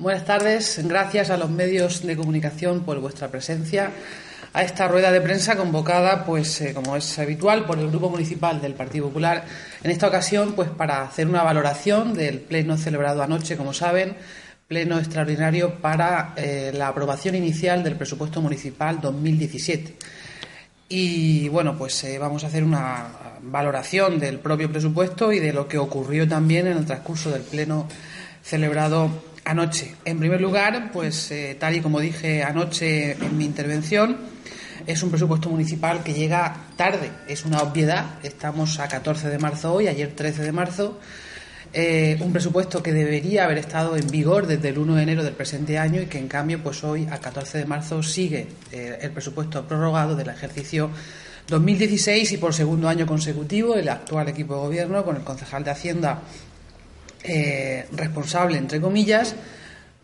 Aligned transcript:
Buenas 0.00 0.24
tardes. 0.24 0.80
Gracias 0.82 1.28
a 1.28 1.36
los 1.36 1.50
medios 1.50 2.06
de 2.06 2.16
comunicación 2.16 2.84
por 2.84 2.98
vuestra 3.00 3.28
presencia 3.28 3.90
a 4.54 4.62
esta 4.62 4.88
rueda 4.88 5.12
de 5.12 5.20
prensa 5.20 5.58
convocada, 5.58 6.24
pues 6.24 6.58
eh, 6.62 6.72
como 6.72 6.96
es 6.96 7.18
habitual, 7.18 7.66
por 7.66 7.78
el 7.78 7.90
Grupo 7.90 8.08
Municipal 8.08 8.62
del 8.62 8.72
Partido 8.72 9.08
Popular. 9.08 9.44
En 9.82 9.90
esta 9.90 10.08
ocasión, 10.08 10.54
pues 10.54 10.70
para 10.70 11.02
hacer 11.02 11.28
una 11.28 11.42
valoración 11.42 12.14
del 12.14 12.40
pleno 12.40 12.78
celebrado 12.78 13.22
anoche, 13.22 13.58
como 13.58 13.74
saben, 13.74 14.16
pleno 14.66 14.98
extraordinario 14.98 15.74
para 15.82 16.32
eh, 16.34 16.72
la 16.74 16.88
aprobación 16.88 17.34
inicial 17.34 17.84
del 17.84 17.96
presupuesto 17.96 18.40
municipal 18.40 19.02
2017. 19.02 19.96
Y 20.88 21.50
bueno, 21.50 21.76
pues 21.76 22.02
eh, 22.04 22.18
vamos 22.18 22.42
a 22.44 22.46
hacer 22.46 22.64
una 22.64 23.06
valoración 23.42 24.18
del 24.18 24.38
propio 24.38 24.70
presupuesto 24.72 25.30
y 25.30 25.40
de 25.40 25.52
lo 25.52 25.68
que 25.68 25.76
ocurrió 25.76 26.26
también 26.26 26.68
en 26.68 26.78
el 26.78 26.86
transcurso 26.86 27.30
del 27.30 27.42
pleno 27.42 27.86
celebrado 28.42 29.10
anoche. 29.50 29.94
En 30.04 30.18
primer 30.18 30.40
lugar, 30.40 30.90
pues 30.92 31.32
tal 31.58 31.74
y 31.76 31.80
como 31.80 32.00
dije 32.00 32.42
anoche 32.44 33.12
en 33.12 33.36
mi 33.36 33.44
intervención, 33.44 34.16
es 34.86 35.02
un 35.02 35.10
presupuesto 35.10 35.50
municipal 35.50 36.02
que 36.02 36.14
llega 36.14 36.56
tarde, 36.76 37.10
es 37.28 37.44
una 37.44 37.62
obviedad. 37.62 38.18
Estamos 38.22 38.78
a 38.78 38.88
14 38.88 39.28
de 39.28 39.38
marzo 39.38 39.74
hoy, 39.74 39.88
ayer 39.88 40.12
13 40.14 40.42
de 40.42 40.52
marzo. 40.52 40.98
Eh, 41.72 42.16
un 42.20 42.32
presupuesto 42.32 42.82
que 42.82 42.92
debería 42.92 43.44
haber 43.44 43.58
estado 43.58 43.96
en 43.96 44.08
vigor 44.08 44.48
desde 44.48 44.70
el 44.70 44.78
1 44.78 44.96
de 44.96 45.02
enero 45.04 45.22
del 45.22 45.34
presente 45.34 45.78
año 45.78 46.02
y 46.02 46.06
que 46.06 46.18
en 46.18 46.26
cambio 46.26 46.60
pues 46.60 46.82
hoy 46.82 47.06
a 47.08 47.18
14 47.18 47.58
de 47.58 47.64
marzo 47.64 48.02
sigue 48.02 48.48
eh, 48.72 48.98
el 49.00 49.12
presupuesto 49.12 49.64
prorrogado 49.68 50.16
del 50.16 50.30
ejercicio 50.30 50.90
2016 51.46 52.32
y 52.32 52.36
por 52.38 52.54
segundo 52.54 52.88
año 52.88 53.06
consecutivo 53.06 53.76
el 53.76 53.88
actual 53.88 54.28
equipo 54.28 54.54
de 54.54 54.60
gobierno 54.60 55.04
con 55.04 55.14
el 55.14 55.22
concejal 55.22 55.62
de 55.62 55.70
Hacienda 55.70 56.22
eh, 57.22 57.86
responsable 57.92 58.58
entre 58.58 58.80
comillas 58.80 59.34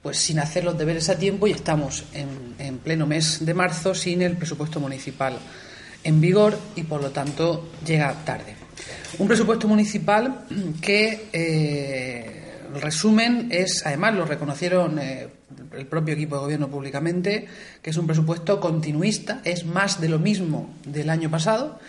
pues 0.06 0.18
sin 0.18 0.38
hacer 0.38 0.62
los 0.62 0.78
deberes 0.78 1.08
a 1.08 1.18
tiempo 1.18 1.48
y 1.48 1.50
estamos 1.50 2.04
en, 2.12 2.78
pleno 2.78 3.08
mes 3.08 3.44
de 3.44 3.54
marzo 3.54 3.92
sin 3.92 4.22
el 4.22 4.36
presupuesto 4.36 4.78
municipal 4.78 5.36
en 6.04 6.20
vigor 6.20 6.56
y 6.76 6.84
por 6.84 7.02
lo 7.02 7.10
tanto 7.10 7.70
llega 7.84 8.12
tarde. 8.24 8.54
Un 9.18 9.26
presupuesto 9.26 9.66
municipal 9.66 10.46
que 10.80 11.28
eh, 11.32 12.52
el 12.72 12.80
resumen 12.80 13.48
es, 13.50 13.84
además 13.84 14.14
lo 14.14 14.26
reconocieron 14.26 14.96
eh, 15.00 15.26
el 15.76 15.86
propio 15.86 16.14
equipo 16.14 16.36
de 16.36 16.42
gobierno 16.42 16.68
públicamente, 16.68 17.48
que 17.82 17.90
es 17.90 17.96
un 17.96 18.06
presupuesto 18.06 18.60
continuista, 18.60 19.40
es 19.42 19.66
más 19.66 20.00
de 20.00 20.08
lo 20.08 20.20
mismo 20.20 20.70
del 20.84 21.10
año 21.10 21.28
pasado 21.32 21.80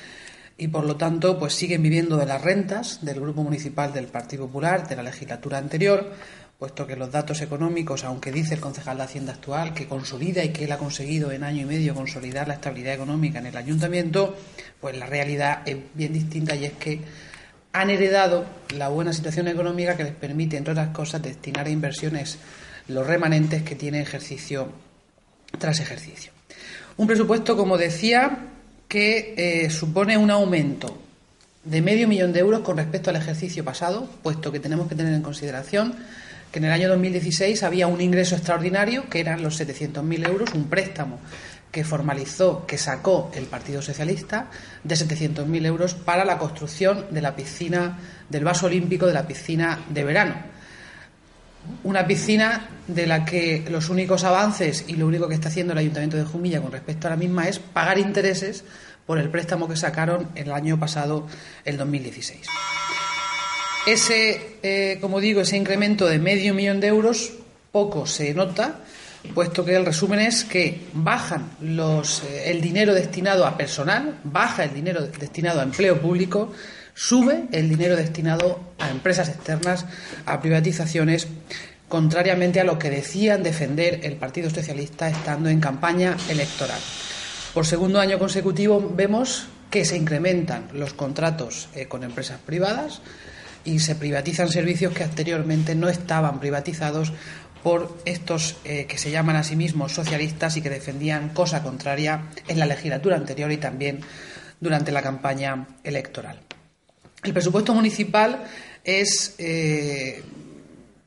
y 0.57 0.69
por 0.69 0.85
lo 0.85 0.95
tanto 0.95 1.37
pues 1.37 1.53
siguen 1.53 1.83
viviendo 1.83 2.17
de 2.17 2.25
las 2.25 2.41
rentas 2.41 3.03
del 3.05 3.19
grupo 3.19 3.43
municipal 3.43 3.93
del 3.93 4.07
Partido 4.07 4.47
Popular 4.47 4.87
de 4.87 4.95
la 4.95 5.03
legislatura 5.03 5.57
anterior 5.57 6.11
puesto 6.57 6.87
que 6.87 6.95
los 6.95 7.11
datos 7.11 7.41
económicos, 7.41 8.03
aunque 8.03 8.31
dice 8.31 8.55
el 8.55 8.59
concejal 8.59 8.97
de 8.97 9.03
Hacienda 9.03 9.33
actual 9.33 9.73
que 9.75 9.87
consolida 9.87 10.43
y 10.43 10.49
que 10.49 10.65
él 10.65 10.71
ha 10.71 10.77
conseguido 10.77 11.31
en 11.31 11.43
año 11.43 11.61
y 11.61 11.65
medio 11.65 11.93
consolidar 11.93 12.47
la 12.47 12.55
estabilidad 12.55 12.95
económica 12.95 13.37
en 13.39 13.45
el 13.45 13.57
ayuntamiento, 13.57 14.35
pues 14.81 14.97
la 14.97 15.05
realidad 15.05 15.61
es 15.67 15.77
bien 15.93 16.13
distinta 16.13 16.55
y 16.55 16.65
es 16.65 16.73
que 16.73 17.01
han 17.73 17.91
heredado 17.91 18.45
la 18.75 18.87
buena 18.87 19.13
situación 19.13 19.47
económica 19.47 19.95
que 19.95 20.03
les 20.03 20.15
permite, 20.15 20.57
entre 20.57 20.71
otras 20.71 20.89
cosas, 20.89 21.21
destinar 21.21 21.67
a 21.67 21.69
inversiones 21.69 22.39
los 22.87 23.05
remanentes 23.05 23.61
que 23.61 23.75
tiene 23.75 24.01
ejercicio 24.01 24.69
tras 25.59 25.79
ejercicio. 25.79 26.31
Un 26.95 27.05
presupuesto, 27.05 27.55
como 27.55 27.77
decía, 27.77 28.35
que 28.87 29.33
eh, 29.37 29.69
supone 29.69 30.17
un 30.17 30.31
aumento 30.31 30.97
de 31.63 31.81
medio 31.81 32.07
millón 32.07 32.31
de 32.31 32.39
euros 32.39 32.61
con 32.61 32.77
respecto 32.77 33.09
al 33.09 33.17
ejercicio 33.17 33.63
pasado, 33.65 34.09
puesto 34.23 34.51
que 34.51 34.59
tenemos 34.59 34.87
que 34.87 34.95
tener 34.95 35.13
en 35.13 35.21
consideración 35.21 35.95
que 36.51 36.59
en 36.59 36.65
el 36.65 36.71
año 36.71 36.87
2016 36.89 37.61
había 37.63 37.87
un 37.87 37.99
ingreso 37.99 38.35
extraordinario, 38.35 39.09
que 39.09 39.19
eran 39.19 39.43
los 39.43 39.59
700.000 39.59 40.27
euros, 40.27 40.53
un 40.53 40.69
préstamo 40.69 41.19
que 41.71 41.83
formalizó, 41.83 42.65
que 42.65 42.77
sacó 42.77 43.29
el 43.35 43.45
Partido 43.45 43.81
Socialista 43.81 44.49
de 44.83 44.95
700.000 44.95 45.65
euros 45.65 45.93
para 45.93 46.23
la 46.23 46.37
construcción 46.37 47.07
de 47.11 47.21
la 47.21 47.35
piscina, 47.35 47.99
del 48.29 48.45
vaso 48.45 48.67
olímpico 48.67 49.05
de 49.05 49.13
la 49.13 49.27
piscina 49.27 49.79
de 49.89 50.03
verano. 50.05 50.56
Una 51.83 52.07
piscina 52.07 52.69
de 52.87 53.07
la 53.07 53.25
que 53.25 53.65
los 53.69 53.89
únicos 53.89 54.23
avances 54.23 54.85
y 54.87 54.95
lo 54.95 55.07
único 55.07 55.27
que 55.27 55.35
está 55.35 55.49
haciendo 55.49 55.73
el 55.73 55.79
Ayuntamiento 55.79 56.17
de 56.17 56.23
Jumilla 56.23 56.61
con 56.61 56.71
respecto 56.71 57.07
a 57.07 57.11
la 57.11 57.15
misma 57.17 57.47
es 57.47 57.59
pagar 57.59 57.97
intereses 57.97 58.63
por 59.05 59.19
el 59.19 59.29
préstamo 59.29 59.67
que 59.67 59.75
sacaron 59.75 60.29
el 60.35 60.51
año 60.51 60.79
pasado, 60.79 61.27
el 61.63 61.77
2016. 61.77 62.45
Ese, 63.87 64.57
eh, 64.63 64.97
como 64.99 65.21
digo, 65.21 65.41
ese 65.41 65.55
incremento 65.55 66.07
de 66.07 66.19
medio 66.19 66.53
millón 66.53 66.81
de 66.81 66.87
euros 66.87 67.31
poco 67.71 68.05
se 68.05 68.33
nota, 68.33 68.79
puesto 69.33 69.63
que 69.63 69.75
el 69.75 69.85
resumen 69.85 70.19
es 70.19 70.43
que 70.43 70.87
bajan 70.93 71.51
los, 71.61 72.23
eh, 72.23 72.51
el 72.51 72.59
dinero 72.59 72.93
destinado 72.93 73.45
a 73.45 73.55
personal, 73.55 74.19
baja 74.25 74.65
el 74.65 74.73
dinero 74.73 75.07
destinado 75.07 75.61
a 75.61 75.63
empleo 75.63 76.01
público, 76.01 76.51
sube 76.97 77.45
el 77.51 77.69
dinero 77.69 77.95
destinado 77.95 78.59
a 78.79 78.89
empresas 78.89 79.29
externas, 79.29 79.85
a 80.25 80.41
privatizaciones, 80.41 81.27
contrariamente 81.87 82.59
a 82.59 82.63
lo 82.63 82.79
que 82.79 82.89
decían 82.89 83.43
defender 83.43 83.99
el 84.03 84.15
Partido 84.15 84.49
Socialista 84.49 85.07
estando 85.07 85.47
en 85.49 85.61
campaña 85.61 86.17
electoral. 86.27 86.79
Por 87.53 87.67
segundo 87.67 87.99
año 87.99 88.17
consecutivo 88.17 88.91
vemos 88.95 89.47
que 89.69 89.85
se 89.85 89.95
incrementan 89.95 90.69
los 90.73 90.93
contratos 90.93 91.69
eh, 91.75 91.87
con 91.87 92.03
empresas 92.03 92.39
privadas, 92.43 93.01
y 93.67 93.79
se 93.79 93.95
privatizan 93.95 94.47
servicios 94.47 94.93
que 94.93 95.03
anteriormente 95.03 95.75
no 95.75 95.89
estaban 95.89 96.39
privatizados 96.39 97.11
por 97.63 97.97
estos 98.05 98.55
eh, 98.63 98.85
que 98.85 98.97
se 98.97 99.11
llaman 99.11 99.35
a 99.35 99.43
sí 99.43 99.57
mismos 99.57 99.91
socialistas 99.91 100.55
y 100.55 100.61
que 100.61 100.69
defendían 100.69 101.29
cosa 101.29 101.63
contraria 101.63 102.29
en 102.47 102.59
la 102.59 102.65
legislatura 102.65 103.17
anterior 103.17 103.51
y 103.51 103.57
también 103.57 103.99
durante 104.61 104.93
la 104.93 105.01
campaña 105.01 105.67
electoral. 105.83 106.46
El 107.23 107.33
presupuesto 107.33 107.73
municipal 107.73 108.43
es 108.83 109.35
eh, 109.37 110.23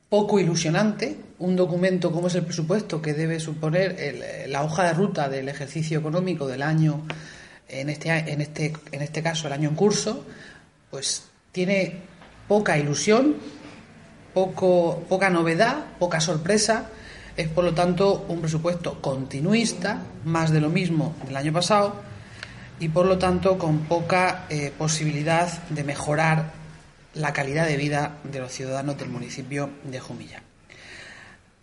poco 0.08 0.38
ilusionante. 0.38 1.16
Un 1.38 1.56
documento 1.56 2.12
como 2.12 2.26
es 2.26 2.34
el 2.34 2.44
presupuesto, 2.44 3.00
que 3.00 3.14
debe 3.14 3.40
suponer 3.40 4.46
la 4.48 4.62
hoja 4.62 4.84
de 4.84 4.92
ruta 4.92 5.28
del 5.30 5.48
ejercicio 5.48 5.98
económico 5.98 6.46
del 6.46 6.60
año, 6.60 7.06
en 7.66 7.88
este, 7.88 8.10
en 8.10 8.40
este, 8.42 8.74
en 8.92 9.00
este 9.00 9.22
caso 9.22 9.46
el 9.46 9.54
año 9.54 9.70
en 9.70 9.74
curso, 9.76 10.26
pues 10.90 11.22
tiene 11.52 11.94
poca 12.46 12.76
ilusión, 12.76 13.36
poco, 14.34 15.04
poca 15.08 15.30
novedad, 15.30 15.86
poca 15.98 16.20
sorpresa. 16.20 16.90
Es, 17.36 17.48
por 17.48 17.64
lo 17.64 17.72
tanto, 17.72 18.26
un 18.28 18.40
presupuesto 18.40 19.00
continuista, 19.00 20.02
más 20.24 20.50
de 20.50 20.60
lo 20.60 20.68
mismo 20.68 21.14
del 21.26 21.36
año 21.36 21.52
pasado, 21.52 22.09
y, 22.80 22.88
por 22.88 23.06
lo 23.06 23.18
tanto, 23.18 23.58
con 23.58 23.80
poca 23.80 24.46
eh, 24.48 24.72
posibilidad 24.76 25.48
de 25.68 25.84
mejorar 25.84 26.52
la 27.14 27.32
calidad 27.32 27.66
de 27.66 27.76
vida 27.76 28.16
de 28.24 28.40
los 28.40 28.52
ciudadanos 28.52 28.98
del 28.98 29.10
municipio 29.10 29.70
de 29.84 30.00
Jumilla. 30.00 30.42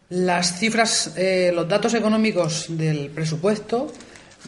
Las 0.10 0.60
cifras, 0.60 1.14
eh, 1.18 1.52
los 1.54 1.68
datos 1.68 1.94
económicos 1.94 2.68
del 2.70 3.10
presupuesto 3.10 3.92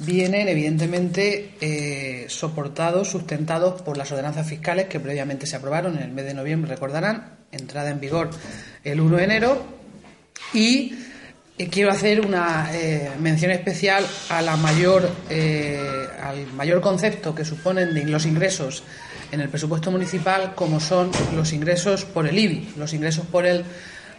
vienen 0.02 0.48
evidentemente 0.48 1.56
eh, 1.60 2.26
soportados, 2.30 3.10
sustentados 3.10 3.82
por 3.82 3.98
las 3.98 4.12
ordenanzas 4.12 4.48
fiscales 4.48 4.86
que 4.88 5.00
previamente 5.00 5.46
se 5.46 5.56
aprobaron 5.56 5.98
en 5.98 6.04
el 6.04 6.12
mes 6.12 6.26
de 6.26 6.34
noviembre, 6.34 6.72
recordarán, 6.72 7.40
entrada 7.52 7.90
en 7.90 8.00
vigor 8.00 8.30
el 8.84 9.02
1 9.02 9.18
de 9.18 9.24
enero. 9.24 9.66
Y 10.54 10.94
quiero 11.68 11.92
hacer 11.92 12.26
una 12.26 12.70
eh, 12.74 13.12
mención 13.20 13.52
especial 13.52 14.06
a 14.30 14.42
la 14.42 14.56
mayor, 14.56 15.10
al 16.22 16.48
mayor 16.54 16.80
concepto 16.82 17.36
que 17.36 17.44
suponen 17.44 18.12
los 18.12 18.26
ingresos 18.26 18.84
en 19.32 19.42
el 19.42 19.50
presupuesto 19.50 19.92
municipal, 19.92 20.54
como 20.56 20.80
son 20.80 21.12
los 21.36 21.54
ingresos 21.54 22.06
por 22.06 22.28
el 22.28 22.38
IBI, 22.38 22.74
los 22.78 22.94
ingresos 22.94 23.26
por 23.26 23.46
el 23.46 23.64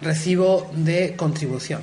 recibo 0.00 0.70
de 0.74 1.16
contribución. 1.16 1.82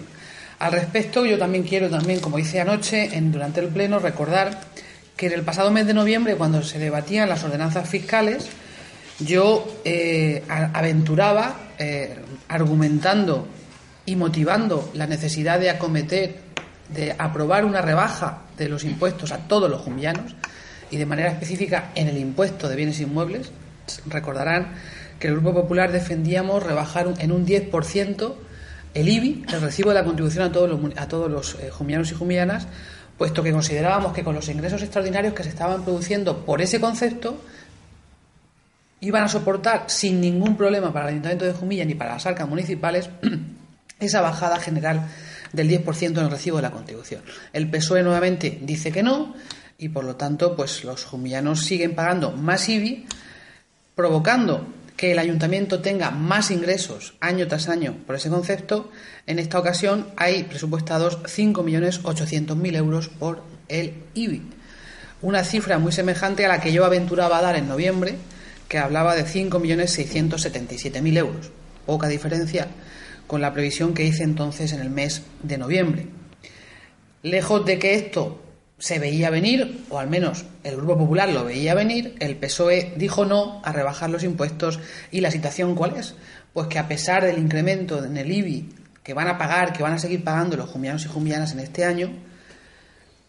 Al 0.60 0.72
respecto, 0.72 1.26
yo 1.26 1.38
también 1.38 1.64
quiero, 1.64 1.90
también, 1.90 2.20
como 2.20 2.40
hice 2.40 2.60
anoche 2.60 3.10
durante 3.22 3.60
el 3.60 3.68
Pleno, 3.68 4.00
recordar 4.00 4.60
que 5.16 5.28
en 5.28 5.34
el 5.34 5.44
pasado 5.44 5.72
mes 5.72 5.86
de 5.86 5.94
noviembre, 5.94 6.36
cuando 6.36 6.64
se 6.64 6.80
debatían 6.80 7.30
las 7.30 7.44
ordenanzas 7.44 7.88
fiscales, 7.88 8.48
yo 9.20 9.68
eh, 9.84 10.44
aventuraba, 10.48 11.60
eh, 11.78 12.16
argumentando 12.48 13.48
y 14.08 14.16
motivando 14.16 14.90
la 14.94 15.06
necesidad 15.06 15.60
de 15.60 15.70
acometer, 15.70 16.38
de 16.88 17.14
aprobar 17.20 17.66
una 17.66 17.82
rebaja 17.82 18.44
de 18.58 18.70
los 18.70 18.86
impuestos 18.86 19.34
a 19.34 19.40
todos 19.50 19.70
los 19.70 19.82
jumillanos 19.82 20.34
y 20.90 20.96
de 20.96 21.06
manera 21.06 21.30
específica 21.30 21.92
en 21.94 22.08
el 22.08 22.18
impuesto 22.18 22.70
de 22.70 22.78
bienes 22.78 23.02
inmuebles. 23.02 23.52
Recordarán 24.06 24.76
que 25.20 25.28
el 25.28 25.34
Grupo 25.34 25.54
Popular 25.54 25.92
defendíamos 25.92 26.64
rebajar 26.64 27.14
en 27.20 27.32
un 27.34 27.46
10% 27.46 28.34
el 28.94 29.10
IBI, 29.10 29.44
el 29.52 29.62
recibo 29.62 29.90
de 29.90 29.96
la 29.96 30.06
contribución 30.06 30.46
a 30.46 30.52
todos 30.54 30.70
los, 30.70 30.98
a 30.98 31.08
todos 31.10 31.30
los 31.30 31.56
eh, 31.56 31.70
y 31.70 32.14
jumillanas, 32.14 32.66
puesto 33.18 33.44
que 33.44 33.52
considerábamos 33.52 34.14
que 34.14 34.24
con 34.24 34.36
los 34.36 34.48
ingresos 34.48 34.82
extraordinarios 34.82 35.34
que 35.34 35.44
se 35.44 35.50
estaban 35.50 35.84
produciendo 35.84 36.46
por 36.46 36.62
ese 36.62 36.80
concepto, 36.80 37.42
iban 39.02 39.24
a 39.24 39.28
soportar 39.28 39.84
sin 39.88 40.22
ningún 40.22 40.56
problema 40.56 40.94
para 40.94 41.08
el 41.08 41.16
Ayuntamiento 41.16 41.44
de 41.44 41.52
Jumilla 41.52 41.84
ni 41.84 41.94
para 41.94 42.14
las 42.14 42.26
arcas 42.26 42.48
municipales 42.48 43.10
esa 44.00 44.22
bajada 44.22 44.60
general 44.60 45.08
del 45.54 45.70
10% 45.70 46.12
en 46.12 46.18
el 46.18 46.32
recibo 46.32 46.58
de 46.58 46.64
la 46.64 46.72
contribución. 46.72 47.22
El 47.54 47.70
PSOE 47.70 48.04
nuevamente 48.04 48.60
dice 48.62 48.92
que 48.92 49.04
no 49.04 49.36
y 49.78 49.90
por 49.90 50.04
lo 50.04 50.16
tanto 50.16 50.56
pues 50.56 50.84
los 50.84 51.06
jumillanos 51.06 51.66
siguen 51.66 51.96
pagando 51.96 52.32
más 52.32 52.68
IBI 52.68 53.06
provocando 53.96 54.68
que 54.98 55.12
el 55.12 55.20
ayuntamiento 55.20 55.80
tenga 55.80 56.10
más 56.10 56.50
ingresos 56.52 57.14
año 57.20 57.48
tras 57.48 57.70
año 57.70 57.98
por 58.06 58.16
ese 58.16 58.30
concepto, 58.30 58.90
en 59.28 59.38
esta 59.40 59.60
ocasión 59.60 60.08
hay 60.18 60.44
presupuestados 60.44 61.20
5.800.000 61.24 62.76
euros 62.76 63.08
por 63.08 63.44
el 63.70 63.94
IBI. 64.16 64.42
Una 65.22 65.44
cifra 65.44 65.78
muy 65.78 65.92
semejante 65.92 66.46
a 66.46 66.48
la 66.48 66.60
que 66.60 66.74
yo 66.74 66.84
aventuraba 66.84 67.38
a 67.38 67.42
dar 67.42 67.56
en 67.56 67.68
noviembre, 67.68 68.16
que 68.68 68.80
hablaba 68.80 69.16
de 69.16 69.26
5.677.000 69.26 71.18
euros. 71.18 71.52
Poca 71.86 72.08
diferencia 72.08 72.68
con 73.28 73.42
la 73.42 73.54
previsión 73.54 73.94
que 73.94 74.06
hice 74.06 74.24
entonces 74.24 74.74
en 74.74 74.80
el 74.80 74.90
mes 74.90 75.22
de 75.44 75.58
noviembre. 75.58 76.08
Lejos 77.24 77.66
de 77.66 77.78
que 77.78 77.96
esto 77.96 78.42
se 78.80 79.00
veía 79.00 79.30
venir, 79.30 79.84
o 79.90 80.00
al 80.00 80.08
menos 80.08 80.46
el 80.64 80.76
Grupo 80.78 80.98
Popular 80.98 81.30
lo 81.30 81.44
veía 81.44 81.74
venir, 81.74 82.16
el 82.20 82.36
PSOE 82.36 82.94
dijo 82.96 83.26
no 83.26 83.62
a 83.64 83.72
rebajar 83.72 84.10
los 84.10 84.24
impuestos 84.24 84.80
y 85.12 85.22
la 85.22 85.32
situación 85.32 85.76
cuál 85.76 85.98
es? 85.98 86.16
Pues 86.54 86.68
que 86.68 86.80
a 86.80 86.88
pesar 86.88 87.26
del 87.26 87.40
incremento 87.40 88.04
en 88.04 88.18
el 88.18 88.32
IBI 88.32 88.70
que 89.04 89.14
van 89.14 89.28
a 89.28 89.38
pagar, 89.38 89.74
que 89.74 89.84
van 89.84 89.94
a 89.94 90.00
seguir 90.00 90.24
pagando 90.24 90.58
los 90.58 90.70
jumianos 90.70 91.06
y 91.06 91.08
jumianas 91.08 91.54
en 91.54 91.60
este 91.60 91.86
año, 91.86 92.12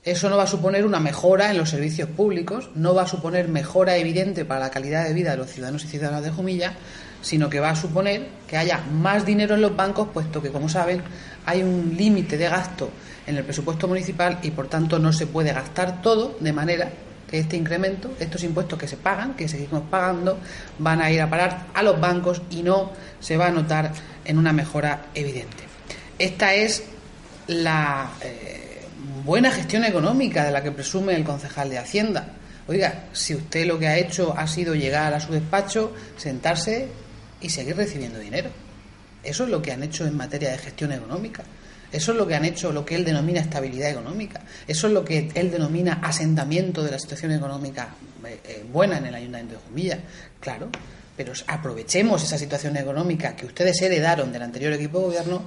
eso 0.04 0.30
no 0.30 0.36
va 0.36 0.44
a 0.44 0.48
suponer 0.48 0.86
una 0.86 1.00
mejora 1.00 1.50
en 1.50 1.58
los 1.58 1.70
servicios 1.70 2.08
públicos, 2.08 2.70
no 2.74 2.94
va 2.94 3.02
a 3.02 3.06
suponer 3.06 3.48
mejora 3.48 3.96
evidente 3.96 4.44
para 4.44 4.60
la 4.60 4.70
calidad 4.70 5.06
de 5.06 5.14
vida 5.14 5.32
de 5.32 5.38
los 5.38 5.50
ciudadanos 5.50 5.84
y 5.84 5.88
ciudadanas 5.88 6.24
de 6.24 6.30
Jumilla, 6.30 6.74
sino 7.20 7.48
que 7.48 7.60
va 7.60 7.70
a 7.70 7.76
suponer 7.76 8.28
que 8.46 8.56
haya 8.56 8.82
más 8.92 9.26
dinero 9.26 9.54
en 9.54 9.62
los 9.62 9.74
bancos, 9.76 10.08
puesto 10.12 10.40
que, 10.40 10.50
como 10.50 10.68
saben, 10.68 11.02
hay 11.46 11.62
un 11.62 11.94
límite 11.96 12.36
de 12.36 12.48
gasto 12.48 12.90
en 13.26 13.36
el 13.36 13.44
presupuesto 13.44 13.88
municipal 13.88 14.38
y 14.42 14.50
por 14.50 14.68
tanto 14.68 14.98
no 14.98 15.12
se 15.12 15.26
puede 15.26 15.52
gastar 15.52 16.00
todo 16.02 16.36
de 16.40 16.52
manera 16.52 16.90
que 17.28 17.38
este 17.38 17.56
incremento, 17.56 18.10
estos 18.18 18.42
impuestos 18.42 18.78
que 18.78 18.88
se 18.88 18.96
pagan, 18.96 19.34
que 19.34 19.48
seguimos 19.48 19.82
pagando, 19.90 20.38
van 20.78 21.02
a 21.02 21.10
ir 21.10 21.20
a 21.20 21.28
parar 21.28 21.66
a 21.74 21.82
los 21.82 22.00
bancos 22.00 22.40
y 22.50 22.62
no 22.62 22.92
se 23.20 23.36
va 23.36 23.48
a 23.48 23.50
notar 23.50 23.92
en 24.24 24.38
una 24.38 24.52
mejora 24.52 25.06
evidente. 25.14 25.64
Esta 26.18 26.54
es 26.54 26.84
la 27.46 28.10
eh, 28.22 28.86
buena 29.24 29.50
gestión 29.50 29.84
económica 29.84 30.44
de 30.44 30.50
la 30.50 30.62
que 30.62 30.72
presume 30.72 31.14
el 31.14 31.24
concejal 31.24 31.68
de 31.70 31.78
Hacienda. 31.78 32.28
Oiga, 32.66 33.04
si 33.12 33.34
usted 33.34 33.66
lo 33.66 33.78
que 33.78 33.88
ha 33.88 33.98
hecho 33.98 34.34
ha 34.36 34.46
sido 34.46 34.74
llegar 34.74 35.12
a 35.14 35.20
su 35.20 35.32
despacho, 35.32 35.94
sentarse 36.16 36.88
y 37.40 37.50
seguir 37.50 37.76
recibiendo 37.76 38.18
dinero. 38.18 38.50
Eso 39.22 39.44
es 39.44 39.50
lo 39.50 39.60
que 39.60 39.72
han 39.72 39.82
hecho 39.82 40.06
en 40.06 40.16
materia 40.16 40.50
de 40.50 40.58
gestión 40.58 40.92
económica. 40.92 41.44
Eso 41.90 42.12
es 42.12 42.18
lo 42.18 42.26
que 42.26 42.34
han 42.34 42.44
hecho, 42.44 42.70
lo 42.72 42.84
que 42.84 42.94
él 42.94 43.04
denomina 43.04 43.40
estabilidad 43.40 43.90
económica. 43.90 44.42
Eso 44.66 44.86
es 44.88 44.92
lo 44.92 45.04
que 45.04 45.30
él 45.34 45.50
denomina 45.50 46.00
asentamiento 46.02 46.82
de 46.82 46.90
la 46.90 46.98
situación 46.98 47.32
económica 47.32 47.94
eh, 48.26 48.40
eh, 48.44 48.66
buena 48.70 48.98
en 48.98 49.06
el 49.06 49.14
Ayuntamiento 49.14 49.54
de 49.54 49.60
Jumilla. 49.68 49.98
Claro, 50.38 50.68
pero 51.16 51.32
aprovechemos 51.46 52.22
esa 52.22 52.36
situación 52.36 52.76
económica 52.76 53.34
que 53.34 53.46
ustedes 53.46 53.80
heredaron 53.80 54.32
del 54.32 54.42
anterior 54.42 54.72
equipo 54.74 54.98
de 54.98 55.04
gobierno 55.06 55.42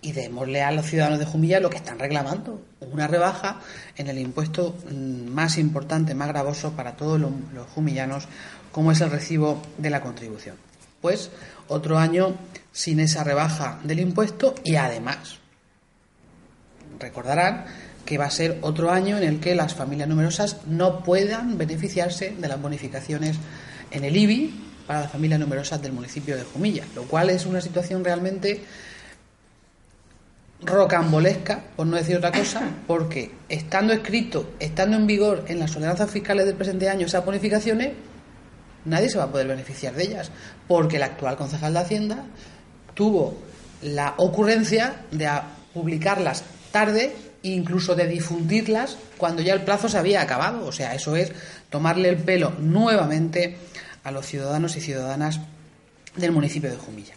y 0.00 0.12
démosle 0.12 0.62
a 0.62 0.70
los 0.70 0.86
ciudadanos 0.86 1.18
de 1.18 1.26
Jumilla 1.26 1.60
lo 1.60 1.68
que 1.68 1.76
están 1.76 1.98
reclamando, 1.98 2.62
una 2.80 3.06
rebaja 3.06 3.60
en 3.96 4.08
el 4.08 4.18
impuesto 4.18 4.76
mm, 4.90 5.28
más 5.30 5.58
importante, 5.58 6.14
más 6.14 6.28
gravoso 6.28 6.72
para 6.72 6.96
todos 6.96 7.20
los, 7.20 7.32
los 7.52 7.66
jumillanos, 7.68 8.28
como 8.72 8.92
es 8.92 9.00
el 9.00 9.10
recibo 9.10 9.60
de 9.76 9.90
la 9.90 10.00
contribución. 10.00 10.56
Pues 11.06 11.30
otro 11.68 11.98
año 11.98 12.34
sin 12.72 12.98
esa 12.98 13.22
rebaja 13.22 13.78
del 13.84 14.00
impuesto 14.00 14.56
y 14.64 14.74
además 14.74 15.38
recordarán 16.98 17.64
que 18.04 18.18
va 18.18 18.24
a 18.24 18.30
ser 18.32 18.58
otro 18.62 18.90
año 18.90 19.16
en 19.16 19.22
el 19.22 19.38
que 19.38 19.54
las 19.54 19.72
familias 19.72 20.08
numerosas 20.08 20.66
no 20.66 21.04
puedan 21.04 21.58
beneficiarse 21.58 22.34
de 22.36 22.48
las 22.48 22.60
bonificaciones 22.60 23.36
en 23.92 24.02
el 24.02 24.16
IBI 24.16 24.52
para 24.88 25.02
las 25.02 25.12
familias 25.12 25.38
numerosas 25.38 25.80
del 25.80 25.92
municipio 25.92 26.36
de 26.36 26.42
Jumilla, 26.42 26.82
lo 26.96 27.04
cual 27.04 27.30
es 27.30 27.46
una 27.46 27.60
situación 27.60 28.04
realmente 28.04 28.64
rocambolesca, 30.62 31.66
por 31.76 31.86
no 31.86 31.98
decir 31.98 32.16
otra 32.16 32.32
cosa, 32.32 32.68
porque 32.88 33.30
estando 33.48 33.92
escrito, 33.92 34.54
estando 34.58 34.96
en 34.96 35.06
vigor 35.06 35.44
en 35.46 35.60
las 35.60 35.76
ordenanzas 35.76 36.10
fiscales 36.10 36.46
del 36.46 36.56
presente 36.56 36.88
año 36.88 37.06
esas 37.06 37.24
bonificaciones, 37.24 37.92
nadie 38.86 39.10
se 39.10 39.18
va 39.18 39.24
a 39.24 39.30
poder 39.30 39.46
beneficiar 39.46 39.94
de 39.94 40.04
ellas, 40.04 40.30
porque 40.66 40.96
el 40.96 41.02
actual 41.02 41.36
concejal 41.36 41.74
de 41.74 41.80
Hacienda 41.80 42.24
tuvo 42.94 43.36
la 43.82 44.14
ocurrencia 44.16 45.02
de 45.10 45.28
publicarlas 45.74 46.44
tarde 46.72 47.14
e 47.42 47.48
incluso 47.48 47.94
de 47.94 48.06
difundirlas 48.06 48.96
cuando 49.18 49.42
ya 49.42 49.52
el 49.54 49.62
plazo 49.62 49.88
se 49.88 49.98
había 49.98 50.22
acabado. 50.22 50.66
O 50.66 50.72
sea, 50.72 50.94
eso 50.94 51.14
es 51.16 51.32
tomarle 51.70 52.08
el 52.08 52.16
pelo 52.16 52.54
nuevamente 52.58 53.58
a 54.04 54.10
los 54.10 54.26
ciudadanos 54.26 54.76
y 54.76 54.80
ciudadanas 54.80 55.40
del 56.16 56.32
municipio 56.32 56.70
de 56.70 56.76
Jumilla. 56.76 57.14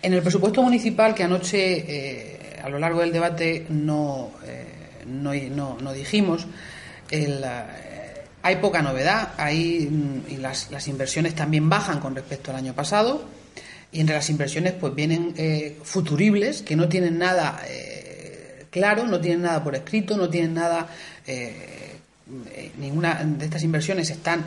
En 0.00 0.14
el 0.14 0.22
presupuesto 0.22 0.62
municipal 0.62 1.14
que 1.14 1.24
anoche, 1.24 1.58
eh, 1.60 2.60
a 2.62 2.68
lo 2.68 2.78
largo 2.78 3.00
del 3.00 3.12
debate, 3.12 3.66
no, 3.68 4.32
eh, 4.44 5.04
no, 5.06 5.92
dijimos, 5.92 6.46
eh, 7.10 7.40
hay 8.42 8.56
poca 8.56 8.82
novedad, 8.82 9.34
hay, 9.36 10.22
y 10.28 10.36
las, 10.36 10.88
inversiones 10.88 11.34
también 11.34 11.68
bajan 11.68 12.00
con 12.00 12.14
respecto 12.14 12.50
al 12.50 12.56
año 12.56 12.74
pasado, 12.74 13.24
y 13.92 14.00
entre 14.00 14.16
las 14.16 14.28
inversiones 14.30 14.72
pues 14.72 14.94
vienen 14.94 15.34
futuribles 15.82 16.62
que 16.62 16.76
no 16.76 16.88
tienen 16.88 17.18
nada 17.18 17.60
claro, 18.72 19.06
no 19.06 19.20
tienen 19.20 19.42
nada 19.42 19.62
por 19.62 19.76
escrito, 19.76 20.16
no 20.16 20.28
tienen 20.28 20.54
nada, 20.54 20.88
eh, 21.26 21.98
ninguna 22.78 23.22
de 23.22 23.44
estas 23.44 23.62
inversiones 23.62 24.10
están 24.10 24.46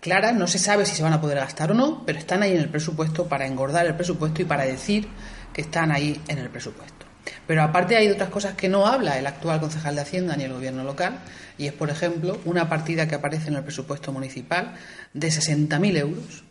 claras, 0.00 0.34
no 0.34 0.46
se 0.46 0.58
sabe 0.58 0.84
si 0.84 0.94
se 0.94 1.02
van 1.02 1.14
a 1.14 1.20
poder 1.20 1.38
gastar 1.38 1.72
o 1.72 1.74
no, 1.74 2.04
pero 2.04 2.18
están 2.18 2.42
ahí 2.42 2.52
en 2.52 2.60
el 2.60 2.68
presupuesto 2.68 3.26
para 3.26 3.46
engordar 3.46 3.86
el 3.86 3.94
presupuesto 3.94 4.42
y 4.42 4.44
para 4.44 4.64
decir 4.64 5.08
que 5.52 5.62
están 5.62 5.90
ahí 5.90 6.20
en 6.28 6.38
el 6.38 6.50
presupuesto. 6.50 7.03
Pero 7.46 7.62
aparte 7.62 7.96
hay 7.96 8.08
otras 8.08 8.30
cosas 8.30 8.54
que 8.54 8.68
no 8.68 8.86
habla 8.86 9.18
el 9.18 9.26
actual 9.26 9.60
concejal 9.60 9.94
de 9.94 10.02
Hacienda 10.02 10.36
ni 10.36 10.44
el 10.44 10.52
gobierno 10.52 10.84
local, 10.84 11.18
y 11.58 11.66
es, 11.66 11.72
por 11.72 11.90
ejemplo, 11.90 12.40
una 12.44 12.68
partida 12.68 13.06
que 13.06 13.14
aparece 13.14 13.48
en 13.48 13.56
el 13.56 13.62
presupuesto 13.62 14.12
municipal 14.12 14.74
de 15.12 15.28
60.000 15.28 15.96
euros, 15.98 16.44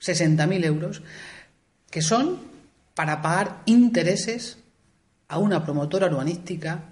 60.000 0.00 0.64
euros, 0.64 1.02
que 1.90 2.02
son 2.02 2.40
para 2.94 3.22
pagar 3.22 3.62
intereses 3.66 4.58
a 5.28 5.38
una 5.38 5.64
promotora 5.64 6.06
urbanística 6.06 6.84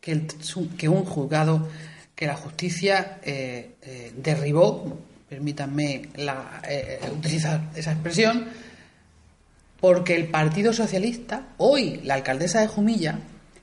que, 0.00 0.88
un 0.88 1.04
juzgado, 1.04 1.68
que 2.14 2.26
la 2.26 2.36
justicia 2.36 3.20
eh, 3.22 3.76
eh, 3.82 4.12
derribó, 4.16 4.98
permítanme 5.28 6.08
eh, 6.14 7.00
utilizar 7.16 7.70
esa 7.74 7.92
expresión, 7.92 8.48
porque 9.82 10.14
el 10.14 10.28
Partido 10.28 10.72
Socialista, 10.72 11.48
hoy 11.58 12.00
la 12.04 12.14
alcaldesa 12.14 12.60
de 12.60 12.68
Jumilla, 12.68 13.18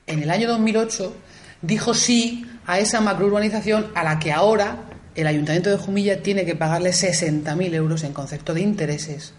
en 0.06 0.22
el 0.22 0.30
año 0.30 0.48
2008, 0.48 1.16
dijo 1.62 1.94
sí 1.94 2.46
a 2.66 2.78
esa 2.78 3.00
macrourbanización 3.00 3.90
a 3.94 4.04
la 4.04 4.18
que 4.18 4.30
ahora 4.30 4.84
el 5.14 5.26
Ayuntamiento 5.26 5.70
de 5.70 5.78
Jumilla 5.78 6.22
tiene 6.22 6.44
que 6.44 6.54
pagarle 6.54 6.90
60.000 6.90 7.72
euros 7.72 8.04
en 8.04 8.12
concepto 8.12 8.52
de 8.52 8.60
intereses 8.60 9.32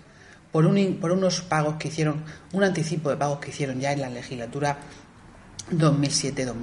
por, 0.51 0.65
un, 0.65 0.97
por 0.99 1.11
unos 1.11 1.41
pagos 1.41 1.75
que 1.75 1.89
hicieron, 1.89 2.23
un 2.51 2.63
anticipo 2.63 3.11
de 3.11 3.17
pagos 3.17 3.37
que 3.37 3.51
hicieron 3.51 3.79
ya 3.79 3.91
en 3.91 4.01
la 4.01 4.09
legislatura 4.09 4.79
2007-2011. 5.71 6.55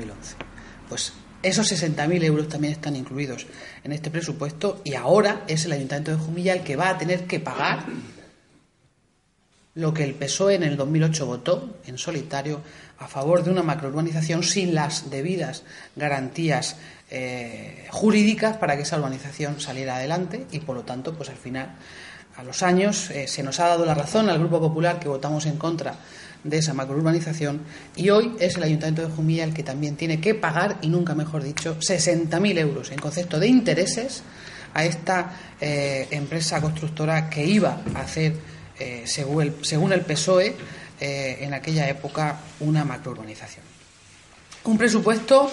Pues 0.89 1.13
esos 1.45 1.71
60.000 1.71 2.25
euros 2.25 2.49
también 2.49 2.73
están 2.73 2.97
incluidos 2.97 3.47
en 3.85 3.93
este 3.93 4.11
presupuesto 4.11 4.83
y 4.83 4.95
ahora 4.95 5.45
es 5.47 5.65
el 5.65 5.71
Ayuntamiento 5.71 6.11
de 6.11 6.17
Jumilla 6.17 6.55
el 6.55 6.65
que 6.65 6.75
va 6.75 6.89
a 6.89 6.99
tener 6.99 7.25
que 7.29 7.39
pagar 7.39 7.87
lo 9.79 9.95
que 9.95 10.03
el 10.03 10.15
PSOE 10.15 10.57
en 10.57 10.65
el 10.65 10.77
2008 10.77 11.25
votó 11.25 11.79
en 11.87 11.99
solitario 11.99 12.61
a 12.99 13.07
favor 13.07 13.45
de 13.45 13.51
una 13.51 13.63
macrourbanización 13.63 14.43
sin 14.43 14.75
las 14.75 15.09
debidas 15.09 15.63
garantías 15.95 16.77
eh, 17.11 17.87
jurídicas 17.91 18.57
para 18.57 18.77
que 18.77 18.83
esa 18.83 18.99
urbanización 18.99 19.61
saliera 19.61 19.97
adelante 19.97 20.47
y 20.51 20.59
por 20.59 20.75
lo 20.75 20.83
tanto 20.83 21.15
pues 21.15 21.31
al 21.31 21.37
final 21.37 21.77
a 22.37 22.43
los 22.43 22.65
años 22.65 23.11
eh, 23.11 23.29
se 23.29 23.45
nos 23.45 23.61
ha 23.61 23.69
dado 23.69 23.87
la 23.87 23.95
razón 23.95 24.29
al 24.29 24.41
Grupo 24.41 24.61
Popular 24.61 24.99
que 24.99 25.09
votamos 25.09 25.47
en 25.47 25.57
contra 25.57 25.95
de 26.43 26.59
esa 26.59 26.75
macrourbanización 26.75 27.61
y 27.95 28.11
hoy 28.11 28.35
es 28.41 28.57
el 28.57 28.65
Ayuntamiento 28.65 29.03
de 29.03 29.15
Jumilla 29.15 29.45
el 29.45 29.55
que 29.55 29.63
también 29.63 29.95
tiene 29.95 30.21
que 30.21 30.35
pagar, 30.35 30.79
y 30.83 30.89
nunca 30.89 31.15
mejor 31.15 31.45
dicho, 31.45 31.77
60.000 31.79 32.59
euros 32.59 32.91
en 32.91 32.99
concepto 32.99 33.39
de 33.39 33.47
intereses 33.47 34.23
a 34.75 34.85
esta 34.85 35.33
eh, 35.61 36.09
empresa 36.11 36.61
constructora 36.61 37.31
que 37.31 37.45
iba 37.45 37.81
a 37.95 38.01
hacer, 38.01 38.35
eh, 38.79 39.03
según, 39.07 39.43
el, 39.43 39.65
según, 39.65 39.93
el, 39.93 40.03
PSOE, 40.03 40.55
en 41.01 41.55
aquella 41.55 41.89
época 41.89 42.41
una 42.59 42.85
macrourbanización. 42.85 43.65
Un 44.65 44.77
presupuesto 44.77 45.49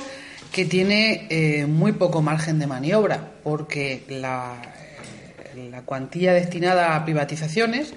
que 0.52 0.66
tiene 0.66 1.66
muy 1.68 1.92
poco 1.92 2.24
margen 2.24 2.58
de 2.58 2.66
maniobra, 2.66 3.34
porque 3.44 4.04
la, 4.10 4.60
la 5.56 5.82
cuantía 5.84 6.34
destinada 6.34 6.96
a 6.96 7.06
privatizaciones 7.06 7.94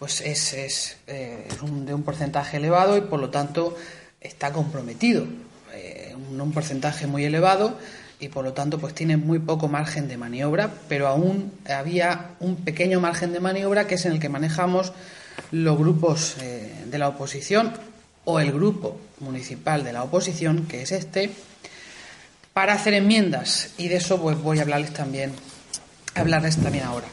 pues 0.00 0.22
es, 0.22 0.54
es, 0.54 0.96
eh, 1.06 1.46
de 1.60 1.94
un 1.94 2.02
porcentaje 2.02 2.56
elevado 2.56 2.96
y 2.96 3.02
por 3.02 3.20
lo 3.20 3.28
tanto 3.28 3.76
está 4.18 4.50
comprometido, 4.50 5.26
eh, 5.74 6.14
un, 6.30 6.40
un, 6.40 6.52
porcentaje 6.52 7.06
muy 7.06 7.22
elevado 7.24 7.78
y 8.20 8.28
por 8.28 8.44
lo 8.44 8.52
tanto 8.52 8.78
pues 8.78 8.94
tiene 8.94 9.16
muy 9.16 9.38
poco 9.38 9.68
margen 9.68 10.06
de 10.06 10.16
maniobra, 10.16 10.70
pero 10.88 11.08
aún 11.08 11.52
había 11.68 12.32
un 12.40 12.56
pequeño 12.56 13.00
margen 13.00 13.32
de 13.32 13.40
maniobra 13.40 13.86
que 13.86 13.94
es 13.94 14.04
en 14.04 14.12
el 14.12 14.20
que 14.20 14.28
manejamos 14.28 14.92
los 15.50 15.78
grupos 15.78 16.36
eh, 16.40 16.84
de 16.86 16.98
la 16.98 17.08
oposición 17.08 17.72
o 18.24 18.38
el 18.38 18.52
grupo 18.52 19.00
municipal 19.20 19.82
de 19.82 19.92
la 19.92 20.02
oposición, 20.02 20.66
que 20.66 20.82
es 20.82 20.92
este, 20.92 21.30
para 22.52 22.74
hacer 22.74 22.94
enmiendas 22.94 23.70
y 23.78 23.88
de 23.88 23.96
eso 23.96 24.20
pues 24.20 24.38
voy 24.38 24.58
a 24.58 24.62
hablarles 24.62 24.92
también, 24.92 25.32
hablarles 26.14 26.56
también 26.58 26.84
ahora. 26.84 27.06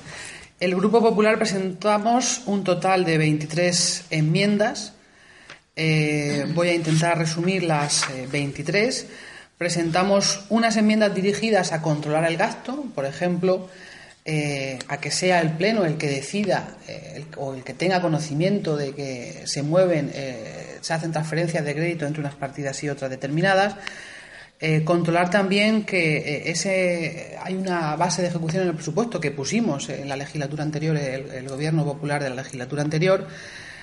El 0.59 0.75
Grupo 0.75 1.01
Popular 1.01 1.37
presentamos 1.37 2.41
un 2.47 2.63
total 2.63 3.05
de 3.05 3.19
23 3.19 4.05
enmiendas. 4.09 4.93
Eh, 5.75 6.47
voy 6.55 6.69
a 6.69 6.73
intentar 6.73 7.15
resumir 7.15 7.61
las 7.61 8.05
23. 8.31 9.05
Eh, 9.57 9.67
Presentamos 9.67 10.45
unas 10.49 10.77
enmiendas 10.77 11.13
dirigidas 11.13 11.73
a 11.73 11.81
controlar 11.81 12.25
el 12.25 12.37
gasto, 12.37 12.85
por 12.93 13.05
ejemplo, 13.05 13.69
eh, 14.25 14.79
a 14.87 14.97
que 14.97 15.09
sea 15.09 15.41
el 15.41 15.51
Pleno 15.51 15.85
el 15.85 15.97
que 15.97 16.07
decida 16.07 16.75
o 17.37 17.53
el 17.53 17.63
que 17.63 17.73
tenga 17.73 18.01
conocimiento 18.01 18.75
de 18.75 18.93
que 18.93 19.41
se 19.45 19.63
mueven, 19.63 20.11
se 20.81 20.93
hacen 20.93 21.11
transferencias 21.11 21.63
de 21.65 21.73
crédito 21.73 22.05
entre 22.05 22.21
unas 22.21 22.35
partidas 22.35 22.83
y 22.83 22.89
otras 22.89 23.09
determinadas. 23.09 23.75
Eh, 24.59 24.83
controlar 24.83 25.29
también 25.29 25.83
que 25.83 26.17
eh, 26.17 26.49
ese 26.49 27.37
hay 27.43 27.53
una 27.53 27.95
base 27.95 28.23
de 28.23 28.29
ejecución 28.29 28.63
en 28.63 28.69
el 28.69 28.73
presupuesto 28.73 29.21
que 29.21 29.29
pusimos 29.29 29.87
en 29.89 30.09
la 30.09 30.15
legislatura 30.15 30.63
anterior, 30.63 30.97
el, 30.97 31.47
gobierno 31.47 31.85
popular 31.85 32.23
de 32.23 32.29
la 32.29 32.37
legislatura 32.37 32.81
anterior, 32.81 33.27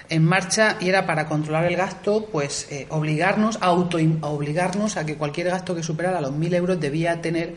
en 0.09 0.25
marcha 0.25 0.77
y 0.81 0.89
era 0.89 1.07
para 1.07 1.27
controlar 1.27 1.65
el 1.65 1.77
gasto, 1.77 2.27
pues 2.31 2.67
eh, 2.71 2.87
obligarnos, 2.91 3.59
auto 3.61 3.99
obligarnos 4.23 4.97
a 4.97 5.07
que 5.07 5.17
cualquier 5.17 5.49
gasto 5.49 5.75
que 5.75 5.83
superara 5.83 6.21
los 6.21 6.33
1.000 6.33 6.55
euros 6.55 6.81
debía 6.81 7.21
tener 7.21 7.57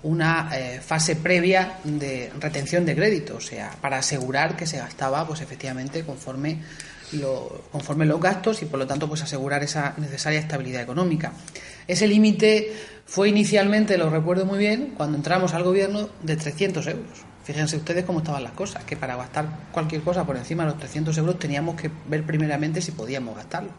una 0.00 0.48
fase 0.80 1.16
previa 1.16 1.80
de 1.82 2.30
retención 2.38 2.86
de 2.86 2.94
crédito, 2.94 3.38
o 3.38 3.40
sea, 3.40 3.72
para 3.80 3.98
asegurar 3.98 4.54
que 4.54 4.64
se 4.64 4.78
gastaba, 4.78 5.26
pues 5.26 5.40
efectivamente, 5.40 6.04
conforme 6.04 6.60
lo, 7.12 7.64
conforme 7.72 8.06
los 8.06 8.20
gastos 8.20 8.62
y 8.62 8.66
por 8.66 8.78
lo 8.78 8.86
tanto 8.86 9.08
pues 9.08 9.22
asegurar 9.22 9.62
esa 9.62 9.94
necesaria 9.96 10.40
estabilidad 10.40 10.82
económica. 10.82 11.32
Ese 11.86 12.06
límite 12.06 12.72
fue 13.06 13.28
inicialmente, 13.28 13.96
lo 13.96 14.10
recuerdo 14.10 14.44
muy 14.44 14.58
bien, 14.58 14.94
cuando 14.96 15.16
entramos 15.16 15.54
al 15.54 15.62
gobierno 15.62 16.08
de 16.22 16.36
300 16.36 16.86
euros. 16.86 17.24
Fíjense 17.48 17.78
ustedes 17.78 18.04
cómo 18.04 18.18
estaban 18.18 18.44
las 18.44 18.52
cosas, 18.52 18.84
que 18.84 18.94
para 18.94 19.16
gastar 19.16 19.48
cualquier 19.72 20.02
cosa 20.02 20.26
por 20.26 20.36
encima 20.36 20.64
de 20.64 20.68
los 20.72 20.78
300 20.78 21.16
euros 21.16 21.38
teníamos 21.38 21.80
que 21.80 21.90
ver 22.06 22.22
primeramente 22.22 22.82
si 22.82 22.92
podíamos 22.92 23.34
gastarlo. 23.34 23.70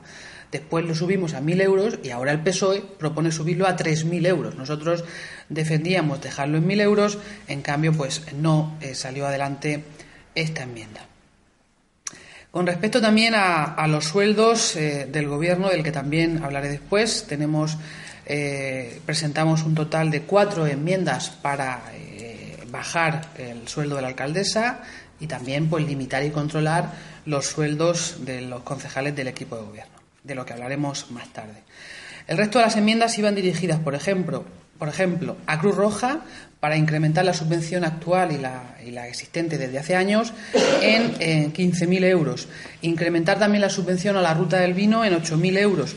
Después 0.51 0.85
lo 0.85 0.95
subimos 0.95 1.35
a 1.35 1.41
1.000 1.41 1.61
euros 1.61 1.99
y 2.01 2.09
ahora 2.09 2.31
el 2.31 2.39
PSOE 2.39 2.81
propone 2.81 3.31
subirlo 3.31 3.67
a 3.67 3.77
3.000 3.77 4.25
euros. 4.25 4.55
Nosotros 4.55 5.05
defendíamos 5.49 6.19
dejarlo 6.19 6.57
en 6.57 6.67
1.000 6.67 6.81
euros, 6.81 7.19
en 7.47 7.61
cambio 7.61 7.93
pues 7.93 8.23
no 8.33 8.75
eh, 8.81 8.95
salió 8.95 9.27
adelante 9.27 9.83
esta 10.33 10.63
enmienda. 10.63 11.01
Con 12.49 12.65
respecto 12.65 12.99
también 12.99 13.35
a, 13.35 13.85
los 13.87 14.05
sueldos 14.05 14.75
eh, 14.77 15.07
del 15.11 15.27
Gobierno, 15.27 15.69
del 15.69 15.83
que 15.83 15.91
también 15.91 16.43
hablaré 16.43 16.69
después, 16.69 17.27
tenemos 17.27 17.77
eh, 18.25 18.99
presentamos 19.05 19.61
un 19.61 19.75
total 19.75 20.09
de 20.09 20.23
cuatro 20.23 20.65
enmiendas 20.65 21.29
para 21.29 21.83
bajar 22.71 23.29
el 23.37 23.67
sueldo 23.67 23.95
de 23.95 24.01
la 24.01 24.07
alcaldesa 24.09 24.81
y 25.19 25.27
también 25.27 25.69
pues 25.69 25.85
limitar 25.85 26.23
y 26.23 26.31
controlar 26.31 26.91
los 27.25 27.45
sueldos 27.45 28.17
de 28.25 28.41
los 28.41 28.61
concejales 28.61 29.15
del 29.15 29.27
equipo 29.27 29.55
de 29.55 29.63
gobierno, 29.63 29.95
de 30.23 30.35
lo 30.35 30.45
que 30.45 30.53
hablaremos 30.53 31.11
más 31.11 31.27
tarde. 31.33 31.63
El 32.27 32.37
resto 32.37 32.59
de 32.59 32.65
las 32.65 32.75
enmiendas 32.75 33.17
iban 33.17 33.35
dirigidas, 33.35 33.79
por 33.79 33.95
ejemplo, 33.95 34.45
por 34.79 34.87
ejemplo, 34.87 35.35
a 35.45 35.59
Cruz 35.59 35.75
Roja 35.75 36.21
para 36.59 36.77
incrementar 36.77 37.25
la 37.25 37.33
subvención 37.33 37.83
actual 37.83 38.31
y 38.31 38.37
la, 38.37 38.77
y 38.85 38.91
la 38.91 39.07
existente 39.07 39.57
desde 39.57 39.77
hace 39.77 39.95
años 39.95 40.33
en, 40.81 41.53
15.000 41.53 42.05
euros. 42.05 42.47
Incrementar 42.81 43.39
también 43.39 43.61
la 43.61 43.69
subvención 43.69 44.15
a 44.15 44.21
la 44.21 44.33
ruta 44.33 44.57
del 44.57 44.73
vino 44.73 45.03
en 45.03 45.13
8.000 45.13 45.57
euros. 45.57 45.95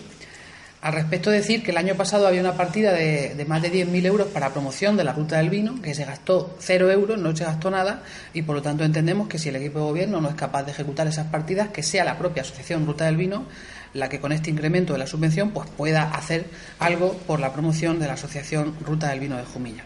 Al 0.82 0.94
respecto, 0.94 1.30
decir 1.30 1.62
que 1.62 1.70
el 1.70 1.76
año 1.76 1.94
pasado 1.94 2.26
había 2.26 2.40
una 2.40 2.56
partida 2.56 2.92
de, 2.92 3.44
más 3.46 3.62
de 3.62 3.72
10.000 3.72 4.04
euros 4.04 4.26
para 4.26 4.50
promoción 4.50 4.96
de 4.96 5.04
la 5.04 5.12
ruta 5.12 5.38
del 5.38 5.48
vino, 5.48 5.80
que 5.80 5.94
se 5.94 6.04
gastó 6.04 6.56
cero 6.58 6.90
euros, 6.90 7.18
no 7.18 7.36
se 7.36 7.44
gastó 7.44 7.70
nada, 7.70 8.02
y 8.34 8.42
por 8.42 8.56
lo 8.56 8.62
tanto 8.62 8.82
entendemos 8.82 9.28
que 9.28 9.38
si 9.38 9.48
el 9.48 9.56
equipo 9.56 9.78
de 9.78 9.84
gobierno 9.84 10.20
no 10.20 10.28
es 10.28 10.34
capaz 10.34 10.64
de 10.64 10.72
ejecutar 10.72 11.06
esas 11.06 11.28
partidas, 11.28 11.68
que 11.68 11.84
sea 11.84 12.04
la 12.04 12.18
propia 12.18 12.42
asociación 12.42 12.84
Ruta 12.84 13.04
del 13.04 13.16
Vino 13.16 13.46
la 13.94 14.08
que 14.08 14.20
con 14.20 14.32
este 14.32 14.50
incremento 14.50 14.92
de 14.92 14.98
la 14.98 15.06
subvención 15.06 15.50
pues 15.50 15.68
pueda 15.68 16.10
hacer 16.10 16.46
algo 16.78 17.12
por 17.26 17.40
la 17.40 17.52
promoción 17.52 18.00
de 18.00 18.06
la 18.06 18.14
asociación 18.14 18.74
Ruta 18.80 19.08
del 19.10 19.20
Vino 19.20 19.36
de 19.36 19.44
Jumilla. 19.44 19.84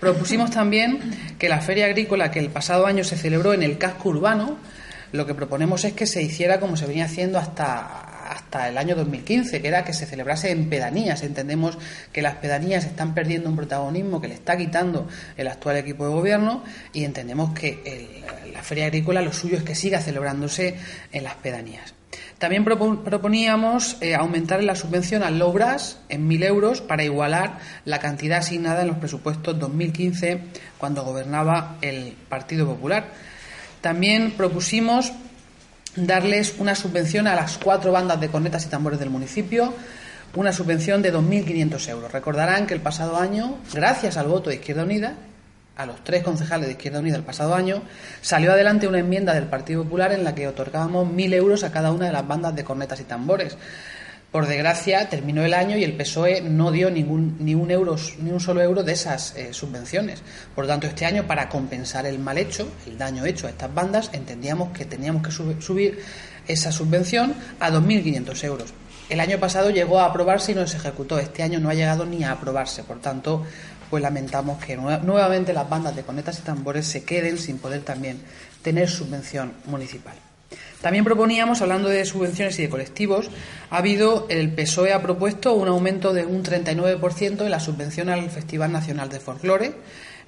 Propusimos 0.00 0.50
también 0.50 1.36
que 1.38 1.48
la 1.48 1.60
feria 1.60 1.86
agrícola 1.86 2.30
que 2.30 2.38
el 2.38 2.50
pasado 2.50 2.86
año 2.86 3.04
se 3.04 3.16
celebró 3.16 3.54
en 3.54 3.62
el 3.62 3.78
casco 3.78 4.08
urbano, 4.08 4.58
lo 5.12 5.24
que 5.24 5.34
proponemos 5.34 5.84
es 5.84 5.92
que 5.92 6.06
se 6.06 6.22
hiciera 6.22 6.60
como 6.60 6.76
se 6.76 6.86
venía 6.86 7.04
haciendo 7.04 7.38
hasta, 7.38 8.15
hasta 8.30 8.68
el 8.68 8.78
año 8.78 8.94
2015, 8.96 9.60
que 9.60 9.68
era 9.68 9.84
que 9.84 9.92
se 9.92 10.06
celebrase 10.06 10.50
en 10.50 10.68
pedanías. 10.68 11.22
Entendemos 11.22 11.78
que 12.12 12.22
las 12.22 12.36
pedanías 12.36 12.84
están 12.84 13.14
perdiendo 13.14 13.48
un 13.48 13.56
protagonismo 13.56 14.20
que 14.20 14.28
le 14.28 14.34
está 14.34 14.56
quitando 14.56 15.08
el 15.36 15.48
actual 15.48 15.76
equipo 15.76 16.06
de 16.06 16.12
gobierno 16.12 16.62
y 16.92 17.04
entendemos 17.04 17.52
que 17.52 18.24
la 18.52 18.62
feria 18.62 18.86
agrícola 18.86 19.22
lo 19.22 19.32
suyo 19.32 19.56
es 19.56 19.62
que 19.62 19.74
siga 19.74 20.00
celebrándose 20.00 20.76
en 21.12 21.24
las 21.24 21.34
pedanías. 21.34 21.94
También 22.38 22.64
proponíamos 22.64 23.96
eh, 24.02 24.14
aumentar 24.14 24.62
la 24.62 24.74
subvención 24.74 25.22
al 25.22 25.38
Lobras 25.38 26.00
en 26.10 26.28
1.000 26.28 26.44
euros 26.44 26.80
para 26.82 27.02
igualar 27.02 27.58
la 27.86 27.98
cantidad 27.98 28.38
asignada 28.38 28.82
en 28.82 28.88
los 28.88 28.98
presupuestos 28.98 29.58
2015 29.58 30.42
cuando 30.76 31.02
gobernaba 31.02 31.78
el 31.80 32.14
Partido 32.28 32.66
Popular. 32.66 33.08
También 33.80 34.32
propusimos 34.32 35.12
darles 35.96 36.54
una 36.58 36.74
subvención 36.74 37.26
a 37.26 37.34
las 37.34 37.58
cuatro 37.58 37.92
bandas 37.92 38.20
de 38.20 38.28
cornetas 38.28 38.64
y 38.66 38.68
tambores 38.68 38.98
del 38.98 39.10
municipio, 39.10 39.74
una 40.34 40.52
subvención 40.52 41.02
de 41.02 41.12
2.500 41.12 41.88
euros. 41.88 42.12
Recordarán 42.12 42.66
que 42.66 42.74
el 42.74 42.80
pasado 42.80 43.16
año, 43.16 43.58
gracias 43.72 44.16
al 44.16 44.26
voto 44.26 44.50
de 44.50 44.56
Izquierda 44.56 44.84
Unida, 44.84 45.14
a 45.76 45.86
los 45.86 46.02
tres 46.04 46.22
concejales 46.22 46.66
de 46.66 46.72
Izquierda 46.72 47.00
Unida 47.00 47.16
el 47.16 47.22
pasado 47.22 47.54
año, 47.54 47.82
salió 48.20 48.52
adelante 48.52 48.88
una 48.88 48.98
enmienda 48.98 49.34
del 49.34 49.44
Partido 49.44 49.84
Popular 49.84 50.12
en 50.12 50.24
la 50.24 50.34
que 50.34 50.48
otorgábamos 50.48 51.10
mil 51.10 51.32
euros 51.34 51.64
a 51.64 51.72
cada 51.72 51.92
una 51.92 52.06
de 52.06 52.12
las 52.12 52.26
bandas 52.26 52.54
de 52.54 52.64
cornetas 52.64 53.00
y 53.00 53.04
tambores. 53.04 53.56
Por 54.36 54.46
desgracia, 54.46 55.08
terminó 55.08 55.46
el 55.46 55.54
año 55.54 55.78
y 55.78 55.84
el 55.84 55.94
PSOE 55.94 56.42
no 56.42 56.70
dio 56.70 56.90
ningún, 56.90 57.38
ni, 57.40 57.54
un 57.54 57.70
euro, 57.70 57.96
ni 58.18 58.30
un 58.30 58.38
solo 58.38 58.60
euro 58.60 58.82
de 58.82 58.92
esas 58.92 59.34
eh, 59.34 59.54
subvenciones. 59.54 60.22
Por 60.54 60.64
lo 60.64 60.68
tanto, 60.68 60.86
este 60.86 61.06
año, 61.06 61.26
para 61.26 61.48
compensar 61.48 62.04
el 62.04 62.18
mal 62.18 62.36
hecho, 62.36 62.68
el 62.86 62.98
daño 62.98 63.24
hecho 63.24 63.46
a 63.46 63.50
estas 63.50 63.72
bandas, 63.72 64.10
entendíamos 64.12 64.76
que 64.76 64.84
teníamos 64.84 65.22
que 65.22 65.30
subir 65.30 66.04
esa 66.46 66.70
subvención 66.70 67.34
a 67.60 67.70
2.500 67.70 68.44
euros. 68.44 68.74
El 69.08 69.20
año 69.20 69.38
pasado 69.38 69.70
llegó 69.70 70.00
a 70.00 70.04
aprobarse 70.04 70.52
y 70.52 70.54
no 70.54 70.66
se 70.66 70.76
ejecutó. 70.76 71.18
Este 71.18 71.42
año 71.42 71.58
no 71.58 71.70
ha 71.70 71.74
llegado 71.74 72.04
ni 72.04 72.22
a 72.22 72.32
aprobarse. 72.32 72.84
Por 72.84 73.00
tanto, 73.00 73.42
pues 73.88 74.02
lamentamos 74.02 74.62
que 74.62 74.76
nuevamente 74.76 75.54
las 75.54 75.66
bandas 75.66 75.96
de 75.96 76.02
conetas 76.02 76.40
y 76.40 76.42
tambores 76.42 76.86
se 76.86 77.04
queden 77.04 77.38
sin 77.38 77.56
poder 77.56 77.80
también 77.80 78.20
tener 78.60 78.90
subvención 78.90 79.54
municipal. 79.64 80.25
También 80.80 81.04
proponíamos, 81.04 81.62
hablando 81.62 81.88
de 81.88 82.04
subvenciones 82.04 82.58
y 82.58 82.62
de 82.62 82.68
colectivos, 82.68 83.28
ha 83.70 83.78
habido, 83.78 84.26
el 84.28 84.52
PSOE 84.52 84.92
ha 84.92 85.02
propuesto 85.02 85.54
un 85.54 85.68
aumento 85.68 86.12
de 86.12 86.24
un 86.24 86.44
39% 86.44 87.44
en 87.44 87.50
la 87.50 87.60
subvención 87.60 88.08
al 88.08 88.30
Festival 88.30 88.72
Nacional 88.72 89.08
de 89.08 89.20
Folclore. 89.20 89.74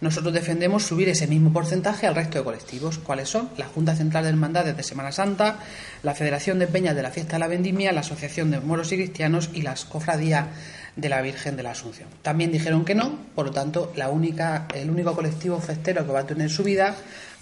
Nosotros 0.01 0.33
defendemos 0.33 0.85
subir 0.85 1.09
ese 1.09 1.27
mismo 1.27 1.53
porcentaje 1.53 2.07
al 2.07 2.15
resto 2.15 2.39
de 2.39 2.45
colectivos. 2.45 2.99
¿Cuáles 2.99 3.29
son? 3.29 3.51
La 3.57 3.67
Junta 3.67 3.97
Central 3.97 4.25
de 4.25 4.31
Hermandades 4.31 4.77
de 4.77 4.83
Semana 4.85 5.11
Santa, 5.11 5.59
la 6.05 6.15
Federación 6.15 6.59
de 6.61 6.69
Peñas 6.69 6.95
de 6.95 7.03
la 7.03 7.11
Fiesta 7.11 7.33
de 7.35 7.41
la 7.41 7.49
Vendimia, 7.49 7.93
la 7.93 8.01
Asociación 8.01 8.51
de 8.51 8.61
Moros 8.61 8.93
y 8.93 8.97
Cristianos 8.97 9.51
y 9.55 9.63
las 9.63 9.85
Cofradías 9.85 10.47
de 10.95 11.09
la 11.09 11.21
Virgen 11.21 11.57
de 11.57 11.65
la 11.65 11.73
Asunción. 11.73 12.09
También 12.23 12.53
dijeron 12.53 12.85
que 12.85 12.95
no, 12.95 13.19
por 13.35 13.47
lo 13.47 13.53
tanto, 13.53 13.93
la 13.97 14.09
única, 14.09 14.67
el 14.75 14.89
único 14.89 15.15
colectivo 15.15 15.61
festero 15.61 16.07
que 16.07 16.13
va 16.13 16.21
a 16.21 16.27
tener 16.27 16.49
su 16.49 16.63
vida 16.63 16.95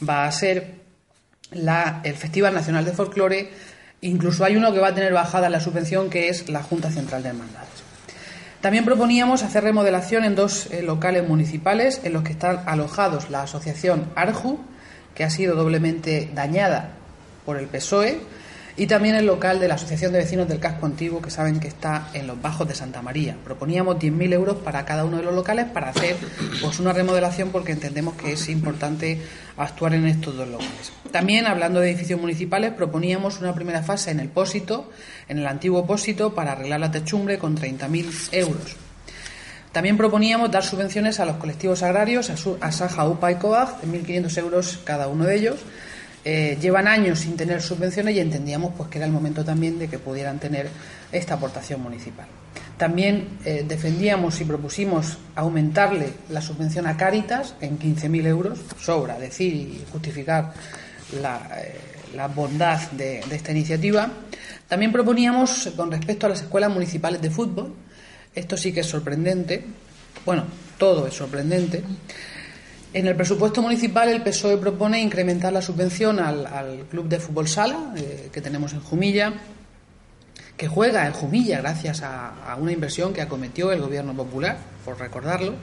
va 0.07 0.27
a 0.27 0.33
ser 0.33 0.86
la, 1.53 2.01
el 2.05 2.15
Festival 2.15 2.55
Nacional 2.55 2.85
de 2.85 2.93
Folclore. 2.93 3.51
Incluso 4.01 4.45
hay 4.45 4.57
uno 4.57 4.73
que 4.73 4.81
va 4.81 4.89
a 4.89 4.95
tener 4.95 5.13
bajada 5.13 5.49
la 5.49 5.61
subvención, 5.61 6.11
que 6.11 6.29
es 6.29 6.49
la 6.49 6.63
Junta 6.63 6.91
Central 6.91 7.23
de 7.23 7.31
Hermandades. 7.31 7.87
También 8.61 8.85
proponíamos 8.85 9.43
hacer 9.43 9.65
remodelación 9.65 10.25
en 10.25 10.35
dos 10.35 10.67
eh, 10.73 10.83
locales 10.83 11.29
municipales 11.29 12.01
en 12.05 12.13
los 12.13 12.23
que 12.23 12.33
están 12.33 12.63
alojados 12.67 13.31
la 13.31 13.43
asociación 13.43 14.11
ARJU, 14.17 14.59
que 15.15 15.25
ha 15.25 15.31
sido 15.31 15.55
doblemente 15.55 16.31
dañada 16.35 16.91
por 17.45 17.59
el 17.59 17.69
PSOE, 17.69 18.21
y 18.77 18.87
también 18.87 19.15
el 19.15 19.27
local 19.27 19.59
de 19.59 19.69
la 19.69 19.75
Asociación 19.75 20.13
de 20.13 20.19
Vecinos 20.19 20.49
del 20.49 20.59
Casco 20.59 20.85
Antiguo, 20.85 21.23
que 21.23 21.31
saben 21.31 21.61
que 21.61 21.69
está 21.69 22.09
en 22.13 22.27
los 22.27 22.41
Bajos 22.41 22.69
de 22.69 22.75
Santa 22.75 23.01
María. 23.01 23.37
Proponíamos 23.43 23.97
10.000 23.97 24.35
euros 24.35 24.57
para 24.57 24.85
cada 24.85 25.05
uno 25.05 25.17
de 25.17 25.23
los 25.23 25.35
locales 25.35 25.67
para 25.67 25.89
hacer 25.89 26.17
pues 26.61 26.79
una 26.79 26.93
remodelación 26.93 27.51
porque 27.51 27.73
entendemos 27.73 28.15
que 28.15 28.33
es 28.33 28.49
importante 28.49 29.21
actuar 29.57 29.95
en 29.95 30.07
estos 30.07 30.37
dos 30.37 30.49
locales. 30.49 30.93
También, 31.11 31.47
hablando 31.47 31.81
de 31.81 31.91
edificios 31.91 32.21
municipales, 32.21 32.73
proponíamos 32.73 33.41
una 33.41 33.55
primera 33.55 33.83
fase 33.83 34.11
en 34.11 34.21
el 34.21 34.29
Pósito, 34.29 34.91
en 35.29 35.39
el 35.39 35.47
antiguo 35.47 35.87
Pósito, 35.87 36.35
para 36.35 36.53
arreglar 36.53 36.81
la 36.81 36.91
techumbre 36.91 37.39
con 37.39 37.57
30.000 37.57 38.29
euros. 38.33 38.77
También 39.73 39.97
proponíamos 39.97 40.51
dar 40.51 40.65
subvenciones 40.65 41.21
a 41.21 41.27
los 41.27 41.37
colectivos 41.37 41.83
agrarios, 41.83 42.31
a, 42.31 42.73
Saja, 42.73 43.07
UPA 43.07 43.33
y 43.33 43.35
COAG, 43.35 43.81
de 43.83 43.99
1.500 44.03 44.39
euros 44.39 44.79
cada 44.85 45.09
uno 45.09 45.25
de 45.25 45.37
ellos. 45.37 45.57
Eh, 46.29 46.59
llevan 46.61 46.89
años 46.89 47.21
sin 47.21 47.37
tener 47.37 47.63
subvenciones 47.63 48.17
y 48.17 48.19
entendíamos 48.19 48.73
pues, 48.77 48.89
que 48.91 48.99
era 48.99 49.07
el 49.07 49.13
momento 49.13 49.45
también 49.45 49.79
de 49.79 49.87
que 49.87 50.01
pudieran 50.01 50.41
tener 50.41 50.69
esta 51.13 51.35
aportación 51.35 51.81
municipal. 51.81 52.27
También 52.77 53.39
eh, 53.45 53.65
defendíamos 53.65 54.41
y 54.41 54.45
propusimos 54.45 55.19
aumentarle 55.37 56.15
la 56.31 56.41
subvención 56.41 56.89
a 56.89 56.97
Cáritas 56.97 57.55
en 57.61 57.79
15.000 57.79 58.27
euros, 58.27 58.59
sobra 58.77 59.21
decir 59.21 59.55
y 59.55 59.85
justificar 59.93 60.53
la, 61.23 61.49
eh, 61.63 62.29
bondad 62.35 62.91
de, 62.91 63.21
de 63.21 63.37
esta 63.37 63.53
iniciativa. 63.53 64.11
También 64.67 64.91
proponíamos, 64.91 65.71
con 65.77 65.93
respecto 65.93 66.27
a 66.27 66.31
las 66.31 66.43
escuelas 66.43 66.73
municipales 66.73 67.23
de 67.23 67.31
fútbol, 67.31 67.73
esto 68.35 68.57
sí 68.57 68.73
que 68.73 68.81
es 68.81 68.87
sorprendente, 68.89 69.65
bueno, 70.25 70.43
todo 70.77 71.07
es 71.07 71.15
sorprendente, 71.15 71.85
en 72.97 73.07
el 73.07 73.15
presupuesto 73.15 73.61
municipal 73.61 74.09
el 74.09 74.23
PSOE 74.23 74.57
propone 74.57 74.99
incrementar 75.03 75.53
la 75.53 75.61
subvención 75.61 76.19
al, 76.19 76.87
club 76.91 77.07
de 77.09 77.21
fútbol 77.21 77.47
sala 77.47 77.93
eh, 77.95 78.31
que 78.33 78.41
tenemos 78.41 78.73
en 78.73 78.81
Jumilla, 78.81 79.35
que 80.57 80.67
juega 80.67 81.07
en 81.07 81.13
Jumilla 81.13 81.59
gracias 81.59 82.01
a, 82.01 82.51
a, 82.51 82.57
una 82.57 82.73
inversión 82.73 83.13
que 83.13 83.21
acometió 83.21 83.71
el 83.71 83.83
gobierno 83.83 84.15
popular, 84.15 84.57
por 84.83 84.99
recordarlo. 84.99 85.57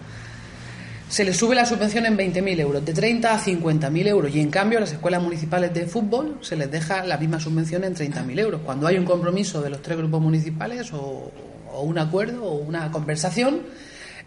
Se 1.10 1.26
le 1.26 1.34
sube 1.34 1.56
la 1.56 1.66
subvención 1.66 2.06
en 2.06 2.16
20.000 2.16 2.60
euros, 2.60 2.86
de 2.86 2.94
30 2.94 3.34
a 3.34 3.40
50.000 3.40 4.08
euros, 4.08 4.36
y 4.36 4.40
en 4.40 4.52
cambio 4.52 4.78
a 4.78 4.82
las 4.82 4.92
escuelas 4.92 5.24
municipales 5.24 5.74
de 5.74 5.88
fútbol 5.88 6.38
se 6.42 6.56
les 6.56 6.70
deja 6.70 7.04
la 7.04 7.18
misma 7.18 7.40
subvención 7.40 7.84
en 7.84 7.96
30.000 7.96 8.40
euros. 8.40 8.62
Cuando 8.64 8.86
hay 8.86 9.00
un 9.00 9.06
compromiso 9.06 9.60
de 9.64 9.72
los 9.72 9.82
tres 9.82 9.98
grupos 9.98 10.22
municipales 10.22 10.94
o, 10.94 11.32
o 11.72 11.82
un 11.82 11.98
acuerdo 11.98 12.44
o 12.44 12.58
una 12.58 12.92
conversación 12.92 13.62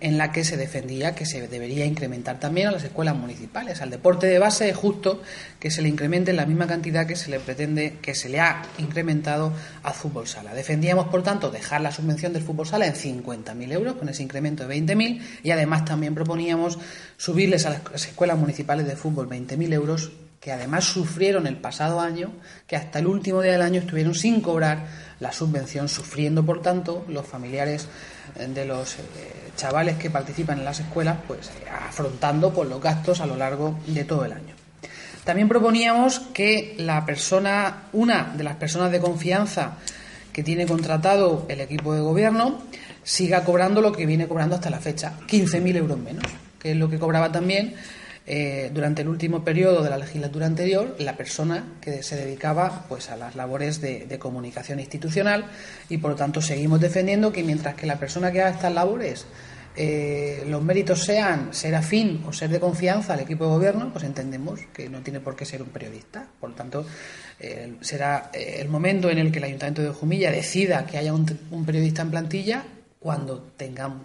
en 0.00 0.18
la 0.18 0.32
que 0.32 0.44
se 0.44 0.56
defendía 0.56 1.14
que 1.14 1.26
se 1.26 1.46
debería 1.48 1.84
incrementar 1.84 2.38
también 2.38 2.68
a 2.68 2.70
las 2.70 2.84
escuelas 2.84 3.16
municipales. 3.16 3.80
Al 3.80 3.90
deporte 3.90 4.26
de 4.26 4.38
base 4.38 4.68
es 4.68 4.76
justo 4.76 5.22
que 5.58 5.70
se 5.70 5.82
le 5.82 5.88
incremente 5.88 6.30
en 6.30 6.36
la 6.36 6.46
misma 6.46 6.66
cantidad 6.66 7.06
que 7.06 7.16
se 7.16 7.30
le 7.30 7.40
pretende, 7.40 7.98
que 8.02 8.14
se 8.14 8.28
le 8.28 8.40
ha 8.40 8.62
incrementado 8.78 9.52
al 9.82 9.94
fútbol 9.94 10.26
sala. 10.26 10.54
Defendíamos, 10.54 11.08
por 11.08 11.22
tanto, 11.22 11.50
dejar 11.50 11.80
la 11.80 11.92
subvención 11.92 12.32
del 12.32 12.42
fútbol 12.42 12.66
sala 12.66 12.86
en 12.86 12.94
50.000 12.94 13.72
euros 13.72 13.94
con 13.94 14.08
ese 14.08 14.22
incremento 14.22 14.66
de 14.66 14.76
20.000 14.76 15.20
y 15.42 15.50
además 15.50 15.84
también 15.84 16.14
proponíamos 16.14 16.78
subirles 17.16 17.66
a 17.66 17.70
las 17.70 18.06
escuelas 18.06 18.38
municipales 18.38 18.86
de 18.86 18.96
fútbol 18.96 19.28
20.000 19.28 19.72
euros 19.72 20.10
que 20.40 20.52
además 20.52 20.84
sufrieron 20.84 21.48
el 21.48 21.56
pasado 21.56 22.00
año, 22.00 22.30
que 22.68 22.76
hasta 22.76 23.00
el 23.00 23.08
último 23.08 23.42
día 23.42 23.52
del 23.52 23.62
año 23.62 23.80
estuvieron 23.80 24.14
sin 24.14 24.40
cobrar 24.40 24.86
la 25.18 25.32
subvención, 25.32 25.88
sufriendo 25.88 26.46
por 26.46 26.62
tanto 26.62 27.04
los 27.08 27.26
familiares 27.26 27.88
de 28.35 28.64
los 28.64 28.95
eh, 28.95 28.99
chavales 29.56 29.97
que 29.97 30.11
participan 30.11 30.59
en 30.59 30.64
las 30.64 30.80
escuelas, 30.80 31.16
pues 31.26 31.50
afrontando 31.88 32.52
por 32.52 32.66
los 32.66 32.80
gastos 32.80 33.21
a 33.21 33.26
lo 33.26 33.37
largo 33.37 33.78
de 33.87 34.04
todo 34.04 34.25
el 34.25 34.33
año. 34.33 34.54
También 35.25 35.49
proponíamos 35.49 36.21
que 36.21 36.75
la 36.78 37.04
persona, 37.04 37.85
una 37.92 38.33
de 38.37 38.45
las 38.45 38.56
personas 38.56 38.92
de 38.92 39.00
confianza 39.00 39.78
que 40.33 40.42
tiene 40.42 40.66
contratado 40.66 41.47
el 41.49 41.61
equipo 41.61 41.95
de 41.95 42.00
gobierno, 42.00 42.62
siga 43.02 43.45
cobrando 43.45 43.80
lo 43.80 43.92
que 43.92 44.06
viene 44.06 44.28
cobrando 44.28 44.54
hasta 44.54 44.71
la 44.71 44.78
fecha, 44.78 45.14
15.000 45.26 45.76
euros 45.76 45.99
menos, 45.99 46.25
que 46.61 46.73
es 46.73 46.76
lo 46.76 46.88
que 46.90 46.99
cobraba 46.99 47.33
también 47.33 47.75
eh, 48.26 48.71
durante 48.75 49.02
el 49.02 49.09
último 49.09 49.45
periodo 49.45 49.85
de 49.85 49.90
la 49.90 49.99
legislatura 49.99 50.47
anterior 50.47 50.97
la 50.99 51.16
persona 51.16 51.76
que 51.80 52.02
se 52.02 52.16
dedicaba 52.16 52.85
pues 52.88 53.09
a 53.11 53.16
las 53.16 53.37
labores 53.37 53.80
de, 53.80 54.18
comunicación 54.18 54.80
institucional 54.80 55.45
y 55.88 55.99
por 55.99 56.12
lo 56.12 56.16
tanto 56.16 56.40
seguimos 56.40 56.80
defendiendo 56.80 57.30
que 57.30 57.45
mientras 57.45 57.75
que 57.75 57.87
la 57.87 57.99
persona 57.99 58.33
que 58.33 58.40
haga 58.40 58.50
estas 58.50 58.73
labores 58.73 59.26
eh, 59.76 60.44
los 60.48 60.62
méritos 60.62 61.05
sean 61.05 61.55
ser 61.55 61.74
afín 61.74 62.24
o 62.27 62.33
ser 62.33 62.50
de 62.50 62.59
confianza 62.59 63.12
al 63.12 63.20
equipo 63.20 63.44
de 63.44 63.50
gobierno, 63.50 63.90
pues 63.92 64.05
entendemos 64.05 64.61
que 64.72 64.88
no 64.88 65.00
tiene 65.00 65.20
por 65.20 65.37
qué 65.37 65.44
ser 65.44 65.61
un 65.61 65.68
periodista. 65.68 66.27
Por 66.40 66.48
lo 66.48 66.57
tanto, 66.57 66.87
eh, 67.38 67.74
será 67.83 68.31
el 68.33 68.70
momento 68.70 69.11
en 69.11 69.18
el 69.18 69.31
que 69.31 69.37
el 69.37 69.44
Ayuntamiento 69.44 69.83
de 69.83 69.90
Jumilla 69.90 70.31
decida 70.31 70.87
que 70.87 70.96
haya 70.96 71.12
un, 71.12 71.27
un 71.50 71.66
periodista 71.66 72.00
en 72.00 72.11
plantilla 72.11 72.64
cuando 72.98 73.53
tengamos 73.59 74.00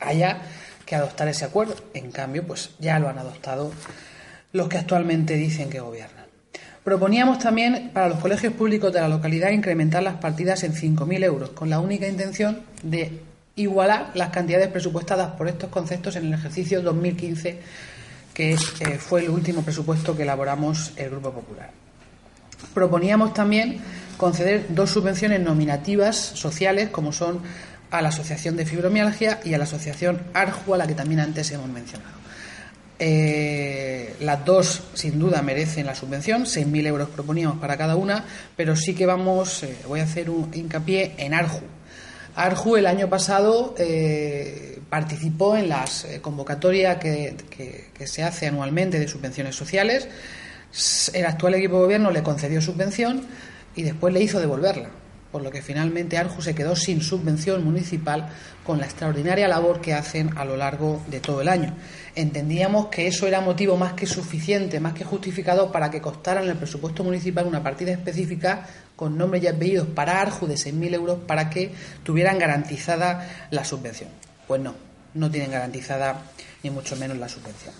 haya 0.00 0.42
que 0.86 0.96
adoptar 0.96 1.28
ese 1.28 1.44
acuerdo. 1.44 1.74
En 1.94 2.10
cambio, 2.10 2.46
pues 2.46 2.70
ya 2.78 2.98
lo 2.98 3.08
han 3.08 3.18
adoptado 3.18 3.72
los 4.52 4.68
que 4.68 4.78
actualmente 4.78 5.34
dicen 5.34 5.68
que 5.68 5.80
gobiernan. 5.80 6.24
Proponíamos 6.84 7.38
también 7.38 7.90
para 7.94 8.08
los 8.08 8.18
colegios 8.18 8.52
públicos 8.52 8.92
de 8.92 9.00
la 9.00 9.08
localidad 9.08 9.50
incrementar 9.50 10.02
las 10.02 10.16
partidas 10.16 10.64
en 10.64 10.74
5.000 10.74 11.24
euros, 11.24 11.50
con 11.50 11.70
la 11.70 11.80
única 11.80 12.06
intención 12.06 12.60
de 12.82 13.20
igualar 13.56 14.10
las 14.14 14.28
cantidades 14.28 14.68
presupuestadas 14.68 15.32
por 15.32 15.48
estos 15.48 15.70
conceptos 15.70 16.16
en 16.16 16.26
el 16.26 16.34
ejercicio 16.34 16.82
2015, 16.82 17.58
que 18.34 18.52
eh, 18.52 18.56
fue 18.98 19.22
el 19.22 19.30
último 19.30 19.62
presupuesto 19.62 20.14
que 20.14 20.24
elaboramos 20.24 20.92
el 20.96 21.10
Grupo 21.10 21.32
Popular. 21.32 21.70
Proponíamos 22.74 23.32
también 23.32 23.78
conceder 24.16 24.66
dos 24.68 24.90
subvenciones 24.90 25.40
nominativas 25.40 26.16
sociales, 26.16 26.90
como 26.90 27.12
son 27.12 27.40
a 27.94 28.02
la 28.02 28.08
Asociación 28.08 28.56
de 28.56 28.66
Fibromialgia 28.66 29.40
y 29.44 29.54
a 29.54 29.58
la 29.58 29.64
Asociación 29.64 30.20
ARJU, 30.34 30.74
a 30.74 30.78
la 30.78 30.86
que 30.86 30.94
también 30.94 31.20
antes 31.20 31.50
hemos 31.52 31.68
mencionado. 31.68 32.14
Eh, 32.98 34.16
las 34.20 34.44
dos, 34.44 34.82
sin 34.94 35.18
duda, 35.18 35.42
merecen 35.42 35.86
la 35.86 35.94
subvención, 35.94 36.44
6.000 36.44 36.86
euros 36.86 37.08
proponíamos 37.08 37.58
para 37.58 37.76
cada 37.76 37.94
una, 37.94 38.24
pero 38.56 38.74
sí 38.74 38.94
que 38.94 39.06
vamos, 39.06 39.62
eh, 39.62 39.76
voy 39.86 40.00
a 40.00 40.04
hacer 40.04 40.28
un 40.28 40.50
hincapié 40.52 41.14
en 41.18 41.34
ARJU. 41.34 41.62
ARJU 42.34 42.76
el 42.76 42.86
año 42.86 43.08
pasado 43.08 43.76
eh, 43.78 44.80
participó 44.90 45.56
en 45.56 45.68
las 45.68 46.04
convocatorias 46.20 46.98
que, 46.98 47.36
que 47.96 48.06
se 48.08 48.24
hace 48.24 48.48
anualmente 48.48 48.98
de 48.98 49.06
subvenciones 49.06 49.54
sociales. 49.54 50.08
El 51.12 51.26
actual 51.26 51.54
equipo 51.54 51.76
de 51.76 51.82
gobierno 51.82 52.10
le 52.10 52.24
concedió 52.24 52.60
subvención 52.60 53.22
y 53.76 53.84
después 53.84 54.12
le 54.12 54.20
hizo 54.20 54.40
devolverla 54.40 55.03
por 55.34 55.42
lo 55.42 55.50
que 55.50 55.62
finalmente 55.62 56.16
Arju 56.16 56.42
se 56.42 56.54
quedó 56.54 56.76
sin 56.76 57.02
subvención 57.02 57.64
municipal 57.64 58.28
con 58.62 58.78
la 58.78 58.84
extraordinaria 58.84 59.48
labor 59.48 59.80
que 59.80 59.92
hacen 59.92 60.30
a 60.38 60.44
lo 60.44 60.56
largo 60.56 61.02
de 61.08 61.18
todo 61.18 61.40
el 61.40 61.48
año. 61.48 61.74
Entendíamos 62.14 62.86
que 62.86 63.08
eso 63.08 63.26
era 63.26 63.40
motivo 63.40 63.76
más 63.76 63.94
que 63.94 64.06
suficiente, 64.06 64.78
más 64.78 64.92
que 64.92 65.02
justificado 65.02 65.72
para 65.72 65.90
que 65.90 66.00
costara 66.00 66.40
en 66.40 66.50
el 66.50 66.56
presupuesto 66.56 67.02
municipal 67.02 67.48
una 67.48 67.64
partida 67.64 67.90
específica 67.90 68.68
con 68.94 69.18
nombres 69.18 69.42
y 69.42 69.48
apellidos 69.48 69.88
para 69.88 70.20
Arju 70.20 70.46
de 70.46 70.54
6.000 70.54 70.94
euros 70.94 71.18
para 71.26 71.50
que 71.50 71.72
tuvieran 72.04 72.38
garantizada 72.38 73.48
la 73.50 73.64
subvención. 73.64 74.10
Pues 74.46 74.60
no, 74.60 74.76
no 75.14 75.32
tienen 75.32 75.50
garantizada 75.50 76.22
ni 76.62 76.70
mucho 76.70 76.94
menos 76.94 77.18
la 77.18 77.28
subvención. 77.28 77.74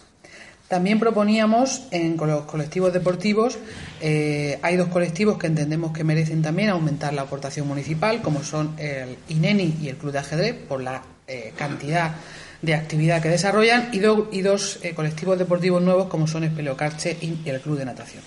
También 0.68 0.98
proponíamos 0.98 1.82
en 1.90 2.16
los 2.16 2.46
colectivos 2.46 2.92
deportivos, 2.92 3.58
eh, 4.00 4.58
hay 4.62 4.76
dos 4.76 4.88
colectivos 4.88 5.36
que 5.38 5.46
entendemos 5.46 5.92
que 5.92 6.04
merecen 6.04 6.40
también 6.40 6.70
aumentar 6.70 7.12
la 7.12 7.22
aportación 7.22 7.68
municipal, 7.68 8.22
como 8.22 8.42
son 8.42 8.74
el 8.78 9.18
INENI 9.28 9.76
y 9.82 9.88
el 9.88 9.96
Club 9.96 10.12
de 10.12 10.20
Ajedrez, 10.20 10.54
por 10.66 10.82
la 10.82 11.02
eh, 11.28 11.52
cantidad 11.54 12.14
de 12.62 12.74
actividad 12.74 13.20
que 13.20 13.28
desarrollan, 13.28 13.90
y, 13.92 13.98
y 13.98 14.40
dos 14.40 14.78
eh, 14.82 14.94
colectivos 14.94 15.38
deportivos 15.38 15.82
nuevos, 15.82 16.08
como 16.08 16.26
son 16.26 16.44
el 16.44 16.50
Peleocarche 16.50 17.18
y 17.20 17.46
el 17.46 17.60
Club 17.60 17.76
de 17.76 17.84
Natación. 17.84 18.22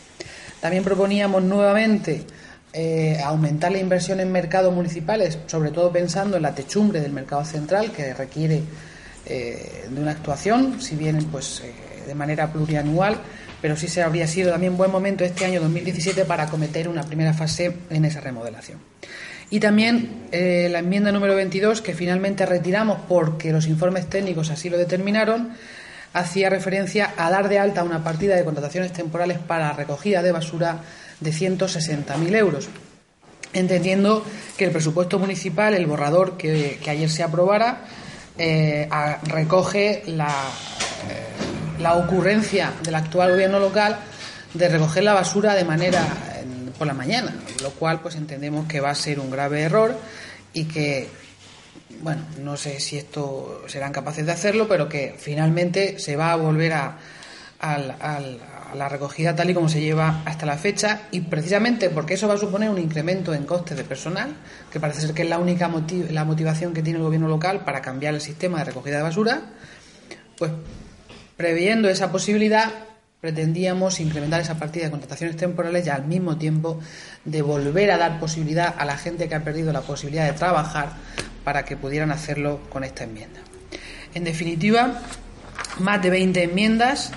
También 0.61 0.83
proponíamos 0.83 1.43
nuevamente 1.43 2.23
aumentar 3.23 3.71
la 3.71 3.79
inversión 3.79 4.19
en 4.19 4.31
mercados 4.31 4.71
municipales, 4.71 5.39
sobre 5.47 5.71
todo 5.71 5.91
pensando 5.91 6.37
en 6.37 6.43
la 6.43 6.53
techumbre 6.53 7.01
del 7.01 7.11
mercado 7.11 7.43
central, 7.43 7.91
que 7.91 8.13
requiere 8.13 8.61
de 9.25 9.99
una 9.99 10.11
actuación, 10.11 10.79
si 10.79 10.95
bien 10.95 11.25
pues 11.31 11.63
de 12.07 12.15
manera 12.15 12.51
plurianual, 12.51 13.17
pero 13.61 13.75
sí 13.75 13.87
se 13.87 14.01
habría 14.01 14.27
sido 14.27 14.51
también 14.51 14.77
buen 14.77 14.91
momento 14.91 15.23
este 15.23 15.45
año 15.45 15.61
2017 15.61 16.25
para 16.25 16.43
acometer 16.43 16.87
una 16.87 17.03
primera 17.03 17.33
fase 17.33 17.73
en 17.89 18.05
esa 18.05 18.21
remodelación. 18.21 18.79
Y 19.49 19.59
también 19.59 20.27
eh, 20.31 20.67
la 20.69 20.79
enmienda 20.79 21.11
número 21.11 21.35
22, 21.35 21.81
que 21.81 21.93
finalmente 21.93 22.45
retiramos 22.45 22.99
porque 23.07 23.51
los 23.53 23.67
informes 23.67 24.07
técnicos 24.09 24.49
así 24.49 24.69
lo 24.69 24.77
determinaron, 24.77 25.53
hacía 26.13 26.49
referencia 26.49 27.13
a 27.17 27.29
dar 27.29 27.47
de 27.47 27.59
alta 27.59 27.83
una 27.83 28.03
partida 28.03 28.35
de 28.35 28.43
contrataciones 28.43 28.91
temporales 28.91 29.39
para 29.39 29.67
la 29.67 29.73
recogida 29.73 30.21
de 30.21 30.31
basura 30.31 30.81
de 31.19 31.31
160.000 31.31 32.35
euros, 32.35 32.67
entendiendo 33.53 34.25
que 34.57 34.65
el 34.65 34.71
presupuesto 34.71 35.17
municipal, 35.17 35.73
el 35.73 35.85
borrador 35.85 36.37
que, 36.37 36.79
ayer 36.87 37.09
se 37.09 37.23
aprobara, 37.23 37.85
eh, 38.37 38.89
recoge 39.23 40.03
la, 40.07 40.27
eh, 41.09 41.46
la 41.79 41.95
ocurrencia 41.95 42.73
del 42.83 42.95
actual 42.95 43.31
gobierno 43.31 43.59
local 43.59 43.97
de 44.53 44.69
recoger 44.69 45.03
la 45.03 45.13
basura 45.13 45.53
de 45.53 45.63
manera 45.63 46.05
por 46.77 46.87
la 46.87 46.93
mañana, 46.93 47.33
lo 47.61 47.71
cual 47.71 48.01
pues 48.01 48.15
entendemos 48.15 48.67
que 48.67 48.79
va 48.79 48.91
a 48.91 48.95
ser 48.95 49.19
un 49.19 49.31
grave 49.31 49.61
error 49.61 49.95
y 50.53 50.65
que 50.65 51.09
bueno, 52.01 52.21
no 52.39 52.57
sé 52.57 52.79
si 52.79 52.97
esto 52.97 53.63
serán 53.67 53.91
capaces 53.91 54.25
de 54.25 54.31
hacerlo, 54.31 54.67
pero 54.67 54.87
que 54.87 55.15
finalmente 55.17 55.99
se 55.99 56.15
va 56.15 56.31
a 56.31 56.35
volver 56.35 56.73
a, 56.73 56.97
la 58.75 58.89
recogida 58.89 59.35
tal 59.35 59.49
y 59.49 59.53
como 59.55 59.67
se 59.67 59.81
lleva 59.81 60.21
hasta 60.25 60.45
la 60.45 60.57
fecha 60.57 61.03
y 61.09 61.21
precisamente 61.21 61.89
porque 61.89 62.13
eso 62.13 62.27
va 62.27 62.35
a 62.35 62.37
suponer 62.37 62.69
un 62.69 62.77
incremento 62.77 63.33
en 63.33 63.45
costes 63.45 63.75
de 63.77 63.83
personal, 63.83 64.35
que 64.71 64.79
parece 64.79 65.01
ser 65.01 65.13
que 65.15 65.23
es 65.23 65.29
la 65.29 65.39
única 65.39 65.71
la 66.11 66.25
motivación 66.25 66.73
que 66.73 66.83
tiene 66.83 66.99
el 66.99 67.05
gobierno 67.05 67.27
local 67.27 67.63
para 67.63 67.81
cambiar 67.81 68.13
el 68.13 68.21
sistema 68.21 68.59
de 68.59 68.65
recogida 68.65 68.97
de 68.97 69.03
basura, 69.03 69.41
pues 70.37 70.51
previendo 71.37 71.87
esa 71.87 72.11
posibilidad 72.11 72.73
pretendíamos 73.21 73.99
incrementar 73.99 74.41
esa 74.41 74.59
partida 74.59 74.85
de 74.85 74.91
contrataciones 74.91 75.37
temporales 75.37 75.85
y 75.85 75.89
al 75.89 76.05
mismo 76.05 76.37
tiempo 76.37 76.79
de 77.25 77.41
volver 77.41 77.91
a 77.91 77.97
dar 77.97 78.19
posibilidad 78.19 78.75
a 78.77 78.85
la 78.85 78.97
gente 78.97 79.27
que 79.27 79.35
ha 79.35 79.43
perdido 79.43 79.73
la 79.73 79.81
posibilidad 79.81 80.25
de 80.25 80.33
trabajar 80.33 80.89
para 81.43 81.65
que 81.65 81.77
pudieran 81.77 82.11
hacerlo 82.11 82.61
con 82.69 82.83
esta 82.83 83.05
enmienda. 83.05 83.39
En 84.13 84.23
definitiva, 84.23 85.01
más 85.79 86.01
de 86.01 86.09
20 86.09 86.43
enmiendas 86.43 87.11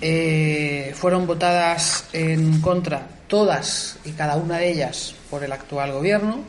eh, 0.00 0.92
fueron 0.94 1.26
votadas 1.26 2.06
en 2.12 2.60
contra, 2.60 3.06
todas 3.28 3.98
y 4.04 4.12
cada 4.12 4.36
una 4.36 4.58
de 4.58 4.70
ellas, 4.70 5.14
por 5.30 5.44
el 5.44 5.52
actual 5.52 5.92
gobierno. 5.92 6.40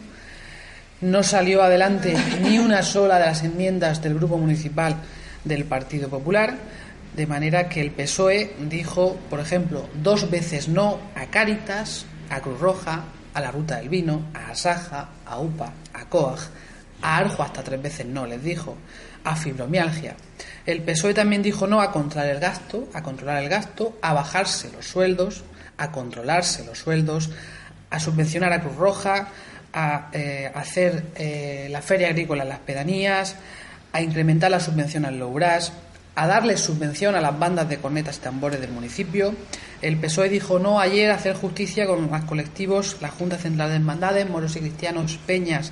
No 1.02 1.22
salió 1.22 1.63
adelante 1.63 2.15
ni 2.41 2.60
una 2.60 2.82
sola 2.82 3.19
de 3.19 3.26
las 3.26 3.43
enmiendas 3.43 4.02
del 4.02 4.15
Grupo 4.15 4.38
Municipal 4.38 4.96
del 5.44 5.66
Partido 5.66 6.10
Popular 6.10 6.58
de 7.16 7.28
manera 7.28 7.70
que 7.70 7.82
el 7.82 7.92
PSOE 7.92 8.56
dijo, 8.62 9.18
por 9.30 9.40
ejemplo, 9.40 9.88
dos 10.02 10.30
veces 10.30 10.68
no 10.68 11.00
a 11.16 11.28
Cáritas, 11.28 12.06
a 12.30 12.42
Cruz 12.42 12.60
Roja, 12.60 13.06
a 13.34 13.42
la 13.42 13.52
Ruta 13.52 13.78
del 13.78 13.90
Vino, 13.90 14.30
a 14.34 14.52
Asaja, 14.52 15.10
a 15.26 15.40
UPA, 15.40 15.74
a 15.94 16.06
COAG, 16.06 16.40
a 17.02 17.18
Arjo 17.18 17.44
hasta 17.44 17.64
tres 17.64 17.82
veces 17.82 18.06
no, 18.06 18.26
les 18.26 18.44
dijo, 18.44 18.78
a 19.24 19.36
fibromialgia. 19.36 20.16
El 20.66 20.82
PSOE 20.82 21.14
también 21.14 21.44
dijo 21.44 21.68
no 21.68 21.82
a 21.82 21.92
controlar 21.92 22.30
el 22.30 22.40
gasto, 22.40 22.90
a 22.94 23.04
controlar 23.04 23.44
el 23.44 23.50
gasto, 23.50 23.98
a 24.02 24.14
bajarse 24.14 24.72
los 24.72 24.86
sueldos, 24.86 25.44
a 25.78 25.92
controlarse 25.92 26.66
los 26.66 26.80
sueldos, 26.80 27.30
a 27.90 28.00
subvencionar 28.00 28.54
a 28.54 28.62
Cruz 28.62 28.76
Roja, 28.76 29.28
a 29.74 30.10
eh, 30.14 30.52
hacer 30.54 31.04
eh, 31.16 31.68
la 31.70 31.82
feria 31.82 32.08
agrícola 32.08 32.44
en 32.44 32.50
las 32.50 32.60
pedanías, 32.60 33.36
a 33.94 34.02
incrementar 34.02 34.52
la 34.52 34.60
subvención 34.60 35.06
al 35.06 35.20
Loubras, 35.20 35.72
a 36.16 36.28
darle 36.28 36.58
subvención 36.58 37.16
a 37.16 37.22
las 37.22 37.40
bandas 37.40 37.70
de 37.70 37.78
cornetas 37.78 38.18
y 38.18 38.22
tambores 38.22 38.60
del 38.60 38.72
municipio. 38.72 39.34
El 39.82 39.98
PSOE 39.98 40.30
dijo 40.30 40.60
no 40.60 40.80
ayer 40.80 41.12
a 41.12 41.16
hacer 41.16 41.36
justicia 41.36 41.88
con 41.88 42.12
los 42.12 42.24
colectivos, 42.26 42.98
la 43.02 43.10
Junta 43.10 43.38
Central 43.38 43.70
de 43.70 43.76
Hermandades, 43.76 44.30
Moros 44.30 44.56
y 44.56 44.60
Cristianos, 44.60 45.18
Peñas 45.26 45.72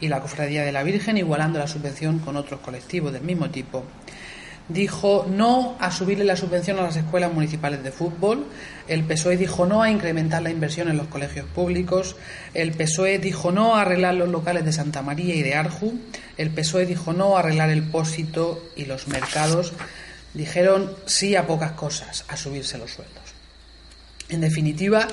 y 0.00 0.08
la 0.08 0.20
Cofradía 0.20 0.62
de 0.64 0.72
la 0.72 0.82
Virgen, 0.82 1.18
igualando 1.18 1.58
la 1.58 1.66
subvención 1.66 2.18
con 2.20 2.36
otros 2.36 2.60
colectivos 2.60 3.12
del 3.12 3.22
mismo 3.22 3.50
tipo 3.50 3.84
dijo 4.72 5.26
no 5.28 5.76
a 5.78 5.90
subirle 5.90 6.24
la 6.24 6.36
subvención 6.36 6.78
a 6.78 6.82
las 6.82 6.96
escuelas 6.96 7.32
municipales 7.32 7.82
de 7.82 7.92
fútbol, 7.92 8.46
el 8.88 9.04
PSOE 9.04 9.36
dijo 9.36 9.66
no 9.66 9.82
a 9.82 9.90
incrementar 9.90 10.42
la 10.42 10.50
inversión 10.50 10.88
en 10.88 10.96
los 10.96 11.08
colegios 11.08 11.46
públicos, 11.46 12.16
el 12.54 12.72
PSOE 12.72 13.18
dijo 13.18 13.52
no 13.52 13.76
a 13.76 13.82
arreglar 13.82 14.14
los 14.14 14.28
locales 14.28 14.64
de 14.64 14.72
Santa 14.72 15.02
María 15.02 15.34
y 15.34 15.42
de 15.42 15.54
Arju, 15.54 15.94
el 16.36 16.50
PSOE 16.50 16.86
dijo 16.86 17.12
no 17.12 17.36
a 17.36 17.40
arreglar 17.40 17.70
el 17.70 17.82
pósito 17.82 18.62
y 18.76 18.86
los 18.86 19.08
mercados, 19.08 19.72
dijeron 20.34 20.92
sí 21.06 21.36
a 21.36 21.46
pocas 21.46 21.72
cosas, 21.72 22.24
a 22.28 22.36
subirse 22.36 22.78
los 22.78 22.92
sueldos. 22.92 23.22
En 24.28 24.40
definitiva, 24.40 25.08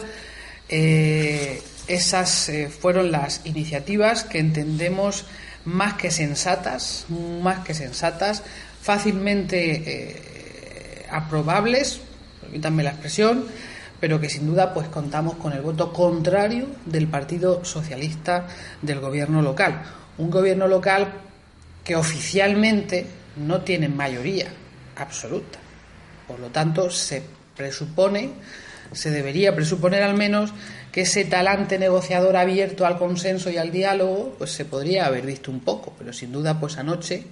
eh, 0.70 1.62
esas 1.88 2.50
eh, 2.50 2.70
fueron 2.70 3.12
las 3.12 3.42
iniciativas 3.46 4.24
que 4.24 4.40
entendemos 4.40 5.26
más 5.66 5.96
que 5.96 6.12
sensatas, 6.12 7.06
más 7.10 7.66
que 7.66 7.74
sensatas, 7.74 8.44
fácilmente 8.82 9.84
eh, 9.86 11.06
aprobables, 11.12 12.02
permítanme 12.42 12.84
la 12.84 12.92
expresión, 12.92 13.46
pero 14.00 14.20
que 14.20 14.30
sin 14.30 14.48
duda 14.48 14.74
pues 14.74 14.88
contamos 14.88 15.36
con 15.36 15.54
el 15.54 15.62
voto 15.62 15.92
contrario 15.92 16.68
del 16.86 17.08
Partido 17.08 17.66
Socialista 17.66 18.48
del 18.82 19.00
gobierno 19.00 19.42
local. 19.42 19.84
Un 20.18 20.30
gobierno 20.30 20.68
local 20.68 21.12
que 21.84 21.96
oficialmente 21.96 23.06
no 23.36 23.62
tiene 23.62 23.90
mayoría 23.90 24.48
absoluta. 24.96 25.60
Por 26.28 26.40
lo 26.40 26.48
tanto, 26.50 26.92
se 26.92 27.24
presupone, 27.56 28.32
se 28.92 29.12
debería 29.12 29.56
presuponer 29.56 30.04
al 30.04 30.16
menos 30.16 30.54
que 30.92 31.02
ese 31.02 31.26
talante 31.26 31.80
negociador 31.80 32.38
abierto 32.38 32.86
al 32.86 32.98
consenso 32.98 33.50
y 33.50 33.58
al 33.58 33.72
diálogo, 33.72 34.36
pues 34.38 34.52
se 34.52 34.66
podría 34.66 35.06
haber 35.06 35.26
visto 35.26 35.52
un 35.52 35.60
poco, 35.60 35.94
pero 35.98 36.14
sin 36.14 36.32
duda, 36.32 36.60
pues 36.60 36.78
anoche 36.78 37.26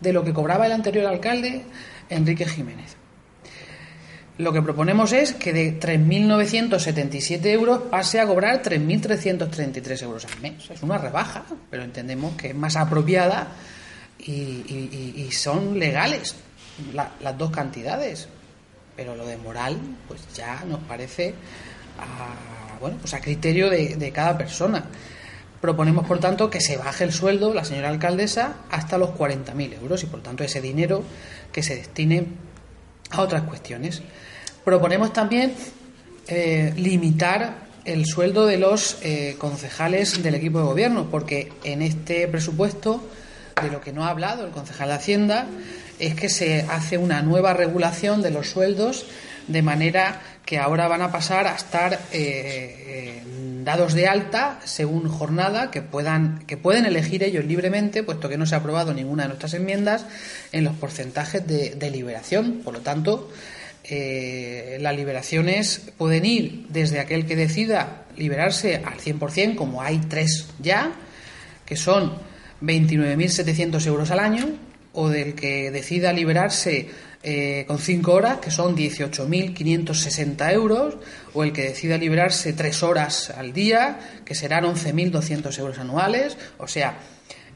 de 0.00 0.12
lo 0.12 0.24
que 0.24 0.32
cobraba 0.32 0.66
el 0.66 0.72
anterior 0.72 1.06
alcalde, 1.06 1.62
Enrique 2.08 2.46
Jiménez. 2.46 3.01
Lo 4.38 4.52
que 4.52 4.62
proponemos 4.62 5.12
es 5.12 5.34
que 5.34 5.52
de 5.52 5.78
3.977 5.78 7.44
euros 7.46 7.82
pase 7.90 8.18
a 8.18 8.26
cobrar 8.26 8.62
3.333 8.62 10.02
euros 10.02 10.24
al 10.24 10.40
mes. 10.40 10.70
Es 10.70 10.82
una 10.82 10.96
rebaja, 10.96 11.44
pero 11.70 11.82
entendemos 11.82 12.34
que 12.36 12.48
es 12.48 12.54
más 12.54 12.76
apropiada 12.76 13.48
y, 14.18 15.28
son 15.32 15.78
legales 15.78 16.34
las 16.94 17.38
dos 17.38 17.50
cantidades. 17.50 18.28
Pero 18.96 19.16
lo 19.16 19.26
de 19.26 19.36
moral, 19.36 19.78
pues 20.08 20.22
ya 20.34 20.64
nos 20.64 20.80
parece 20.80 21.34
a, 21.98 22.78
bueno, 22.80 22.96
pues 23.00 23.12
a 23.14 23.20
criterio 23.20 23.68
de, 23.68 23.96
de 23.96 24.12
cada 24.12 24.36
persona. 24.38 24.84
Proponemos, 25.60 26.06
por 26.06 26.18
tanto, 26.20 26.50
que 26.50 26.60
se 26.60 26.76
baje 26.76 27.04
el 27.04 27.12
sueldo, 27.12 27.54
la 27.54 27.64
señora 27.64 27.90
alcaldesa, 27.90 28.56
hasta 28.70 28.98
los 28.98 29.10
40.000 29.10 29.74
euros 29.80 30.02
y, 30.02 30.06
por 30.06 30.22
tanto, 30.22 30.42
ese 30.42 30.60
dinero 30.60 31.04
que 31.52 31.62
se 31.62 31.76
destine 31.76 32.26
a 33.12 33.20
otras 33.20 33.42
cuestiones. 33.42 34.02
Proponemos 34.64 35.12
también 35.12 35.54
eh, 36.28 36.72
limitar 36.76 37.70
el 37.84 38.06
sueldo 38.06 38.46
de 38.46 38.58
los 38.58 38.98
eh, 39.02 39.36
concejales 39.38 40.22
del 40.22 40.34
equipo 40.34 40.58
de 40.58 40.64
gobierno, 40.64 41.08
porque 41.10 41.52
en 41.64 41.82
este 41.82 42.28
presupuesto, 42.28 43.02
de 43.60 43.70
lo 43.70 43.80
que 43.80 43.92
no 43.92 44.04
ha 44.04 44.10
hablado 44.10 44.44
el 44.46 44.52
concejal 44.52 44.88
de 44.88 44.94
Hacienda, 44.94 45.46
es 45.98 46.14
que 46.14 46.28
se 46.28 46.62
hace 46.62 46.96
una 46.96 47.22
nueva 47.22 47.54
regulación 47.54 48.22
de 48.22 48.30
los 48.30 48.48
sueldos 48.48 49.06
de 49.48 49.62
manera 49.62 50.20
que 50.44 50.58
ahora 50.58 50.88
van 50.88 51.02
a 51.02 51.12
pasar 51.12 51.46
a 51.46 51.54
estar 51.54 52.00
eh, 52.12 53.22
dados 53.64 53.94
de 53.94 54.08
alta 54.08 54.60
según 54.64 55.08
jornada 55.08 55.70
que 55.70 55.82
puedan 55.82 56.44
que 56.46 56.56
pueden 56.56 56.84
elegir 56.84 57.22
ellos 57.22 57.44
libremente 57.44 58.02
puesto 58.02 58.28
que 58.28 58.36
no 58.36 58.44
se 58.46 58.54
ha 58.56 58.58
aprobado 58.58 58.92
ninguna 58.92 59.22
de 59.22 59.28
nuestras 59.28 59.54
enmiendas 59.54 60.04
en 60.50 60.64
los 60.64 60.74
porcentajes 60.76 61.46
de, 61.46 61.76
de 61.76 61.90
liberación. 61.90 62.60
Por 62.64 62.74
lo 62.74 62.80
tanto 62.80 63.30
eh, 63.84 64.78
las 64.80 64.94
liberaciones 64.94 65.82
pueden 65.98 66.24
ir 66.24 66.66
desde 66.68 67.00
aquel 67.00 67.26
que 67.26 67.34
decida 67.34 68.04
liberarse 68.16 68.76
al 68.76 68.98
100%, 68.98 69.56
como 69.56 69.82
hay 69.82 69.98
tres 69.98 70.46
ya, 70.60 70.92
que 71.66 71.76
son 71.76 72.14
29.700 72.62 73.84
euros 73.86 74.10
al 74.12 74.20
año, 74.20 74.50
o 74.92 75.08
del 75.08 75.34
que 75.34 75.70
decida 75.70 76.12
liberarse 76.12 76.90
eh, 77.22 77.64
con 77.68 77.78
cinco 77.78 78.14
horas, 78.14 78.38
que 78.38 78.50
son 78.50 78.76
18.560 78.76 80.52
euros, 80.52 80.96
o 81.34 81.44
el 81.44 81.52
que 81.52 81.62
decida 81.62 81.96
liberarse 81.96 82.52
tres 82.52 82.82
horas 82.82 83.30
al 83.30 83.52
día, 83.52 84.20
que 84.24 84.34
serán 84.34 84.64
11.200 84.64 85.58
euros 85.58 85.78
anuales. 85.78 86.36
O 86.58 86.66
sea, 86.66 86.98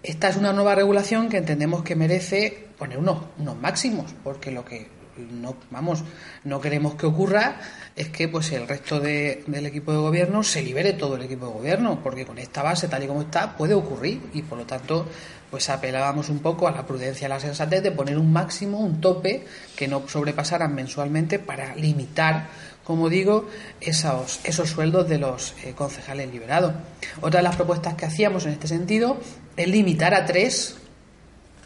esta 0.03 0.29
es 0.29 0.37
una 0.37 0.53
nueva 0.53 0.75
regulación 0.75 1.29
que 1.29 1.39
entendemos 1.39 1.83
que 1.83 1.97
merece 1.97 2.67
poner 2.79 2.99
unos, 2.99 3.25
unos 3.39 3.57
máximos, 3.61 4.15
porque 4.23 4.51
lo 4.51 4.65
que 4.65 4.96
no 5.19 5.57
vamos 5.71 6.05
no 6.45 6.61
queremos 6.61 6.95
que 6.95 7.07
ocurra 7.07 7.61
es 7.95 8.09
que 8.09 8.29
pues 8.29 8.53
el 8.53 8.69
resto 8.69 9.01
del 9.01 9.67
equipo 9.67 9.93
de 9.93 9.99
gobierno 9.99 10.43
se 10.43 10.63
libere 10.63 10.93
todo 10.93 11.17
el 11.17 11.23
equipo 11.23 11.47
de 11.47 11.53
gobierno 11.53 12.01
porque 12.03 12.27
con 12.27 12.39
esta 12.39 12.63
base 12.63 12.89
tal 12.89 13.05
y 13.05 13.07
como 13.07 13.23
está 13.23 13.57
puede 13.57 13.75
ocurrir 13.75 14.21
y 14.35 14.43
por 14.43 14.59
lo 14.59 14.67
tanto 14.67 15.07
pues 15.51 15.71
apelábamos 15.71 16.29
un 16.29 16.41
poco 16.41 16.69
a 16.69 16.73
la 16.73 16.87
prudencia 16.87 17.27
a 17.27 17.31
la 17.31 17.41
sensatez 17.41 17.83
de 17.83 17.93
poner 17.93 18.19
un 18.19 18.33
máximo 18.33 18.81
un 18.81 19.01
tope 19.01 19.47
que 19.77 19.89
no 19.89 20.07
sobrepasaran 20.09 20.75
mensualmente 20.75 21.39
para 21.39 21.75
limitar 21.77 22.49
como 22.85 23.09
digo 23.09 23.49
esos 23.81 24.41
esos 24.45 24.71
sueldos 24.71 25.09
de 25.09 25.19
los 25.19 25.55
eh, 25.65 25.73
concejales 25.75 26.31
liberados. 26.31 26.73
Otra 27.21 27.41
de 27.41 27.45
las 27.45 27.57
propuestas 27.57 27.95
que 27.95 28.07
hacíamos 28.07 28.47
en 28.47 28.53
este 28.53 28.69
sentido 28.69 29.19
es 29.57 29.69
limitar 29.69 30.15
a 30.15 30.25
tres 30.25 30.77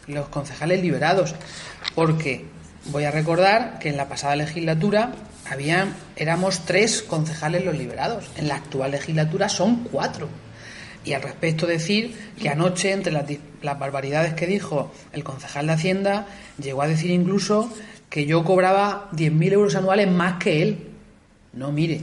los 0.07 0.29
concejales 0.29 0.81
liberados 0.81 1.35
porque 1.95 2.45
Voy 2.85 3.03
a 3.03 3.11
recordar 3.11 3.77
que 3.79 3.89
en 3.89 3.97
la 3.97 4.09
pasada 4.09 4.35
legislatura 4.35 5.11
habían, 5.49 5.93
éramos 6.15 6.65
tres 6.65 7.03
concejales 7.03 7.63
los 7.63 7.77
liberados. 7.77 8.29
En 8.37 8.47
la 8.47 8.55
actual 8.55 8.91
legislatura 8.91 9.49
son 9.49 9.83
cuatro. 9.83 10.27
Y 11.03 11.13
al 11.13 11.21
respecto 11.21 11.67
decir 11.67 12.15
que 12.39 12.49
anoche, 12.49 12.91
entre 12.91 13.11
las, 13.11 13.25
las 13.61 13.77
barbaridades 13.77 14.33
que 14.33 14.47
dijo 14.47 14.91
el 15.13 15.23
concejal 15.23 15.67
de 15.67 15.73
Hacienda, 15.73 16.27
llegó 16.61 16.81
a 16.81 16.87
decir 16.87 17.11
incluso 17.11 17.71
que 18.09 18.25
yo 18.25 18.43
cobraba 18.43 19.09
10.000 19.11 19.53
euros 19.53 19.75
anuales 19.75 20.09
más 20.11 20.39
que 20.39 20.61
él. 20.61 20.87
No, 21.53 21.71
mire, 21.71 22.01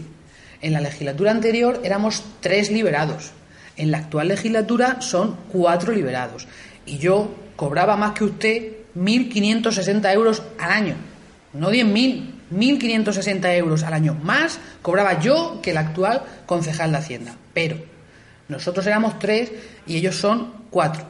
en 0.63 0.73
la 0.73 0.81
legislatura 0.81 1.33
anterior 1.33 1.81
éramos 1.85 2.23
tres 2.41 2.71
liberados. 2.71 3.33
En 3.77 3.91
la 3.91 3.99
actual 3.99 4.29
legislatura 4.29 5.01
son 5.01 5.37
cuatro 5.53 5.93
liberados. 5.93 6.47
Y 6.87 6.99
yo 6.99 7.35
cobraba 7.57 7.97
más 7.97 8.13
que 8.13 8.25
usted 8.25 8.78
1.560 8.99 10.13
euros 10.13 10.43
al 10.59 10.73
año. 10.73 10.95
No 11.53 11.71
10.000, 11.71 12.39
1.560 12.53 13.57
euros 13.57 13.83
al 13.85 13.95
año. 13.95 14.15
Más 14.23 14.59
cobraba 14.83 15.21
yo 15.21 15.61
que 15.63 15.71
el 15.71 15.79
actual 15.79 16.23
concejal 16.47 16.93
de 16.93 16.99
Hacienda. 16.99 17.37
Pero 17.55 17.79
nosotros 18.49 18.87
éramos 18.87 19.19
tres 19.19 19.53
y 19.87 19.97
ellos 19.97 20.17
son 20.17 20.53
cuatro. 20.71 21.07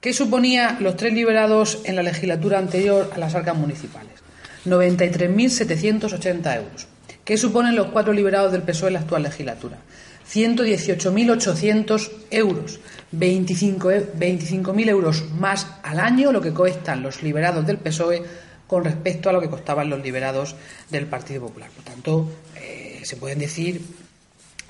¿Qué 0.00 0.12
suponía 0.12 0.78
los 0.80 0.96
tres 0.96 1.12
liberados 1.12 1.80
en 1.84 1.96
la 1.96 2.02
legislatura 2.02 2.58
anterior 2.58 3.10
a 3.14 3.18
las 3.18 3.34
arcas 3.34 3.56
municipales? 3.56 4.12
93.780 4.66 6.56
euros. 6.56 6.86
¿Qué 7.24 7.36
suponen 7.36 7.76
los 7.76 7.88
cuatro 7.88 8.12
liberados 8.12 8.52
del 8.52 8.62
PSOE 8.62 8.88
en 8.88 8.94
la 8.94 9.00
actual 9.00 9.22
legislatura? 9.22 9.78
118.800 10.32 12.10
euros. 12.30 12.80
25.000 13.12 14.88
euros 14.88 15.24
más 15.32 15.66
al 15.82 15.98
año 15.98 16.30
lo 16.30 16.40
que 16.40 16.52
cuestan 16.52 17.02
los 17.02 17.22
liberados 17.22 17.66
del 17.66 17.78
PSOE 17.78 18.22
con 18.68 18.84
respecto 18.84 19.28
a 19.28 19.32
lo 19.32 19.40
que 19.40 19.50
costaban 19.50 19.90
los 19.90 20.00
liberados 20.00 20.54
del 20.90 21.06
Partido 21.06 21.42
Popular. 21.42 21.70
Por 21.70 21.82
tanto, 21.82 22.30
eh, 22.54 23.00
se 23.02 23.16
pueden 23.16 23.40
decir 23.40 23.82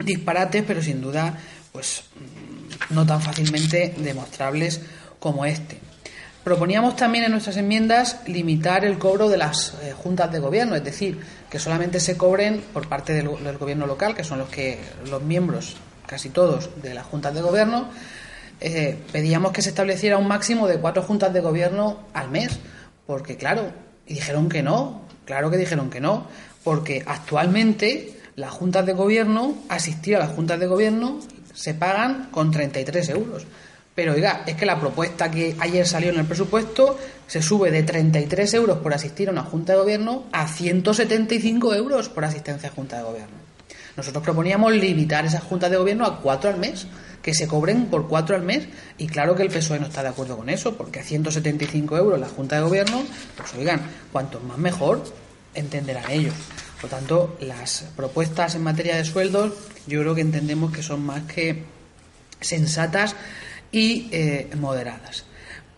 disparates, 0.02 0.64
pero 0.66 0.82
sin 0.82 1.02
duda, 1.02 1.38
pues 1.70 2.04
mm, 2.16 2.94
no 2.94 3.04
tan 3.04 3.20
fácilmente 3.20 3.94
demostrables 3.98 4.80
como 5.18 5.44
este. 5.44 5.89
Proponíamos 6.44 6.96
también 6.96 7.24
en 7.24 7.32
nuestras 7.32 7.58
enmiendas 7.58 8.20
limitar 8.26 8.86
el 8.86 8.98
cobro 8.98 9.28
de 9.28 9.36
las 9.36 9.74
eh, 9.82 9.92
juntas 9.92 10.32
de 10.32 10.38
gobierno, 10.38 10.74
es 10.74 10.82
decir, 10.82 11.20
que 11.50 11.58
solamente 11.58 12.00
se 12.00 12.16
cobren 12.16 12.62
por 12.72 12.88
parte 12.88 13.12
del, 13.12 13.28
gobierno 13.58 13.86
local, 13.86 14.14
que 14.14 14.24
son 14.24 14.38
los 14.38 14.48
que 14.48 14.78
los 15.10 15.22
miembros, 15.22 15.76
casi 16.06 16.30
todos, 16.30 16.70
de 16.82 16.94
las 16.94 17.04
juntas 17.04 17.34
de 17.34 17.42
gobierno, 17.42 17.90
eh, 18.62 18.98
pedíamos 19.12 19.52
que 19.52 19.60
se 19.60 19.68
estableciera 19.68 20.16
un 20.16 20.28
máximo 20.28 20.66
de 20.66 20.78
cuatro 20.78 21.02
juntas 21.02 21.30
de 21.32 21.40
gobierno 21.40 22.00
al 22.14 22.30
mes, 22.30 22.58
porque 23.06 23.36
claro, 23.36 23.72
y 24.06 24.14
dijeron 24.14 24.48
que 24.48 24.62
no, 24.62 25.02
claro 25.26 25.50
que 25.50 25.58
dijeron 25.58 25.90
que 25.90 26.00
no, 26.00 26.26
porque 26.64 27.02
actualmente 27.06 28.18
las 28.36 28.50
juntas 28.50 28.86
de 28.86 28.94
gobierno, 28.94 29.56
asistir 29.68 30.16
a 30.16 30.20
las 30.20 30.30
juntas 30.30 30.58
de 30.58 30.66
gobierno, 30.66 31.20
se 31.52 31.74
pagan 31.74 32.28
con 32.30 32.50
33 32.50 33.10
euros. 33.10 33.46
Pero 33.94 34.12
oiga, 34.12 34.44
es 34.46 34.54
que 34.56 34.66
la 34.66 34.80
propuesta 34.80 35.30
que 35.30 35.56
ayer 35.58 35.86
salió 35.86 36.10
en 36.10 36.18
el 36.20 36.26
presupuesto 36.26 36.98
se 37.26 37.42
sube 37.42 37.70
de 37.70 37.82
33 37.82 38.54
euros 38.54 38.78
por 38.78 38.94
asistir 38.94 39.28
a 39.28 39.32
una 39.32 39.42
junta 39.42 39.72
de 39.72 39.78
gobierno 39.80 40.24
a 40.32 40.48
175 40.48 41.74
euros 41.74 42.08
por 42.08 42.24
asistencia 42.24 42.68
a 42.68 42.72
junta 42.72 42.98
de 42.98 43.02
gobierno. 43.02 43.36
Nosotros 43.96 44.22
proponíamos 44.22 44.72
limitar 44.72 45.26
esas 45.26 45.42
juntas 45.42 45.70
de 45.70 45.76
gobierno 45.76 46.06
a 46.06 46.20
cuatro 46.20 46.48
al 46.48 46.58
mes 46.58 46.86
que 47.22 47.34
se 47.34 47.46
cobren 47.46 47.86
por 47.86 48.08
cuatro 48.08 48.36
al 48.36 48.42
mes. 48.42 48.66
Y 48.98 49.06
claro 49.06 49.34
que 49.34 49.42
el 49.42 49.50
PSOE 49.50 49.80
no 49.80 49.86
está 49.86 50.02
de 50.02 50.08
acuerdo 50.08 50.36
con 50.36 50.48
eso, 50.48 50.76
porque 50.76 51.00
a 51.00 51.04
175 51.04 51.96
euros 51.96 52.18
la 52.18 52.28
Junta 52.28 52.56
de 52.56 52.62
Gobierno, 52.62 53.02
pues 53.36 53.54
oigan, 53.54 53.82
cuanto 54.12 54.40
más 54.40 54.58
mejor, 54.58 55.04
entenderán 55.54 56.10
ellos. 56.10 56.34
Por 56.80 56.88
tanto, 56.88 57.36
las 57.40 57.84
propuestas 57.96 58.54
en 58.54 58.62
materia 58.62 58.96
de 58.96 59.04
sueldos, 59.04 59.52
yo 59.86 60.00
creo 60.00 60.14
que 60.14 60.22
entendemos 60.22 60.72
que 60.72 60.82
son 60.82 61.04
más 61.04 61.22
que 61.24 61.64
sensatas 62.40 63.14
y 63.72 64.08
eh, 64.10 64.50
moderadas. 64.58 65.24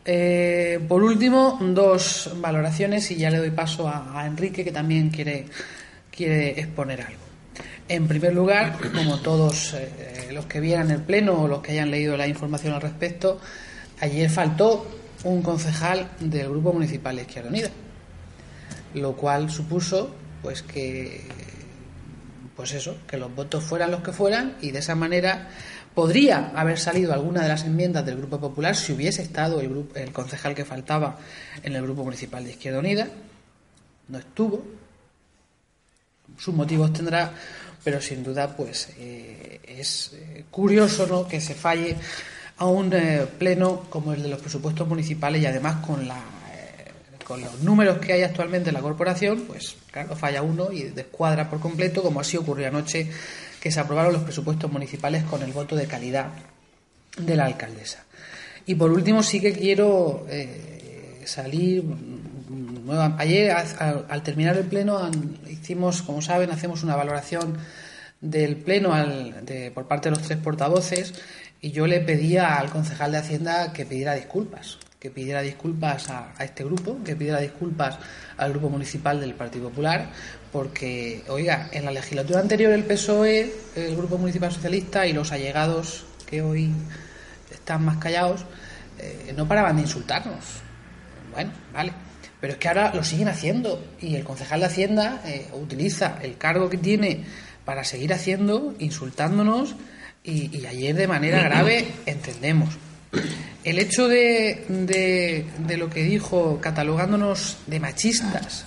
Eh, 0.04 0.80
por 0.88 1.02
último, 1.02 1.58
dos 1.60 2.30
valoraciones 2.36 3.10
y 3.10 3.16
ya 3.16 3.30
le 3.30 3.38
doy 3.38 3.50
paso 3.50 3.88
a, 3.88 4.24
Enrique, 4.26 4.64
que 4.64 4.72
también 4.72 5.10
quiere, 5.10 5.46
quiere 6.10 6.60
exponer 6.60 7.02
algo. 7.02 7.22
En 7.88 8.08
primer 8.08 8.34
lugar, 8.34 8.78
como 8.94 9.20
todos 9.20 9.74
eh, 9.74 10.30
los 10.32 10.46
que 10.46 10.60
vieran 10.60 10.90
el 10.90 11.02
pleno 11.02 11.34
o 11.34 11.48
los 11.48 11.60
que 11.60 11.72
hayan 11.72 11.90
leído 11.90 12.16
la 12.16 12.26
información 12.26 12.74
al 12.74 12.80
respecto, 12.80 13.40
ayer 14.00 14.28
faltó 14.30 14.86
un 15.24 15.42
concejal 15.42 16.10
del 16.18 16.48
Grupo 16.48 16.72
Municipal 16.72 17.16
de 17.16 17.22
Izquierda 17.22 17.50
Unida, 17.50 17.70
lo 18.94 19.14
cual 19.14 19.50
supuso 19.50 20.14
pues 20.42 20.62
que 20.62 21.20
pues 22.56 22.72
eso, 22.74 22.96
que 23.06 23.16
los 23.16 23.34
votos 23.34 23.64
fueran 23.64 23.90
los 23.90 24.02
que 24.02 24.12
fueran 24.12 24.56
y 24.60 24.72
de 24.72 24.80
esa 24.80 24.94
manera 24.94 25.48
podría 25.94 26.52
haber 26.54 26.78
salido 26.78 27.12
alguna 27.12 27.42
de 27.42 27.48
las 27.48 27.64
enmiendas 27.64 28.04
del 28.04 28.16
Grupo 28.16 28.40
Popular 28.40 28.76
si 28.76 28.92
hubiese 28.92 29.22
estado 29.22 29.60
el, 29.60 29.68
grupo, 29.68 29.96
el 29.96 30.12
concejal 30.12 30.54
que 30.54 30.64
faltaba 30.64 31.18
en 31.62 31.74
el 31.74 31.82
Grupo 31.82 32.04
Municipal 32.04 32.44
de 32.44 32.50
Izquierda 32.50 32.78
Unida. 32.78 33.08
No 34.08 34.18
estuvo. 34.18 34.64
Sus 36.38 36.54
motivos 36.54 36.92
tendrá 36.92 37.32
pero 37.84 38.00
sin 38.00 38.22
duda 38.22 38.56
pues 38.56 38.90
eh, 38.98 39.60
es 39.64 40.12
eh, 40.14 40.44
curioso 40.50 41.06
¿no? 41.06 41.26
que 41.26 41.40
se 41.40 41.54
falle 41.54 41.96
a 42.58 42.66
un 42.66 42.92
eh, 42.92 43.26
pleno 43.38 43.86
como 43.90 44.12
el 44.12 44.22
de 44.22 44.28
los 44.28 44.40
presupuestos 44.40 44.86
municipales 44.86 45.42
y 45.42 45.46
además 45.46 45.84
con 45.84 46.06
la 46.06 46.20
con 47.24 47.40
los 47.40 47.60
números 47.60 47.98
que 47.98 48.12
hay 48.12 48.22
actualmente 48.22 48.70
en 48.70 48.74
la 48.74 48.80
corporación, 48.80 49.42
pues 49.42 49.76
claro, 49.92 50.16
falla 50.16 50.42
uno 50.42 50.72
y 50.72 50.82
descuadra 50.82 51.48
por 51.48 51.60
completo, 51.60 52.02
como 52.02 52.20
así 52.20 52.36
ocurrió 52.36 52.66
anoche 52.66 53.08
que 53.62 53.70
se 53.70 53.78
aprobaron 53.78 54.12
los 54.12 54.22
presupuestos 54.22 54.70
municipales 54.72 55.22
con 55.22 55.42
el 55.42 55.52
voto 55.52 55.76
de 55.76 55.86
calidad 55.86 56.32
de 57.16 57.36
la 57.36 57.44
alcaldesa. 57.44 58.04
Y 58.66 58.74
por 58.74 58.90
último 58.90 59.22
sí 59.22 59.40
que 59.40 59.52
quiero 59.52 60.26
salir 61.24 61.84
Ayer, 63.18 63.52
al, 63.52 64.22
terminar 64.22 64.56
el 64.56 64.64
pleno, 64.64 65.08
hicimos, 65.48 66.02
como 66.02 66.20
saben, 66.20 66.50
hacemos 66.50 66.82
una 66.82 66.96
valoración 66.96 67.56
del 68.20 68.56
pleno 68.56 68.92
por 69.72 69.86
parte 69.86 70.10
de 70.10 70.16
los 70.16 70.24
tres 70.26 70.38
portavoces 70.38 71.14
y 71.60 71.70
yo 71.70 71.86
le 71.86 72.00
pedía 72.00 72.56
al 72.56 72.70
concejal 72.70 73.12
de 73.12 73.18
Hacienda 73.18 73.72
que 73.72 73.86
pidiera 73.86 74.14
disculpas, 74.14 74.78
que 74.98 75.10
pidiera 75.10 75.42
disculpas 75.42 76.10
a, 76.10 76.34
este 76.40 76.64
grupo, 76.64 76.98
que 77.04 77.14
pidiera 77.14 77.38
disculpas 77.38 77.98
al 78.36 78.50
grupo 78.50 78.68
municipal 78.68 79.20
del 79.20 79.34
Partido 79.34 79.68
Popular, 79.68 80.10
porque, 80.52 81.22
oiga, 81.28 81.68
en 81.72 81.84
la 81.84 81.90
legislatura 81.90 82.40
anterior 82.40 82.72
el 82.72 82.84
PSOE, 82.84 83.52
el 83.74 83.96
grupo 83.96 84.18
municipal 84.18 84.52
socialista 84.52 85.06
y 85.06 85.12
los 85.12 85.32
allegados 85.32 86.04
que 86.26 86.42
hoy 86.42 86.72
están 87.50 87.84
más 87.84 87.96
callados, 87.96 88.44
eh, 88.98 89.32
no 89.36 89.48
paraban 89.48 89.76
de 89.76 89.82
insultarnos. 89.82 90.44
Bueno, 91.32 91.50
vale 91.72 91.92
pero 92.42 92.54
es 92.54 92.58
que 92.58 92.66
ahora 92.66 92.92
lo 92.92 93.04
siguen 93.04 93.28
haciendo 93.28 93.80
y 94.00 94.16
el 94.16 94.24
concejal 94.24 94.58
de 94.58 94.66
Hacienda 94.66 95.22
eh, 95.24 95.46
utiliza 95.52 96.18
el 96.22 96.36
cargo 96.36 96.68
que 96.68 96.76
tiene 96.76 97.22
para 97.64 97.84
seguir 97.84 98.12
haciendo, 98.12 98.74
insultándonos 98.80 99.76
y, 100.24 100.66
ayer 100.66 100.96
de 100.96 101.06
manera 101.06 101.40
grave 101.44 101.86
entendemos. 102.04 102.76
El 103.62 103.78
hecho 103.78 104.08
de, 104.08 104.64
de, 104.68 105.76
lo 105.76 105.88
que 105.88 106.02
dijo, 106.02 106.58
catalogándonos 106.60 107.58
de 107.68 107.78
machistas 107.78 108.64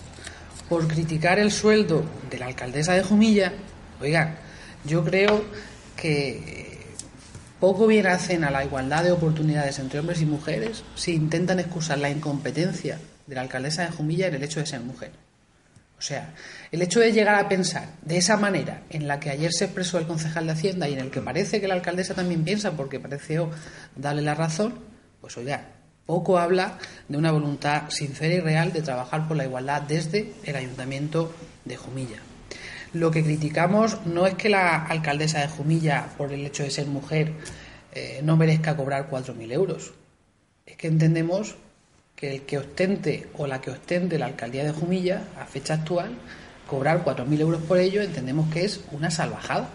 por 0.69 0.87
criticar 0.87 1.39
el 1.39 1.51
sueldo 1.51 2.03
de 2.29 2.39
la 2.39 2.47
alcaldesa 2.47 2.93
de 2.93 3.03
Jumilla, 3.03 3.53
oigan, 4.01 4.35
yo 4.83 5.03
creo 5.03 5.45
que 5.95 6.77
poco 7.59 7.87
bien 7.87 8.07
hacen 8.07 8.43
a 8.43 8.51
la 8.51 8.65
igualdad 8.65 9.03
de 9.03 9.11
oportunidades 9.11 9.79
entre 9.79 9.99
hombres 9.99 10.21
y 10.21 10.25
mujeres 10.25 10.83
si 10.95 11.13
intentan 11.13 11.59
excusar 11.59 11.97
la 11.97 12.09
incompetencia 12.09 12.99
de 13.25 13.35
la 13.35 13.41
alcaldesa 13.41 13.83
de 13.83 13.91
Jumilla 13.91 14.27
en 14.27 14.35
el 14.35 14.43
hecho 14.43 14.59
de 14.59 14.65
ser 14.65 14.81
mujer. 14.81 15.11
O 15.97 16.01
sea, 16.01 16.33
el 16.71 16.81
hecho 16.81 16.99
de 16.99 17.13
llegar 17.13 17.35
a 17.35 17.47
pensar 17.47 17.87
de 18.01 18.17
esa 18.17 18.35
manera 18.37 18.83
en 18.89 19.07
la 19.07 19.19
que 19.19 19.29
ayer 19.29 19.53
se 19.53 19.65
expresó 19.65 19.97
el 19.97 20.05
concejal 20.05 20.45
de 20.45 20.51
Hacienda 20.51 20.89
y 20.89 20.93
en 20.93 20.99
el 20.99 21.09
que 21.09 21.21
parece 21.21 21.61
que 21.61 21.67
la 21.67 21.73
alcaldesa 21.73 22.13
también 22.13 22.43
piensa 22.43 22.71
porque 22.71 22.99
pareció 22.99 23.49
darle 23.95 24.21
la 24.21 24.35
razón, 24.35 24.77
pues 25.21 25.37
oiga, 25.37 25.74
poco 26.05 26.37
habla 26.37 26.77
de 27.07 27.17
una 27.17 27.31
voluntad 27.31 27.89
sincera 27.89 28.35
y 28.35 28.39
real 28.39 28.71
de 28.71 28.81
trabajar 28.81 29.27
por 29.27 29.37
la 29.37 29.45
igualdad 29.45 29.81
desde 29.81 30.33
el 30.43 30.55
ayuntamiento 30.55 31.33
de 31.65 31.77
Jumilla. 31.77 32.17
Lo 32.93 33.11
que 33.11 33.23
criticamos 33.23 34.05
no 34.05 34.25
es 34.25 34.35
que 34.35 34.49
la 34.49 34.85
alcaldesa 34.85 35.41
de 35.41 35.47
Jumilla, 35.47 36.07
por 36.17 36.31
el 36.31 36.45
hecho 36.45 36.63
de 36.63 36.71
ser 36.71 36.87
mujer, 36.87 37.33
eh, 37.91 38.21
no 38.23 38.37
merezca 38.37 38.77
cobrar 38.77 39.09
4.000 39.09 39.51
euros. 39.51 39.93
Es 40.65 40.77
que 40.77 40.87
entendemos 40.87 41.55
que 42.15 42.33
el 42.33 42.41
que 42.43 42.57
ostente 42.57 43.27
o 43.37 43.47
la 43.47 43.59
que 43.59 43.71
ostente 43.71 44.17
la 44.17 44.27
alcaldía 44.27 44.63
de 44.63 44.71
Jumilla, 44.71 45.23
a 45.39 45.45
fecha 45.45 45.73
actual, 45.73 46.15
cobrar 46.67 47.03
4.000 47.03 47.39
euros 47.41 47.61
por 47.63 47.79
ello, 47.79 48.01
entendemos 48.01 48.51
que 48.53 48.63
es 48.63 48.79
una 48.91 49.11
salvajada. 49.11 49.69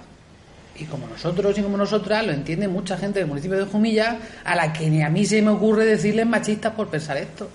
Y 0.78 0.84
como 0.84 1.06
nosotros 1.06 1.58
y 1.58 1.62
como 1.62 1.76
nosotras 1.76 2.26
lo 2.26 2.32
entiende 2.32 2.68
mucha 2.68 2.96
gente 2.96 3.18
del 3.18 3.28
municipio 3.28 3.58
de 3.58 3.64
Jumilla, 3.64 4.18
a 4.44 4.54
la 4.54 4.72
que 4.72 4.88
ni 4.88 5.02
a 5.02 5.10
mí 5.10 5.26
se 5.26 5.42
me 5.42 5.50
ocurre 5.50 5.84
decirles 5.84 6.26
machistas 6.26 6.72
por 6.74 6.88
pensar 6.88 7.16
esto. 7.16 7.50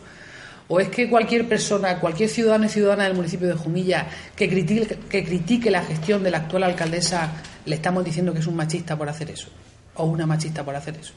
¿O 0.67 0.79
es 0.79 0.89
que 0.89 1.09
cualquier 1.09 1.47
persona, 1.47 1.99
cualquier 1.99 2.27
ciudadano 2.27 2.65
y 2.65 2.69
ciudadana 2.69 3.03
del 3.03 3.13
municipio 3.13 3.47
de 3.47 3.53
Jumilla 3.53 4.07
que 4.35 4.49
critique, 4.49 4.97
que 5.09 5.23
critique 5.23 5.69
la 5.69 5.83
gestión 5.83 6.23
de 6.23 6.31
la 6.31 6.39
actual 6.39 6.63
alcaldesa, 6.63 7.33
le 7.65 7.75
estamos 7.75 8.03
diciendo 8.03 8.33
que 8.33 8.39
es 8.39 8.47
un 8.47 8.55
machista 8.55 8.97
por 8.97 9.07
hacer 9.07 9.29
eso? 9.29 9.49
¿O 9.95 10.05
una 10.05 10.25
machista 10.25 10.63
por 10.63 10.75
hacer 10.75 10.95
eso? 10.95 11.13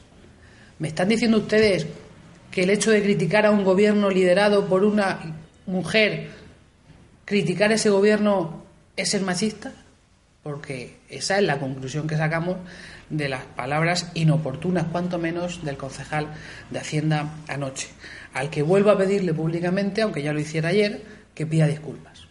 ¿Me 0.77 0.89
están 0.89 1.09
diciendo 1.09 1.37
ustedes 1.37 1.87
que 2.51 2.63
el 2.63 2.69
hecho 2.69 2.91
de 2.91 3.01
criticar 3.01 3.45
a 3.45 3.51
un 3.51 3.63
gobierno 3.63 4.09
liderado 4.09 4.67
por 4.67 4.83
una 4.83 5.19
mujer, 5.65 6.29
criticar 7.25 7.71
ese 7.71 7.89
gobierno 7.89 8.63
es 8.95 9.09
ser 9.09 9.21
machista? 9.21 9.73
Porque 10.43 10.97
esa 11.09 11.37
es 11.37 11.43
la 11.43 11.59
conclusión 11.59 12.07
que 12.07 12.15
sacamos 12.15 12.57
de 13.09 13.27
las 13.27 13.43
palabras 13.43 14.11
inoportunas, 14.13 14.85
cuanto 14.91 15.17
menos, 15.17 15.63
del 15.65 15.77
concejal 15.77 16.33
de 16.69 16.79
Hacienda 16.79 17.35
anoche, 17.47 17.89
al 18.33 18.49
que 18.49 18.61
vuelvo 18.61 18.91
a 18.91 18.97
pedirle 18.97 19.33
públicamente, 19.33 20.01
aunque 20.01 20.23
ya 20.23 20.33
lo 20.33 20.39
hiciera 20.39 20.69
ayer, 20.69 21.03
que 21.33 21.45
pida 21.45 21.67
disculpas. 21.67 22.27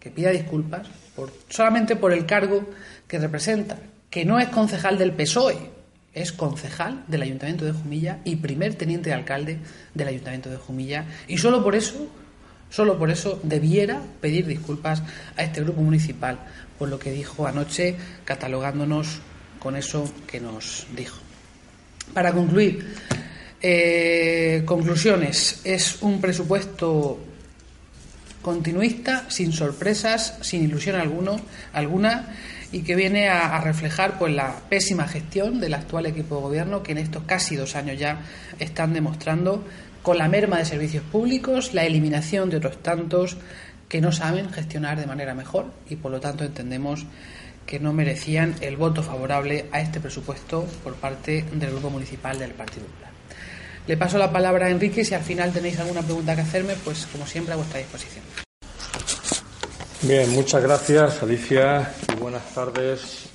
Que 0.00 0.10
pida 0.10 0.30
disculpas 0.30 0.88
por, 1.14 1.32
solamente 1.48 1.96
por 1.96 2.12
el 2.12 2.26
cargo 2.26 2.68
que 3.06 3.18
representa, 3.18 3.76
que 4.10 4.24
no 4.24 4.38
es 4.40 4.48
concejal 4.48 4.98
del 4.98 5.12
PSOE, 5.12 5.70
es 6.14 6.32
concejal 6.32 7.04
del 7.08 7.22
Ayuntamiento 7.22 7.64
de 7.64 7.72
Jumilla 7.72 8.18
y 8.24 8.36
primer 8.36 8.74
teniente 8.74 9.10
de 9.10 9.14
alcalde 9.14 9.58
del 9.94 10.08
Ayuntamiento 10.08 10.50
de 10.50 10.56
Jumilla 10.56 11.06
y 11.26 11.38
solo 11.38 11.64
por 11.64 11.74
eso, 11.74 12.06
solo 12.72 12.98
por 12.98 13.10
eso 13.10 13.38
debiera 13.44 14.02
pedir 14.20 14.46
disculpas 14.46 15.04
a 15.36 15.44
este 15.44 15.60
grupo 15.60 15.82
municipal 15.82 16.38
por 16.78 16.88
lo 16.88 16.98
que 16.98 17.12
dijo 17.12 17.46
anoche 17.46 17.94
catalogándonos 18.24 19.20
con 19.60 19.76
eso 19.76 20.12
que 20.26 20.40
nos 20.40 20.88
dijo. 20.96 21.18
Para 22.12 22.32
concluir, 22.32 22.96
eh, 23.62 24.62
conclusiones. 24.66 25.60
Es 25.62 26.02
un 26.02 26.20
presupuesto 26.20 27.20
continuista, 28.42 29.30
sin 29.30 29.52
sorpresas, 29.52 30.38
sin 30.40 30.64
ilusión 30.64 30.96
alguno, 30.96 31.40
alguna 31.72 32.34
y 32.72 32.82
que 32.82 32.96
viene 32.96 33.28
a, 33.28 33.60
reflejar 33.60 34.18
pues 34.18 34.34
la 34.34 34.56
pésima 34.68 35.06
gestión 35.06 35.60
del 35.60 35.74
actual 35.74 36.06
equipo 36.06 36.36
de 36.36 36.42
gobierno 36.42 36.82
que 36.82 36.92
en 36.92 36.98
estos 36.98 37.22
casi 37.24 37.54
dos 37.54 37.76
años 37.76 37.98
ya 37.98 38.22
están 38.58 38.94
demostrando 38.94 39.64
con 40.02 40.18
la 40.18 40.28
merma 40.28 40.58
de 40.58 40.64
servicios 40.64 41.04
públicos, 41.04 41.74
la 41.74 41.84
eliminación 41.84 42.50
de 42.50 42.56
otros 42.56 42.82
tantos 42.82 43.36
que 43.88 44.00
no 44.00 44.10
saben 44.10 44.50
gestionar 44.50 44.98
de 44.98 45.06
manera 45.06 45.34
mejor 45.34 45.66
y 45.88 45.96
por 45.96 46.10
lo 46.10 46.20
tanto 46.20 46.44
entendemos 46.44 47.06
que 47.66 47.78
no 47.78 47.92
merecían 47.92 48.54
el 48.60 48.76
voto 48.76 49.02
favorable 49.02 49.66
a 49.70 49.80
este 49.80 50.00
presupuesto 50.00 50.66
por 50.82 50.94
parte 50.94 51.44
del 51.52 51.70
Grupo 51.70 51.90
Municipal 51.90 52.38
del 52.38 52.52
Partido 52.52 52.86
Popular. 52.86 53.10
Le 53.86 53.96
paso 53.96 54.18
la 54.18 54.32
palabra 54.32 54.66
a 54.66 54.70
Enrique 54.70 55.04
si 55.04 55.14
al 55.14 55.22
final 55.22 55.52
tenéis 55.52 55.78
alguna 55.78 56.02
pregunta 56.02 56.34
que 56.34 56.42
hacerme, 56.42 56.74
pues 56.84 57.06
como 57.06 57.26
siempre 57.26 57.54
a 57.54 57.56
vuestra 57.56 57.78
disposición. 57.78 58.24
Bien, 60.02 60.30
muchas 60.30 60.62
gracias, 60.62 61.22
Alicia, 61.22 61.92
y 62.12 62.20
buenas 62.20 62.42
tardes 62.54 63.28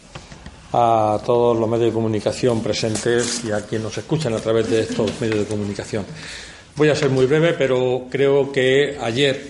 a 0.73 1.19
todos 1.25 1.57
los 1.57 1.69
medios 1.69 1.87
de 1.87 1.93
comunicación 1.93 2.61
presentes 2.61 3.43
y 3.45 3.51
a 3.51 3.61
quienes 3.61 3.85
nos 3.85 3.97
escuchan 3.97 4.33
a 4.33 4.39
través 4.39 4.69
de 4.69 4.81
estos 4.81 5.21
medios 5.21 5.39
de 5.39 5.45
comunicación. 5.45 6.05
Voy 6.77 6.89
a 6.89 6.95
ser 6.95 7.09
muy 7.09 7.25
breve, 7.25 7.55
pero 7.57 8.05
creo 8.07 8.51
que 8.51 8.95
ayer, 9.01 9.41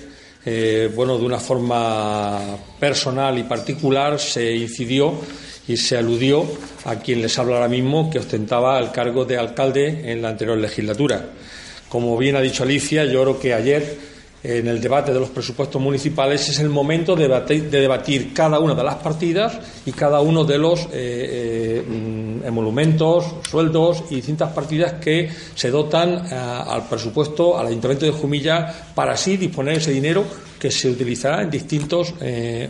eh, 0.46 0.90
bueno, 0.96 1.18
de 1.18 1.26
una 1.26 1.42
forma 1.42 2.40
personal 2.80 3.38
y 3.38 3.44
particular, 3.44 4.18
se 4.18 4.56
incidió 4.56 5.14
y 5.68 5.76
se 5.76 5.98
aludió 5.98 6.46
a 6.86 6.96
quien 6.96 7.22
les 7.22 7.38
habla 7.38 7.56
ahora 7.56 7.68
mismo, 7.68 8.10
que 8.10 8.20
ostentaba 8.20 8.80
el 8.80 8.92
cargo 8.92 9.26
de 9.26 9.38
alcalde 9.38 10.10
en 10.10 10.22
la 10.22 10.30
anterior 10.30 10.58
legislatura. 10.58 11.32
Como 11.90 12.18
bien 12.18 12.38
ha 12.38 12.42
dicho 12.42 12.64
Alicia, 12.64 13.04
yo 13.04 13.24
creo 13.24 13.40
que 13.42 13.54
ayer 13.54 13.98
en 14.44 14.68
el 14.68 14.80
debate 14.80 15.12
de 15.12 15.20
los 15.20 15.30
presupuestos 15.30 15.82
municipales 15.82 16.48
es 16.50 16.60
el 16.60 16.70
momento 16.70 17.16
de 17.16 17.28
debatir, 17.28 18.34
cada 18.34 18.60
una 18.60 18.76
de 18.76 18.84
las 18.84 18.96
partidas 18.96 19.58
y 19.86 19.92
cada 19.92 20.22
uno 20.22 20.46
de 20.46 20.58
los 20.58 20.86
eh, 20.86 20.88
eh, 20.94 21.84
mm, 21.88 22.46
emolumentos, 22.46 23.26
sueldos 23.50 24.04
y 24.12 24.16
distintas 24.16 24.52
partidas 24.54 24.94
que 24.94 25.30
se 25.56 25.72
dotan 25.72 26.28
eh, 26.32 26.36
al 26.36 26.88
presupuesto, 26.88 27.58
al 27.58 27.68
Ayuntamiento 27.68 28.06
de 28.06 28.12
Jumilla, 28.12 28.74
para 28.94 29.14
así 29.14 29.38
disponer 29.38 29.78
ese 29.78 29.92
dinero 29.92 30.24
que 30.60 30.72
se 30.72 30.90
utilizará 30.90 31.44
en 31.44 31.52
distintas 31.52 32.16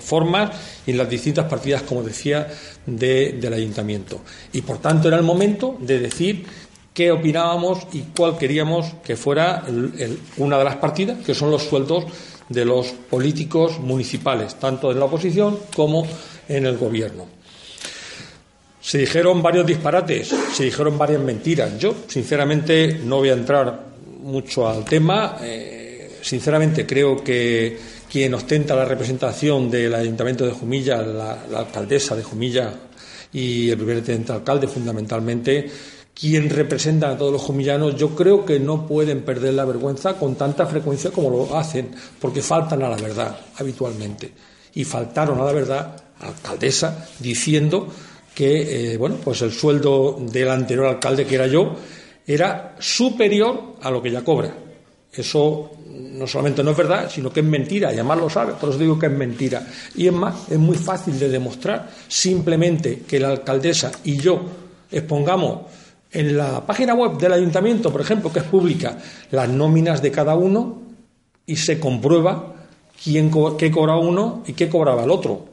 formas 0.01 0.51
y 0.85 0.91
en 0.91 0.97
las 0.97 1.09
distintas 1.09 1.45
partidas, 1.45 1.83
como 1.83 2.03
decía, 2.03 2.45
del 2.85 3.53
Ayuntamiento. 3.53 4.19
Y 4.51 4.61
por 4.61 4.79
tanto 4.79 5.07
era 5.07 5.15
el 5.15 5.23
momento 5.23 5.77
de 5.79 5.99
decir 5.99 6.45
qué 6.97 7.11
opinábamos 7.11 7.85
y 7.93 8.05
cuál 8.17 8.39
queríamos 8.39 8.87
que 9.05 9.15
fuera 9.15 9.63
una 10.37 10.57
de 10.57 10.63
las 10.63 10.77
partidas, 10.77 11.23
que 11.23 11.35
son 11.35 11.51
los 11.51 11.61
sueldos 11.61 12.05
de 12.49 12.65
los 12.65 12.87
políticos 12.87 13.77
municipales, 13.79 14.55
tanto 14.55 14.91
en 14.91 14.97
la 14.97 15.05
oposición 15.05 15.59
como 15.75 16.07
en 16.49 16.65
el 16.65 16.75
gobierno. 16.75 17.27
Se 18.81 18.97
dijeron 18.97 19.43
varios 19.43 19.67
disparates, 19.67 20.33
se 20.51 20.63
dijeron 20.63 20.97
varias 20.97 21.21
mentiras. 21.21 21.77
Yo, 21.77 21.93
sinceramente, 22.07 22.99
no 23.03 23.17
voy 23.17 23.29
a 23.29 23.33
entrar 23.33 23.79
mucho 24.23 24.67
al 24.67 24.83
tema. 24.83 25.37
Eh, 25.43 26.17
sinceramente, 26.23 26.87
creo 26.87 27.23
que 27.23 27.77
quien 28.11 28.33
ostenta 28.33 28.75
la 28.75 28.85
representación 28.85 29.69
del 29.69 29.93
Ayuntamiento 29.93 30.47
de 30.47 30.51
Jumilla, 30.51 31.03
la, 31.03 31.45
la 31.47 31.59
alcaldesa 31.59 32.15
de 32.15 32.23
Jumilla 32.23 32.73
y 33.33 33.69
el 33.69 33.77
primer 33.77 34.01
teniente 34.01 34.31
alcalde, 34.31 34.67
fundamentalmente, 34.67 35.69
quien 36.19 36.49
representan 36.49 37.11
a 37.11 37.17
todos 37.17 37.31
los 37.31 37.41
jumillanos, 37.41 37.95
yo 37.95 38.15
creo 38.15 38.43
que 38.43 38.59
no 38.59 38.87
pueden 38.87 39.21
perder 39.21 39.53
la 39.53 39.65
vergüenza 39.65 40.17
con 40.17 40.35
tanta 40.35 40.65
frecuencia 40.65 41.11
como 41.11 41.29
lo 41.29 41.55
hacen, 41.55 41.91
porque 42.19 42.41
faltan 42.41 42.81
a 42.81 42.89
la 42.89 42.97
verdad 42.97 43.37
habitualmente. 43.57 44.31
Y 44.73 44.83
faltaron 44.83 45.39
a 45.39 45.45
la 45.45 45.51
verdad 45.51 45.95
a 46.19 46.27
alcaldesa 46.27 47.07
diciendo 47.19 47.87
que 48.33 48.93
eh, 48.93 48.97
bueno, 48.97 49.17
pues 49.23 49.41
el 49.43 49.51
sueldo 49.51 50.17
del 50.19 50.49
anterior 50.49 50.87
alcalde, 50.87 51.25
que 51.25 51.35
era 51.35 51.47
yo, 51.47 51.75
era 52.25 52.75
superior 52.79 53.75
a 53.81 53.91
lo 53.91 54.01
que 54.01 54.09
ella 54.09 54.23
cobra. 54.23 54.55
Eso 55.13 55.71
no 55.87 56.25
solamente 56.25 56.63
no 56.63 56.71
es 56.71 56.77
verdad, 56.77 57.11
sino 57.11 57.31
que 57.31 57.41
es 57.41 57.45
mentira, 57.45 57.91
y 57.91 57.95
además 57.95 58.17
lo 58.19 58.29
sabe, 58.29 58.53
por 58.53 58.69
eso 58.69 58.79
digo 58.79 58.97
que 58.97 59.05
es 59.05 59.11
mentira. 59.11 59.67
Y 59.95 60.07
es 60.07 60.13
más, 60.13 60.49
es 60.49 60.57
muy 60.57 60.77
fácil 60.77 61.17
de 61.19 61.29
demostrar 61.29 61.91
simplemente 62.07 63.03
que 63.07 63.19
la 63.19 63.29
alcaldesa 63.29 63.91
y 64.03 64.17
yo 64.17 64.41
expongamos 64.91 65.61
en 66.11 66.37
la 66.37 66.65
página 66.65 66.93
web 66.93 67.17
del 67.17 67.33
ayuntamiento, 67.33 67.91
por 67.91 68.01
ejemplo, 68.01 68.31
que 68.31 68.39
es 68.39 68.45
pública, 68.45 68.97
las 69.31 69.49
nóminas 69.49 70.01
de 70.01 70.11
cada 70.11 70.35
uno 70.35 70.81
y 71.45 71.55
se 71.55 71.79
comprueba 71.79 72.55
quién 73.03 73.31
qué 73.57 73.71
cobraba 73.71 73.99
uno 73.99 74.43
y 74.45 74.53
qué 74.53 74.69
cobraba 74.69 75.03
el 75.03 75.11
otro, 75.11 75.45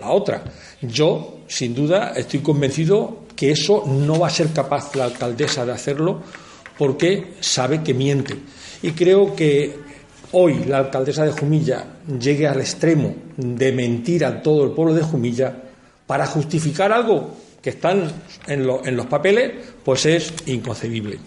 la 0.00 0.10
otra. 0.10 0.44
Yo, 0.80 1.38
sin 1.46 1.74
duda, 1.74 2.12
estoy 2.16 2.40
convencido 2.40 3.24
que 3.36 3.50
eso 3.50 3.84
no 3.86 4.18
va 4.18 4.28
a 4.28 4.30
ser 4.30 4.52
capaz 4.52 4.94
la 4.94 5.04
alcaldesa 5.04 5.66
de 5.66 5.72
hacerlo 5.72 6.22
porque 6.78 7.34
sabe 7.40 7.82
que 7.82 7.94
miente. 7.94 8.36
Y 8.82 8.92
creo 8.92 9.34
que 9.34 9.78
hoy 10.32 10.64
la 10.66 10.78
alcaldesa 10.78 11.24
de 11.24 11.32
Jumilla 11.32 11.84
llegue 12.18 12.46
al 12.46 12.60
extremo 12.60 13.14
de 13.36 13.72
mentir 13.72 14.24
a 14.24 14.42
todo 14.42 14.64
el 14.64 14.70
pueblo 14.70 14.94
de 14.94 15.02
Jumilla 15.02 15.56
para 16.06 16.26
justificar 16.26 16.92
algo 16.92 17.43
que 17.64 17.70
están 17.70 18.12
en, 18.46 18.66
los 18.66 19.06
papeles, 19.06 19.52
pues 19.82 20.04
es 20.04 20.34
inconcebible. 20.44 21.18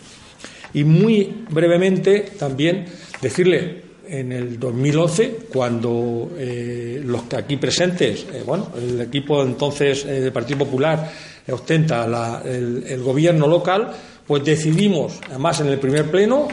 Y 0.72 0.84
muy 0.84 1.46
brevemente 1.50 2.20
también 2.38 2.86
decirle, 3.20 3.82
en 4.08 4.32
el 4.32 4.60
2011, 4.60 5.48
cuando 5.52 6.30
eh, 6.38 7.02
los 7.04 7.24
aquí 7.34 7.58
presentes, 7.58 8.28
eh, 8.32 8.44
bueno, 8.46 8.72
el 8.78 9.02
equipo 9.02 9.42
entonces 9.42 10.06
eh, 10.06 10.22
del 10.22 10.32
Partido 10.32 10.60
Popular 10.60 11.12
ostenta 11.52 12.06
el, 12.46 13.02
gobierno 13.02 13.48
local, 13.48 13.92
pues 14.28 14.44
decidimos, 14.44 15.20
además 15.30 15.62
en 15.62 15.68
el 15.68 15.80
primer 15.80 16.12
pleno, 16.12 16.50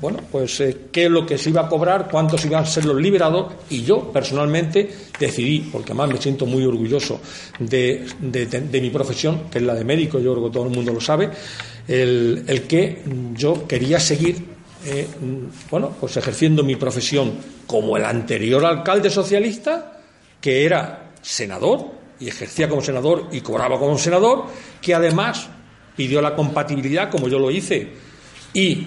bueno, 0.00 0.18
pues 0.30 0.62
qué 0.92 1.04
es 1.06 1.10
lo 1.10 1.24
que 1.24 1.38
se 1.38 1.48
iba 1.48 1.62
a 1.62 1.68
cobrar, 1.68 2.08
cuántos 2.10 2.44
iban 2.44 2.64
a 2.64 2.66
ser 2.66 2.84
los 2.84 3.00
liberados, 3.00 3.54
y 3.70 3.82
yo 3.82 4.12
personalmente 4.12 4.90
decidí, 5.18 5.60
porque 5.72 5.92
además 5.92 6.10
me 6.10 6.20
siento 6.20 6.44
muy 6.44 6.64
orgulloso 6.64 7.20
de, 7.58 8.04
mi 8.80 8.90
profesión, 8.90 9.44
que 9.50 9.58
es 9.58 9.64
la 9.64 9.74
de 9.74 9.84
médico, 9.84 10.18
yo 10.18 10.34
creo 10.34 10.44
que 10.48 10.52
todo 10.52 10.64
el 10.64 10.74
mundo 10.74 10.92
lo 10.92 11.00
sabe, 11.00 11.30
el 11.88 12.66
que 12.68 13.02
yo 13.34 13.66
quería 13.66 13.98
seguir 13.98 14.58
eh, 14.84 15.08
bueno, 15.70 15.94
pues 15.98 16.16
ejerciendo 16.16 16.62
mi 16.62 16.76
profesión 16.76 17.32
como 17.66 17.96
el 17.96 18.04
anterior 18.04 18.64
alcalde 18.64 19.10
socialista, 19.10 20.00
que 20.40 20.64
era 20.64 21.10
senador 21.20 21.86
y 22.20 22.28
ejercía 22.28 22.68
como 22.68 22.82
senador 22.82 23.26
y 23.32 23.40
cobraba 23.40 23.78
como 23.78 23.98
senador, 23.98 24.44
que 24.80 24.94
además 24.94 25.48
pidió 25.98 26.22
la 26.22 26.36
compatibilidad, 26.36 27.10
como 27.10 27.26
yo 27.26 27.40
lo 27.40 27.50
hice, 27.50 27.88
y 28.54 28.86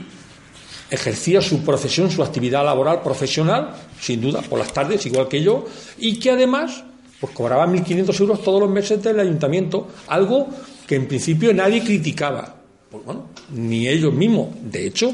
ejercía 0.89 1.41
su 1.41 1.61
profesión, 1.61 2.09
su 2.09 2.23
actividad 2.23 2.63
laboral 2.63 3.01
profesional, 3.01 3.75
sin 3.99 4.21
duda, 4.21 4.41
por 4.41 4.57
las 4.57 4.71
tardes, 4.71 5.05
igual 5.05 5.27
que 5.27 5.43
yo, 5.43 5.65
y 5.97 6.17
que 6.19 6.31
además 6.31 6.85
pues 7.19 7.33
cobraba 7.33 7.67
1.500 7.67 8.21
euros 8.21 8.41
todos 8.41 8.61
los 8.61 8.69
meses 8.69 9.03
del 9.03 9.19
ayuntamiento, 9.19 9.89
algo 10.07 10.47
que 10.87 10.95
en 10.95 11.05
principio 11.09 11.53
nadie 11.53 11.83
criticaba, 11.83 12.55
pues 12.89 13.03
bueno, 13.03 13.25
ni 13.51 13.89
ellos 13.89 14.13
mismos. 14.13 14.47
De 14.61 14.87
hecho, 14.87 15.13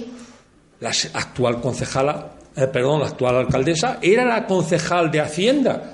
la 0.79 0.91
actual 1.13 1.59
concejala, 1.59 2.33
eh, 2.55 2.67
perdón, 2.67 2.99
la 2.99 3.07
actual 3.07 3.37
alcaldesa, 3.37 3.97
era 4.03 4.23
la 4.23 4.45
concejal 4.45 5.09
de 5.09 5.21
Hacienda 5.21 5.93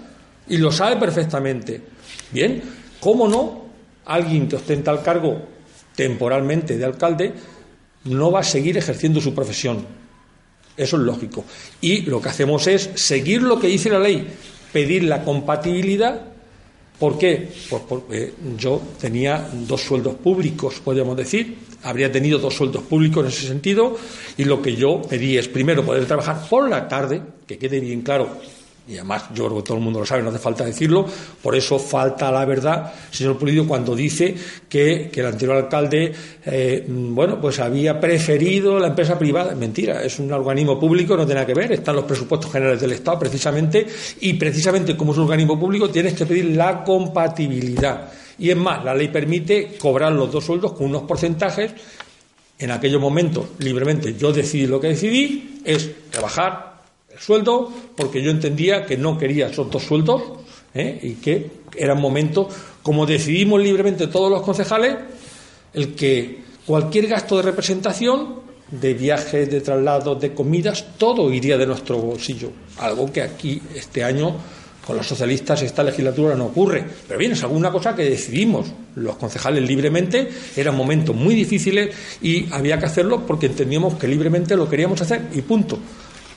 y 0.49 0.57
lo 0.57 0.69
sabe 0.69 0.97
perfectamente. 0.97 1.81
Bien, 2.29 2.61
¿cómo 2.99 3.25
no? 3.29 3.63
Alguien 4.05 4.49
que 4.49 4.57
ostenta 4.57 4.91
el 4.91 5.01
cargo 5.01 5.52
temporalmente 5.95 6.77
de 6.77 6.85
alcalde 6.85 7.33
no 8.05 8.31
va 8.31 8.41
a 8.41 8.43
seguir 8.43 8.77
ejerciendo 8.77 9.21
su 9.21 9.33
profesión. 9.33 9.85
Eso 10.75 10.97
es 10.97 11.03
lógico. 11.03 11.45
Y 11.81 12.01
lo 12.01 12.21
que 12.21 12.29
hacemos 12.29 12.67
es 12.67 12.89
seguir 12.95 13.43
lo 13.43 13.59
que 13.59 13.67
dice 13.67 13.89
la 13.89 13.99
ley, 13.99 14.27
pedir 14.71 15.03
la 15.03 15.23
compatibilidad 15.23 16.33
¿Por 16.99 17.17
qué? 17.17 17.49
Pues 17.69 17.81
porque 17.89 18.33
yo 18.57 18.81
tenía 18.99 19.49
dos 19.67 19.81
sueldos 19.81 20.15
públicos, 20.15 20.79
podríamos 20.83 21.17
decir, 21.17 21.57
habría 21.83 22.11
tenido 22.11 22.39
dos 22.39 22.53
sueldos 22.53 22.83
públicos 22.83 23.25
en 23.25 23.29
ese 23.29 23.47
sentido, 23.47 23.97
y 24.37 24.45
lo 24.45 24.61
que 24.61 24.75
yo 24.75 25.01
pedí 25.01 25.37
es 25.37 25.47
primero 25.47 25.83
poder 25.83 26.05
trabajar 26.05 26.47
por 26.47 26.69
la 26.69 26.87
tarde, 26.87 27.21
que 27.47 27.57
quede 27.57 27.79
bien 27.79 28.03
claro 28.03 28.37
y 28.87 28.95
además 28.95 29.29
yo 29.33 29.45
creo 29.45 29.57
que 29.57 29.63
todo 29.63 29.77
el 29.77 29.83
mundo 29.83 29.99
lo 29.99 30.05
sabe, 30.05 30.23
no 30.23 30.29
hace 30.29 30.39
falta 30.39 30.65
decirlo, 30.65 31.05
por 31.41 31.55
eso 31.55 31.79
falta 31.79 32.29
la 32.31 32.43
verdad, 32.43 32.93
señor 33.11 33.37
Pulido, 33.37 33.65
cuando 33.65 33.95
dice 33.95 34.35
que, 34.67 35.09
el 35.13 35.25
anterior 35.25 35.55
alcalde, 35.55 36.11
eh, 36.45 36.85
bueno, 36.87 37.39
pues 37.39 37.59
había 37.59 37.97
preferido 37.99 38.77
la 38.79 38.87
empresa 38.87 39.17
privada. 39.17 39.55
Mentira, 39.55 40.03
es 40.03 40.19
un 40.19 40.31
organismo 40.33 40.77
público, 40.77 41.15
no 41.15 41.25
tiene 41.25 41.35
nada 41.41 41.47
que 41.47 41.53
ver, 41.53 41.71
están 41.71 41.95
los 41.95 42.05
presupuestos 42.05 42.51
generales 42.51 42.81
del 42.81 42.91
Estado 42.91 43.19
precisamente, 43.19 43.87
y 44.19 44.33
precisamente 44.33 44.97
como 44.97 45.13
es 45.13 45.17
un 45.17 45.25
organismo 45.25 45.57
público 45.57 45.89
tienes 45.89 46.13
que 46.13 46.25
pedir 46.25 46.55
la 46.55 46.83
compatibilidad. 46.83 48.11
Y 48.37 48.49
es 48.49 48.57
más, 48.57 48.83
la 48.83 48.93
ley 48.93 49.07
permite 49.07 49.77
cobrar 49.79 50.11
los 50.11 50.31
dos 50.31 50.43
sueldos 50.43 50.73
con 50.73 50.87
unos 50.87 51.03
porcentajes. 51.03 51.71
En 52.59 52.71
aquellos 52.71 52.99
momentos, 52.99 53.45
libremente, 53.59 54.15
yo 54.15 54.33
decidí 54.33 54.67
lo 54.67 54.79
que 54.79 54.87
decidí, 54.87 55.61
es 55.63 56.09
trabajar 56.09 56.72
el 57.13 57.19
sueldo, 57.19 57.71
porque 57.95 58.21
yo 58.21 58.31
entendía 58.31 58.85
que 58.85 58.97
no 58.97 59.17
quería 59.17 59.47
esos 59.47 59.69
dos 59.69 59.83
sueldos 59.83 60.21
¿eh? 60.73 60.99
y 61.01 61.13
que 61.15 61.49
era 61.75 61.93
un 61.93 62.01
momento, 62.01 62.47
como 62.81 63.05
decidimos 63.05 63.61
libremente 63.61 64.07
todos 64.07 64.31
los 64.31 64.41
concejales, 64.41 64.97
el 65.73 65.95
que 65.95 66.41
cualquier 66.65 67.07
gasto 67.07 67.37
de 67.37 67.43
representación, 67.43 68.41
de 68.71 68.93
viajes, 68.93 69.49
de 69.49 69.61
traslados, 69.61 70.19
de 70.19 70.33
comidas, 70.33 70.85
todo 70.97 71.31
iría 71.31 71.57
de 71.57 71.67
nuestro 71.67 71.97
bolsillo. 71.97 72.49
Algo 72.79 73.11
que 73.11 73.21
aquí 73.21 73.61
este 73.75 74.03
año 74.03 74.35
con 74.85 74.97
los 74.97 75.07
socialistas 75.07 75.61
esta 75.61 75.83
legislatura 75.83 76.35
no 76.35 76.45
ocurre. 76.45 76.83
Pero 77.07 77.19
bien, 77.19 77.31
es 77.31 77.43
alguna 77.43 77.71
cosa 77.71 77.95
que 77.95 78.03
decidimos 78.03 78.67
los 78.95 79.15
concejales 79.15 79.67
libremente, 79.67 80.29
eran 80.55 80.75
momentos 80.75 81.15
muy 81.15 81.35
difíciles 81.35 81.95
y 82.21 82.51
había 82.51 82.77
que 82.77 82.85
hacerlo 82.85 83.25
porque 83.25 83.47
entendíamos 83.47 83.95
que 83.95 84.07
libremente 84.07 84.55
lo 84.55 84.69
queríamos 84.69 85.01
hacer 85.01 85.29
y 85.33 85.41
punto. 85.41 85.79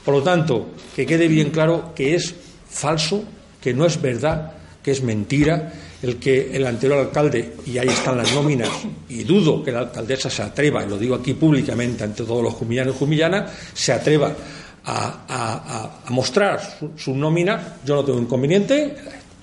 Por 0.06 0.14
lo 0.14 0.22
tanto, 0.22 0.68
que 0.94 1.04
quede 1.04 1.26
bien 1.26 1.50
claro 1.50 1.92
que 1.92 2.14
es 2.14 2.32
falso, 2.70 3.24
que 3.60 3.74
no 3.74 3.84
es 3.84 4.00
verdad, 4.00 4.52
que 4.80 4.92
es 4.92 5.02
mentira 5.02 5.72
el 6.00 6.18
que 6.18 6.54
el 6.54 6.64
anterior 6.64 7.00
alcalde, 7.00 7.54
y 7.66 7.76
ahí 7.76 7.88
están 7.88 8.16
las 8.16 8.32
nóminas, 8.32 8.68
y 9.08 9.24
dudo 9.24 9.64
que 9.64 9.72
la 9.72 9.80
alcaldesa 9.80 10.30
se 10.30 10.44
atreva, 10.44 10.84
y 10.84 10.88
lo 10.88 10.96
digo 10.96 11.16
aquí 11.16 11.34
públicamente 11.34 12.04
ante 12.04 12.22
todos 12.22 12.40
los 12.40 12.54
jumillanos 12.54 12.94
y 12.94 12.98
jumillanas, 13.00 13.50
se 13.74 13.92
atreva 13.92 14.32
a, 14.84 16.02
mostrar 16.10 16.78
su, 16.96 17.12
nómina, 17.12 17.78
yo 17.84 17.96
no 17.96 18.04
tengo 18.04 18.20
inconveniente. 18.20 18.94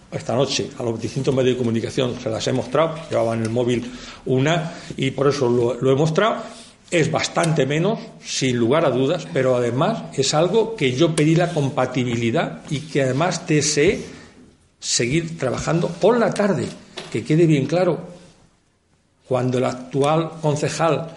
Esta 0.10 0.34
noche 0.34 0.70
a 0.80 0.84
los 0.84 1.02
distintos 1.02 1.36
medios 1.36 1.56
de 1.56 1.58
comunicación 1.58 2.16
se 2.24 2.30
las 2.30 2.48
he 2.48 2.54
mostrado, 2.54 2.96
llevaba 3.10 3.34
en 3.34 3.42
el 3.42 3.50
móvil 3.50 3.92
una 4.28 4.72
y 4.96 5.12
por 5.12 5.28
eso 5.28 5.50
lo 5.50 5.92
he 5.92 5.96
mostrado 5.96 6.63
es 6.94 7.12
bastante 7.12 7.66
menos, 7.66 8.00
sin 8.24 8.56
lugar 8.56 8.86
a 8.86 8.92
dudas, 8.92 9.28
pero 9.34 9.56
además 9.56 10.04
es 10.14 10.36
algo 10.36 10.76
que 10.76 10.94
yo 10.94 11.16
pedí 11.16 11.36
la 11.36 11.52
compatibilidad 11.52 12.62
y 12.70 12.82
que 12.82 13.02
además 13.02 13.48
deseé 13.48 14.06
seguir 14.80 15.38
trabajando 15.40 15.88
por 15.88 16.20
la 16.20 16.32
tarde, 16.32 16.68
que 17.12 17.24
quede 17.24 17.48
bien 17.48 17.66
claro. 17.66 18.00
Cuando 19.28 19.58
el 19.58 19.66
actual 19.66 20.34
concejal, 20.40 21.10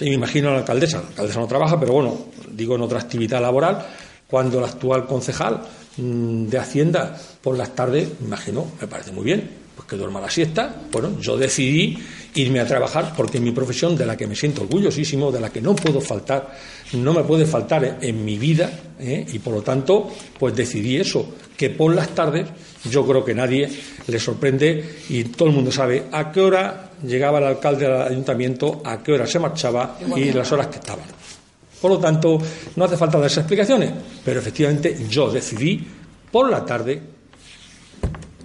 y 0.00 0.06
me 0.06 0.14
imagino 0.14 0.48
a 0.48 0.52
la 0.52 0.58
alcaldesa, 0.58 1.00
la 1.02 1.08
alcaldesa 1.08 1.40
no 1.40 1.46
trabaja, 1.46 1.78
pero 1.78 1.92
bueno, 1.92 2.18
digo 2.50 2.74
en 2.74 2.82
otra 2.82 2.98
actividad 2.98 3.40
laboral, 3.40 3.86
cuando 4.26 4.58
el 4.58 4.64
actual 4.64 5.06
concejal 5.06 5.60
mm, 5.98 6.46
de 6.46 6.58
Hacienda 6.58 7.16
por 7.40 7.56
las 7.56 7.76
tardes, 7.76 8.08
me 8.20 8.26
imagino, 8.26 8.66
me 8.80 8.88
parece 8.88 9.12
muy 9.12 9.22
bien, 9.22 9.61
pues 9.74 9.88
que 9.88 9.96
duerma 9.96 10.20
la 10.20 10.30
siesta. 10.30 10.74
Bueno, 10.90 11.18
yo 11.20 11.36
decidí 11.36 11.98
irme 12.34 12.60
a 12.60 12.66
trabajar 12.66 13.12
porque 13.16 13.40
mi 13.40 13.52
profesión, 13.52 13.96
de 13.96 14.06
la 14.06 14.16
que 14.16 14.26
me 14.26 14.34
siento 14.34 14.62
orgullosísimo, 14.62 15.30
de 15.30 15.40
la 15.40 15.50
que 15.50 15.60
no 15.60 15.74
puedo 15.74 16.00
faltar, 16.00 16.54
no 16.94 17.12
me 17.12 17.24
puede 17.24 17.46
faltar 17.46 17.98
en 18.00 18.24
mi 18.24 18.38
vida, 18.38 18.70
¿eh? 18.98 19.26
y 19.32 19.38
por 19.38 19.54
lo 19.54 19.62
tanto, 19.62 20.10
pues 20.38 20.54
decidí 20.54 20.96
eso, 20.96 21.34
que 21.56 21.70
por 21.70 21.94
las 21.94 22.08
tardes 22.14 22.48
yo 22.90 23.06
creo 23.06 23.24
que 23.24 23.34
nadie 23.34 23.68
le 24.06 24.18
sorprende 24.18 24.98
y 25.08 25.24
todo 25.24 25.48
el 25.48 25.54
mundo 25.54 25.70
sabe 25.70 26.04
a 26.10 26.32
qué 26.32 26.40
hora 26.40 26.90
llegaba 27.06 27.38
el 27.38 27.44
alcalde 27.44 27.86
al 27.86 28.08
ayuntamiento, 28.08 28.82
a 28.84 29.02
qué 29.02 29.12
hora 29.12 29.26
se 29.26 29.38
marchaba 29.38 29.98
y 30.16 30.32
las 30.32 30.50
horas 30.52 30.68
que 30.68 30.76
estaban. 30.76 31.04
Por 31.80 31.90
lo 31.90 31.98
tanto, 31.98 32.38
no 32.76 32.84
hace 32.84 32.96
falta 32.96 33.18
dar 33.18 33.26
esas 33.26 33.38
explicaciones, 33.38 33.90
pero 34.24 34.38
efectivamente 34.40 34.96
yo 35.08 35.30
decidí 35.30 35.84
por 36.30 36.48
la 36.48 36.64
tarde 36.64 37.02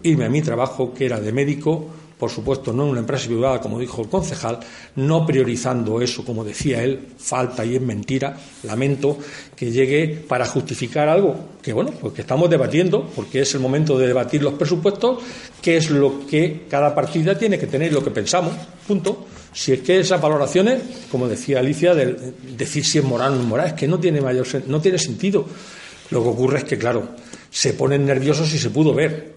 irme 0.04 0.26
a 0.26 0.30
mi 0.30 0.41
trabajo, 0.41 0.93
que 0.93 1.06
era 1.06 1.20
de 1.20 1.32
médico, 1.32 1.88
por 2.18 2.32
supuesto, 2.32 2.74
no 2.74 2.84
en 2.86 2.89
una 2.89 3.00
empresa 3.02 3.28
privada, 3.28 3.62
como 3.62 3.80
dijo 3.80 4.02
el 4.02 4.10
concejal, 4.10 4.60
no 4.95 5.24
priorizando 5.26 6.02
eso, 6.02 6.26
como 6.26 6.43
decía 6.43 6.84
él, 6.84 7.00
falta 7.18 7.64
y 7.64 7.76
es 7.76 7.82
mentira. 7.82 8.36
Lamento 8.64 9.20
que 9.56 9.72
llegue 9.72 10.08
para 10.28 10.48
justificar 10.48 11.10
algo 11.10 11.36
que, 11.62 11.74
bueno, 11.74 11.91
pues 11.91 12.14
que 12.14 12.22
estamos 12.22 12.50
debatiendo, 12.50 13.08
porque 13.16 13.41
es 13.41 13.54
el 13.54 13.60
momento 13.60 14.00
de 14.00 14.08
debatir 14.08 14.41
los 14.41 14.56
presupuestos, 14.56 15.20
qué 15.62 15.78
es 15.78 15.91
lo 15.91 16.26
que 16.26 16.66
cada 16.68 16.95
partida 16.95 17.38
tiene 17.38 17.60
que 17.60 17.68
tener, 17.68 17.93
lo 17.93 18.04
que 18.04 18.12
pensamos, 18.12 18.54
punto. 18.88 19.28
Si 19.54 19.74
es 19.74 19.82
que 19.82 20.00
esas 20.00 20.20
valoraciones, 20.20 20.82
como 21.12 21.28
decía 21.28 21.60
Alicia, 21.60 21.93
de 21.93 22.34
decir 22.58 22.84
si 22.84 22.98
es 22.98 23.04
moral 23.04 23.34
o 23.34 23.36
no 23.36 23.43
moral, 23.43 23.68
es 23.68 23.74
que 23.74 23.88
no 23.88 24.00
tiene, 24.00 24.22
mayor, 24.22 24.48
no 24.66 24.82
tiene 24.82 24.98
sentido. 24.98 25.45
Lo 26.10 26.24
que 26.24 26.30
ocurre 26.30 26.58
es 26.60 26.64
que, 26.64 26.80
claro, 26.80 27.10
se 27.52 27.74
ponen 27.74 28.06
nerviosos 28.06 28.52
y 28.54 28.58
se 28.58 28.72
pudo 28.72 28.93
ver 28.93 29.37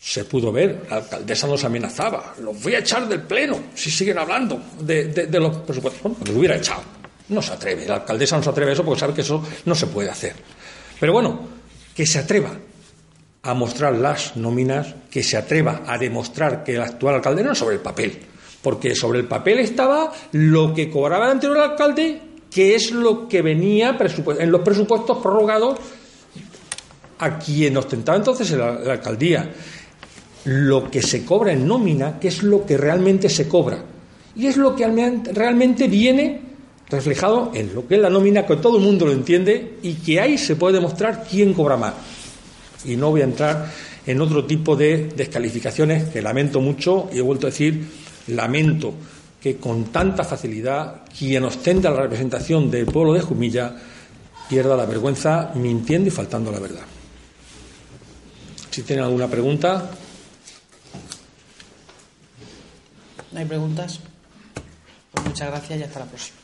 se 0.00 0.24
pudo 0.24 0.50
ver, 0.50 0.86
la 0.88 0.96
alcaldesa 0.96 1.46
nos 1.46 1.62
amenazaba, 1.62 2.34
los 2.42 2.62
voy 2.62 2.74
a 2.74 2.78
echar 2.78 3.06
del 3.06 3.20
pleno 3.20 3.60
si 3.74 3.90
siguen 3.90 4.18
hablando 4.18 4.58
de, 4.80 5.28
los 5.30 5.58
presupuestos. 5.58 6.02
Bueno, 6.02 6.16
pues 6.18 6.30
lo 6.30 6.38
hubiera 6.38 6.56
echado. 6.56 6.82
No 7.28 7.42
se 7.42 7.52
atreve, 7.52 7.86
la 7.86 7.96
alcaldesa 7.96 8.36
no 8.38 8.42
se 8.42 8.48
atreve 8.48 8.70
a 8.70 8.74
eso 8.74 8.84
porque 8.84 9.00
sabe 9.00 9.12
que 9.12 9.20
eso 9.20 9.44
no 9.66 9.74
se 9.74 9.86
puede 9.88 10.08
hacer. 10.08 10.34
Pero 10.98 11.12
bueno, 11.12 11.40
que 11.94 12.06
se 12.06 12.18
atreva 12.18 12.50
a 13.42 13.54
mostrar 13.54 13.94
las 13.94 14.36
nóminas, 14.36 14.94
que 15.10 15.22
se 15.22 15.36
atreva 15.36 15.82
a 15.86 15.98
demostrar 15.98 16.64
que 16.64 16.76
el 16.76 16.82
actual 16.82 17.16
alcalde 17.16 17.44
no 17.44 17.52
es 17.52 17.58
sobre 17.58 17.76
el 17.76 17.82
papel, 17.82 18.18
porque 18.62 18.94
sobre 18.94 19.20
el 19.20 19.28
papel 19.28 19.58
estaba 19.58 20.12
lo 20.32 20.72
que 20.72 20.90
cobraba 20.90 21.26
el 21.26 21.32
anterior 21.32 21.58
alcalde, 21.58 22.22
que 22.50 22.74
es 22.74 22.90
lo 22.90 23.28
que 23.28 23.42
venía 23.42 23.98
en 24.38 24.50
los 24.50 24.62
presupuestos 24.62 25.18
prorrogados 25.18 25.78
a 27.18 27.38
quien 27.38 27.76
ostentaba 27.76 28.16
entonces 28.16 28.50
la 28.52 28.70
alcaldía 28.92 29.52
lo 30.44 30.90
que 30.90 31.02
se 31.02 31.24
cobra 31.24 31.52
en 31.52 31.66
nómina, 31.66 32.18
que 32.18 32.28
es 32.28 32.42
lo 32.42 32.64
que 32.64 32.76
realmente 32.76 33.28
se 33.28 33.48
cobra. 33.48 33.84
Y 34.36 34.46
es 34.46 34.56
lo 34.56 34.74
que 34.74 34.86
realmente 35.32 35.88
viene 35.88 36.40
reflejado 36.88 37.52
en 37.54 37.74
lo 37.74 37.86
que 37.86 37.96
es 37.96 38.00
la 38.00 38.10
nómina, 38.10 38.46
que 38.46 38.56
todo 38.56 38.78
el 38.78 38.84
mundo 38.84 39.06
lo 39.06 39.12
entiende 39.12 39.78
y 39.82 39.94
que 39.94 40.20
ahí 40.20 40.38
se 40.38 40.56
puede 40.56 40.74
demostrar 40.74 41.24
quién 41.28 41.54
cobra 41.54 41.76
más. 41.76 41.94
Y 42.84 42.96
no 42.96 43.10
voy 43.10 43.20
a 43.20 43.24
entrar 43.24 43.70
en 44.06 44.20
otro 44.20 44.44
tipo 44.44 44.76
de 44.76 45.08
descalificaciones 45.14 46.08
que 46.08 46.22
lamento 46.22 46.60
mucho 46.60 47.08
y 47.12 47.18
he 47.18 47.22
vuelto 47.22 47.46
a 47.46 47.50
decir, 47.50 47.86
lamento 48.28 48.94
que 49.40 49.56
con 49.56 49.84
tanta 49.86 50.24
facilidad 50.24 51.02
quien 51.16 51.44
ostenta 51.44 51.90
la 51.90 52.02
representación 52.02 52.70
del 52.70 52.86
pueblo 52.86 53.12
de 53.12 53.20
Jumilla 53.20 53.74
pierda 54.48 54.76
la 54.76 54.86
vergüenza 54.86 55.52
mintiendo 55.54 56.08
y 56.08 56.10
faltando 56.10 56.50
la 56.50 56.58
verdad. 56.58 56.82
Si 58.70 58.82
tienen 58.82 59.04
alguna 59.04 59.28
pregunta. 59.28 59.90
¿No 63.32 63.38
hay 63.38 63.44
preguntas? 63.44 64.00
Pues 65.12 65.26
muchas 65.26 65.48
gracias 65.48 65.78
y 65.78 65.82
hasta 65.82 66.00
la 66.00 66.06
próxima. 66.06 66.39